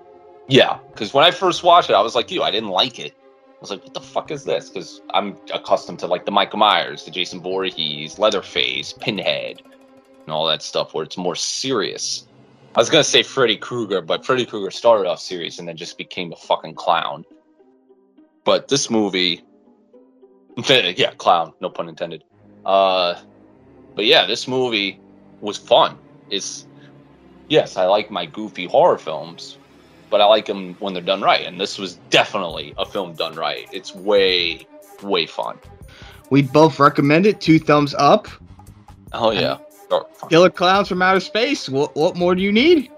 Yeah, 0.48 0.78
because 0.92 1.14
when 1.14 1.26
I 1.26 1.32
first 1.32 1.64
watched 1.64 1.90
it, 1.90 1.94
I 1.94 2.02
was 2.02 2.16
like 2.16 2.32
you. 2.32 2.44
I 2.44 2.52
didn't 2.52 2.70
like 2.70 3.00
it. 3.00 3.14
I 3.14 3.56
was 3.60 3.72
like, 3.72 3.84
what 3.84 3.94
the 3.94 4.02
fuck 4.02 4.30
is 4.30 4.44
this? 4.44 4.70
Because 4.70 5.02
I'm 5.14 5.38
accustomed 5.54 6.00
to 6.00 6.08
like 6.08 6.26
the 6.26 6.32
Michael 6.32 6.60
Myers, 6.60 7.06
the 7.06 7.12
Jason 7.12 7.42
Voorhees, 7.42 8.20
Leatherface, 8.20 8.94
Pinhead, 9.00 9.62
and 10.26 10.34
all 10.34 10.46
that 10.48 10.62
stuff 10.62 10.94
where 10.94 11.04
it's 11.04 11.18
more 11.18 11.36
serious. 11.36 12.28
I 12.76 12.80
was 12.80 12.90
gonna 12.90 13.04
say 13.04 13.22
Freddy 13.22 13.58
Krueger, 13.58 14.02
but 14.02 14.26
Freddy 14.26 14.46
Krueger 14.46 14.72
started 14.72 15.08
off 15.08 15.20
serious 15.20 15.60
and 15.60 15.68
then 15.68 15.78
just 15.78 15.98
became 15.98 16.34
a 16.34 16.36
fucking 16.36 16.74
clown. 16.74 17.24
But 18.44 18.68
this 18.68 18.90
movie, 18.90 19.44
yeah, 20.68 21.12
clown, 21.18 21.54
no 21.62 21.70
pun 21.70 21.88
intended. 21.88 22.24
Uh, 22.66 23.20
but 23.96 24.06
yeah, 24.06 24.26
this 24.26 24.48
movie 24.48 25.00
was 25.40 25.58
fun. 25.58 25.98
It's 26.32 26.66
yes, 27.48 27.78
I 27.78 27.86
like 27.86 28.10
my 28.10 28.26
goofy 28.26 28.66
horror 28.66 28.98
films, 28.98 29.58
but 30.10 30.20
I 30.20 30.26
like 30.26 30.48
them 30.48 30.74
when 30.80 30.94
they're 30.94 31.04
done 31.04 31.22
right. 31.22 31.46
And 31.46 31.62
this 31.62 31.78
was 31.78 31.96
definitely 32.10 32.74
a 32.78 32.86
film 32.86 33.14
done 33.14 33.36
right. 33.36 33.68
It's 33.72 33.94
way, 33.94 34.66
way 35.04 35.28
fun. 35.28 35.60
We 36.32 36.42
both 36.42 36.80
recommend 36.80 37.28
it. 37.28 37.40
Two 37.40 37.60
thumbs 37.60 37.94
up. 37.94 38.28
Oh 39.12 39.30
yeah. 39.30 39.58
Killer 40.30 40.50
Klowns 40.50 40.88
from 40.88 41.02
Outer 41.02 41.20
Space. 41.20 41.70
What 41.70 41.96
what 41.96 42.16
more 42.16 42.36
do 42.36 42.42
you 42.42 42.52
need? 42.52 42.92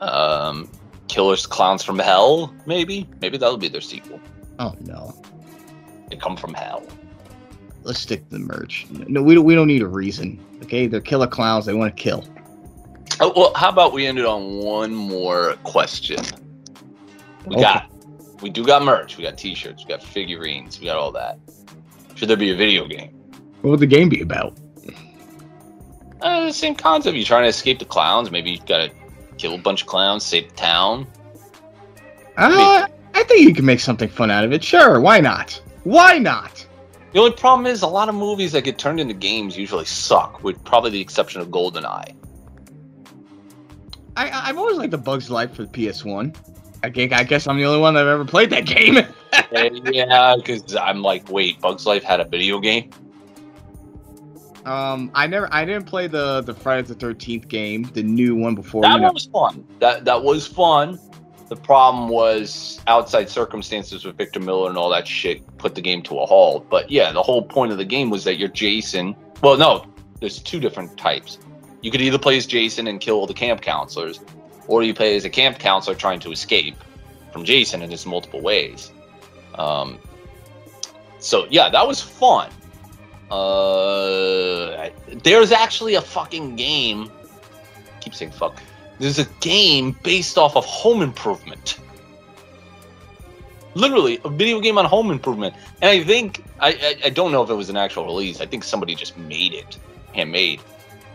Um, 0.00 0.70
Killers 1.08 1.46
Clowns 1.46 1.82
from 1.82 1.98
Hell, 1.98 2.54
maybe. 2.66 3.08
Maybe 3.20 3.36
that'll 3.38 3.56
be 3.56 3.68
their 3.68 3.80
sequel. 3.80 4.20
Oh 4.58 4.74
no. 4.80 5.14
They 6.08 6.16
come 6.16 6.36
from 6.36 6.54
hell. 6.54 6.82
Let's 7.82 8.00
stick 8.00 8.24
to 8.24 8.30
the 8.30 8.38
merch. 8.40 8.86
No, 8.90 9.22
we 9.22 9.34
don't. 9.34 9.44
We 9.44 9.54
don't 9.54 9.68
need 9.68 9.82
a 9.82 9.86
reason. 9.86 10.38
Okay, 10.62 10.86
they're 10.86 11.00
killer 11.00 11.26
clowns. 11.26 11.66
They 11.66 11.72
want 11.74 11.96
to 11.96 12.02
kill. 12.02 12.24
Oh, 13.20 13.32
well, 13.36 13.52
how 13.54 13.68
about 13.68 13.92
we 13.92 14.06
end 14.06 14.18
it 14.18 14.24
on 14.26 14.58
one 14.58 14.94
more 14.94 15.54
question? 15.64 16.18
We 17.46 17.56
Okay. 17.56 17.62
got, 17.62 17.90
we 18.42 18.48
do 18.50 18.64
got 18.64 18.82
merch. 18.82 19.16
We 19.18 19.24
got 19.24 19.36
T-shirts. 19.36 19.84
We 19.84 19.88
got 19.88 20.02
figurines. 20.02 20.80
We 20.80 20.86
got 20.86 20.96
all 20.96 21.12
that. 21.12 21.38
Should 22.14 22.28
there 22.28 22.36
be 22.36 22.50
a 22.50 22.56
video 22.56 22.86
game? 22.86 23.10
What 23.62 23.70
would 23.72 23.80
the 23.80 23.86
game 23.86 24.08
be 24.08 24.20
about? 24.22 24.56
Uh, 26.22 26.46
the 26.46 26.52
same 26.52 26.74
concept. 26.74 27.16
You're 27.16 27.24
trying 27.24 27.44
to 27.44 27.48
escape 27.48 27.78
the 27.78 27.84
clowns. 27.84 28.30
Maybe 28.30 28.50
you've 28.52 28.66
gotta 28.66 28.90
kill 29.38 29.54
a 29.54 29.58
bunch 29.58 29.82
of 29.82 29.88
clowns, 29.88 30.24
save 30.24 30.50
the 30.50 30.56
town. 30.56 31.06
Uh, 32.36 32.86
I 33.14 33.22
think 33.24 33.40
you 33.40 33.54
can 33.54 33.64
make 33.64 33.80
something 33.80 34.08
fun 34.08 34.30
out 34.30 34.44
of 34.44 34.52
it. 34.52 34.62
Sure, 34.62 35.00
why 35.00 35.20
not? 35.20 35.60
Why 35.84 36.18
not? 36.18 36.66
The 37.12 37.18
only 37.18 37.32
problem 37.32 37.66
is 37.66 37.82
a 37.82 37.86
lot 37.86 38.08
of 38.08 38.14
movies 38.14 38.52
that 38.52 38.64
get 38.64 38.78
turned 38.78 39.00
into 39.00 39.14
games 39.14 39.56
usually 39.56 39.84
suck, 39.84 40.44
with 40.44 40.62
probably 40.64 40.90
the 40.90 41.00
exception 41.00 41.40
of 41.40 41.48
GoldenEye. 41.48 42.14
I 44.16 44.48
I've 44.48 44.58
always 44.58 44.76
liked 44.76 44.90
the 44.92 44.98
Bugs 44.98 45.30
Life 45.30 45.54
for 45.54 45.64
the 45.64 45.68
PS1. 45.68 46.36
I 46.82 46.88
guess, 46.88 47.12
I 47.12 47.24
guess 47.24 47.46
I'm 47.46 47.58
the 47.58 47.64
only 47.64 47.80
one 47.80 47.94
that 47.94 48.06
ever 48.06 48.24
played 48.24 48.50
that 48.50 48.64
game. 48.66 48.98
yeah, 49.92 50.36
because 50.36 50.76
I'm 50.76 51.02
like, 51.02 51.30
wait, 51.30 51.60
Bugs 51.60 51.86
Life 51.86 52.02
had 52.02 52.20
a 52.20 52.24
video 52.24 52.60
game. 52.60 52.90
Um, 54.64 55.10
I 55.14 55.26
never 55.26 55.48
I 55.52 55.64
didn't 55.64 55.86
play 55.86 56.06
the 56.06 56.42
the 56.42 56.54
Friday 56.54 56.86
the 56.86 56.94
Thirteenth 56.94 57.48
game, 57.48 57.84
the 57.94 58.02
new 58.02 58.34
one 58.34 58.54
before. 58.54 58.82
That 58.82 58.94
you 58.94 58.98
know. 58.98 59.04
one 59.04 59.14
was 59.14 59.26
fun. 59.26 59.64
That 59.78 60.04
that 60.04 60.22
was 60.22 60.46
fun. 60.46 60.98
The 61.48 61.56
problem 61.56 62.08
was 62.08 62.80
outside 62.86 63.28
circumstances 63.28 64.04
with 64.04 64.16
Victor 64.16 64.38
Miller 64.38 64.68
and 64.68 64.78
all 64.78 64.88
that 64.90 65.08
shit 65.08 65.44
put 65.58 65.74
the 65.74 65.80
game 65.80 66.00
to 66.02 66.20
a 66.20 66.26
halt. 66.26 66.68
But 66.70 66.90
yeah, 66.90 67.10
the 67.10 67.22
whole 67.22 67.42
point 67.42 67.72
of 67.72 67.78
the 67.78 67.84
game 67.84 68.08
was 68.08 68.22
that 68.24 68.38
you're 68.38 68.48
Jason. 68.48 69.16
Well, 69.42 69.56
no, 69.56 69.84
there's 70.20 70.40
two 70.40 70.60
different 70.60 70.96
types. 70.96 71.38
You 71.82 71.90
could 71.90 72.02
either 72.02 72.18
play 72.18 72.36
as 72.36 72.46
Jason 72.46 72.86
and 72.86 73.00
kill 73.00 73.16
all 73.16 73.26
the 73.26 73.34
camp 73.34 73.62
counselors, 73.62 74.20
or 74.68 74.82
you 74.84 74.94
play 74.94 75.16
as 75.16 75.24
a 75.24 75.30
camp 75.30 75.58
counselor 75.58 75.96
trying 75.96 76.20
to 76.20 76.30
escape 76.30 76.76
from 77.32 77.44
Jason, 77.44 77.82
in 77.82 77.88
there's 77.88 78.06
multiple 78.06 78.40
ways. 78.40 78.92
Um, 79.54 79.98
so 81.18 81.46
yeah, 81.50 81.68
that 81.70 81.86
was 81.86 82.00
fun. 82.00 82.50
Uh, 83.30 84.90
there's 85.22 85.52
actually 85.52 85.94
a 85.94 86.02
fucking 86.02 86.56
game. 86.56 87.10
I 87.96 88.00
keep 88.00 88.14
saying 88.14 88.32
fuck. 88.32 88.60
There's 88.98 89.18
a 89.18 89.24
game 89.40 89.96
based 90.02 90.36
off 90.36 90.56
of 90.56 90.64
Home 90.64 91.00
Improvement. 91.02 91.78
Literally, 93.74 94.18
a 94.24 94.28
video 94.28 94.60
game 94.60 94.78
on 94.78 94.84
Home 94.84 95.10
Improvement, 95.10 95.54
and 95.80 95.90
I 95.90 96.02
think 96.02 96.44
I, 96.58 96.70
I 96.72 97.06
I 97.06 97.10
don't 97.10 97.30
know 97.30 97.42
if 97.42 97.50
it 97.50 97.54
was 97.54 97.70
an 97.70 97.76
actual 97.76 98.04
release. 98.04 98.40
I 98.40 98.46
think 98.46 98.64
somebody 98.64 98.96
just 98.96 99.16
made 99.16 99.54
it, 99.54 99.78
handmade. 100.12 100.60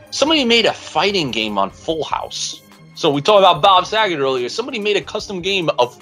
Somebody 0.10 0.46
made 0.46 0.66
a 0.66 0.74
fighting 0.74 1.32
game 1.32 1.58
on 1.58 1.70
Full 1.70 2.06
House. 2.06 2.62
So 2.96 3.12
we 3.12 3.22
talked 3.22 3.40
about 3.40 3.62
Bob 3.62 3.86
Saget 3.86 4.20
earlier. 4.20 4.48
Somebody 4.48 4.80
made 4.80 4.96
a 4.96 5.02
custom 5.02 5.42
game 5.42 5.70
of 5.78 6.02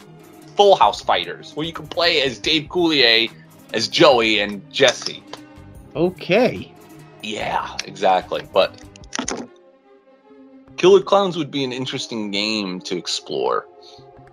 Full 0.55 0.75
House 0.75 1.01
fighters 1.01 1.55
where 1.55 1.65
you 1.65 1.73
can 1.73 1.87
play 1.87 2.21
as 2.21 2.37
Dave 2.37 2.69
Coulier, 2.69 3.31
as 3.73 3.87
Joey, 3.87 4.39
and 4.39 4.61
Jesse. 4.71 5.23
Okay. 5.95 6.73
Yeah, 7.21 7.75
exactly. 7.85 8.47
But 8.51 8.81
Killer 10.77 11.01
Klowns 11.01 11.37
would 11.37 11.51
be 11.51 11.63
an 11.63 11.71
interesting 11.71 12.31
game 12.31 12.79
to 12.81 12.97
explore. 12.97 13.67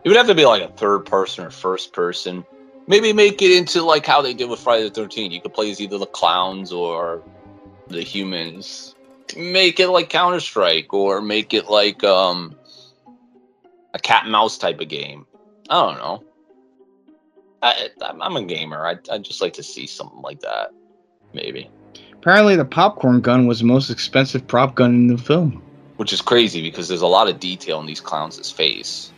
It 0.03 0.09
would 0.09 0.17
have 0.17 0.27
to 0.29 0.35
be 0.35 0.47
like 0.47 0.63
a 0.63 0.73
third 0.73 1.05
person 1.05 1.45
or 1.45 1.51
first 1.51 1.93
person. 1.93 2.45
Maybe 2.87 3.13
make 3.13 3.43
it 3.43 3.57
into 3.57 3.83
like 3.83 4.07
how 4.07 4.23
they 4.23 4.35
did 4.35 4.49
with 4.49 4.61
Friday 4.61 4.89
the 4.89 5.01
13th. 5.01 5.31
You 5.31 5.41
could 5.41 5.55
play 5.55 5.71
as 5.71 5.81
either 5.81 5.99
the 5.99 6.07
clowns 6.07 6.73
or 6.73 7.23
the 7.89 8.03
humans. 8.03 8.95
Make 9.37 9.79
it 9.79 9.89
like 9.89 10.09
Counter 10.09 10.41
Strike 10.41 10.93
or 10.93 11.21
make 11.21 11.55
it 11.55 11.69
like 11.69 12.03
um 12.03 12.57
a 13.95 13.99
cat 13.99 14.25
and 14.25 14.33
mouse 14.33 14.59
type 14.59 14.81
of 14.81 14.89
game. 14.89 15.27
I 15.69 15.87
don't 15.87 15.99
know. 15.99 16.25
I, 17.63 17.89
I'm 18.03 18.23
I'm 18.23 18.37
a 18.37 18.45
gamer. 18.45 18.87
I 18.87 18.97
I 19.13 19.19
just 19.19 19.41
like 19.41 19.53
to 19.55 19.63
see 19.63 19.87
something 19.87 20.23
like 20.23 20.41
that. 20.41 20.73
Maybe. 21.33 21.69
Apparently, 22.15 22.57
the 22.57 22.65
popcorn 22.65 23.21
gun 23.21 23.47
was 23.47 23.61
the 23.61 23.65
most 23.65 23.89
expensive 23.91 24.47
prop 24.47 24.75
gun 24.75 24.95
in 24.95 25.07
the 25.07 25.19
film. 25.19 25.63
which 25.97 26.13
is 26.15 26.23
crazy 26.23 26.63
because 26.63 26.89
there's 26.89 27.03
a 27.03 27.07
lot 27.07 27.29
of 27.29 27.39
detail 27.39 27.79
in 27.79 27.85
these 27.87 28.01
clowns' 28.01 28.51
face. 28.51 29.13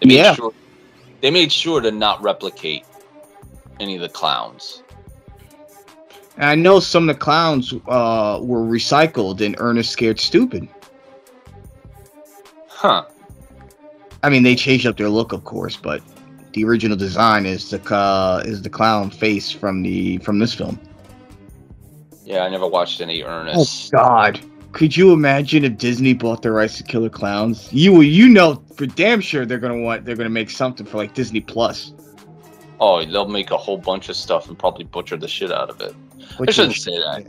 They 0.00 0.08
made 0.08 0.16
Yeah. 0.16 0.34
sure 0.34 0.52
they 1.22 1.30
made 1.30 1.50
sure 1.50 1.80
to 1.80 1.90
not 1.90 2.20
replicate 2.22 2.84
any 3.80 3.94
of 3.94 4.02
the 4.02 4.08
clowns. 4.10 4.82
And 6.36 6.44
I 6.44 6.54
know 6.54 6.78
some 6.78 7.08
of 7.08 7.16
the 7.16 7.18
clowns 7.18 7.72
uh, 7.88 8.38
were 8.42 8.60
recycled 8.60 9.40
in 9.40 9.56
Ernest 9.58 9.90
Scared 9.90 10.20
Stupid. 10.20 10.68
Huh. 12.68 13.06
I 14.22 14.28
mean, 14.28 14.42
they 14.42 14.54
changed 14.54 14.86
up 14.86 14.98
their 14.98 15.08
look, 15.08 15.32
of 15.32 15.44
course, 15.44 15.76
but 15.76 16.02
the 16.52 16.64
original 16.64 16.96
design 16.98 17.46
is 17.46 17.70
the 17.70 17.80
uh, 17.94 18.42
is 18.44 18.60
the 18.60 18.68
clown 18.70 19.08
face 19.10 19.50
from 19.50 19.82
the 19.82 20.18
from 20.18 20.38
this 20.38 20.52
film. 20.52 20.78
Yeah, 22.26 22.42
I 22.42 22.48
never 22.48 22.66
watched 22.66 23.00
any 23.00 23.22
Ernest. 23.22 23.94
Oh 23.94 23.98
God! 23.98 24.40
Could 24.72 24.96
you 24.96 25.12
imagine 25.12 25.64
if 25.64 25.78
Disney 25.78 26.12
bought 26.12 26.42
the 26.42 26.50
rights 26.50 26.76
to 26.78 26.82
Killer 26.82 27.08
Klowns? 27.08 27.68
You 27.70 28.00
you 28.00 28.28
know 28.28 28.62
for 28.76 28.84
damn 28.84 29.20
sure 29.20 29.46
they're 29.46 29.60
gonna 29.60 29.78
want 29.78 30.04
they're 30.04 30.16
gonna 30.16 30.28
make 30.28 30.50
something 30.50 30.84
for 30.84 30.96
like 30.96 31.14
Disney 31.14 31.40
Plus. 31.40 31.92
Oh, 32.80 33.04
they'll 33.04 33.28
make 33.28 33.52
a 33.52 33.56
whole 33.56 33.78
bunch 33.78 34.08
of 34.08 34.16
stuff 34.16 34.48
and 34.48 34.58
probably 34.58 34.84
butcher 34.84 35.16
the 35.16 35.28
shit 35.28 35.52
out 35.52 35.70
of 35.70 35.80
it. 35.80 35.94
I 36.40 36.50
shouldn't 36.50 36.74
say 36.74 36.98
that. 36.98 37.26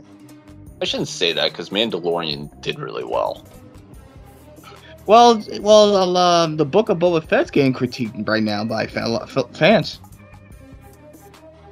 I 0.82 0.84
shouldn't 0.84 1.08
say 1.08 1.32
that 1.32 1.52
because 1.52 1.70
Mandalorian 1.70 2.60
did 2.60 2.78
really 2.78 3.04
well. 3.04 3.46
Well, 5.06 5.42
well, 5.60 6.16
uh, 6.16 6.48
the 6.48 6.66
Book 6.66 6.90
of 6.90 6.98
Boba 6.98 7.24
Fett's 7.26 7.50
getting 7.50 7.72
critiqued 7.72 8.28
right 8.28 8.42
now 8.42 8.64
by 8.64 8.86
fa- 8.86 9.26
fa- 9.26 9.48
fans. 9.54 10.00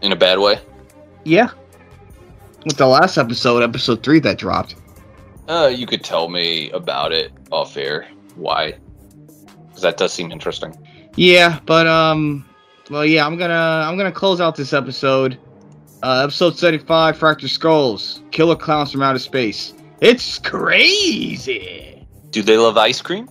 In 0.01 0.13
a 0.13 0.17
bad 0.17 0.39
way. 0.39 0.59
Yeah. 1.25 1.51
With 2.67 2.79
the 2.79 2.87
last 2.87 3.17
episode, 3.17 3.63
episode 3.63 4.03
three, 4.03 4.19
that 4.19 4.39
dropped. 4.39 4.75
Uh, 5.49 5.71
you 5.73 5.87
could 5.87 6.03
tell 6.03 6.29
me 6.29 6.69
about 6.73 7.13
it 7.13 7.31
off 7.53 7.77
air. 7.77 8.09
Why? 8.35 8.75
Because 9.69 9.83
that 9.83 9.97
does 9.97 10.13
seem 10.13 10.33
interesting. 10.33 10.77
Yeah, 11.15 11.61
but 11.65 11.87
um, 11.87 12.45
well, 12.91 13.05
yeah, 13.05 13.25
I'm 13.25 13.37
gonna 13.37 13.55
I'm 13.55 13.97
gonna 13.97 14.11
close 14.11 14.41
out 14.41 14.57
this 14.57 14.73
episode. 14.73 15.39
Uh, 16.03 16.23
episode 16.25 16.59
75, 16.59 17.17
Fractured 17.17 17.51
Skulls, 17.51 18.21
Killer 18.33 18.57
Klowns 18.57 18.91
from 18.91 19.03
Outer 19.03 19.21
Space. 19.21 19.73
It's 20.01 20.41
crazy. 20.41 22.05
Do 22.31 22.43
they 22.43 22.59
love 22.59 22.77
ice 22.77 23.01
cream? 23.01 23.29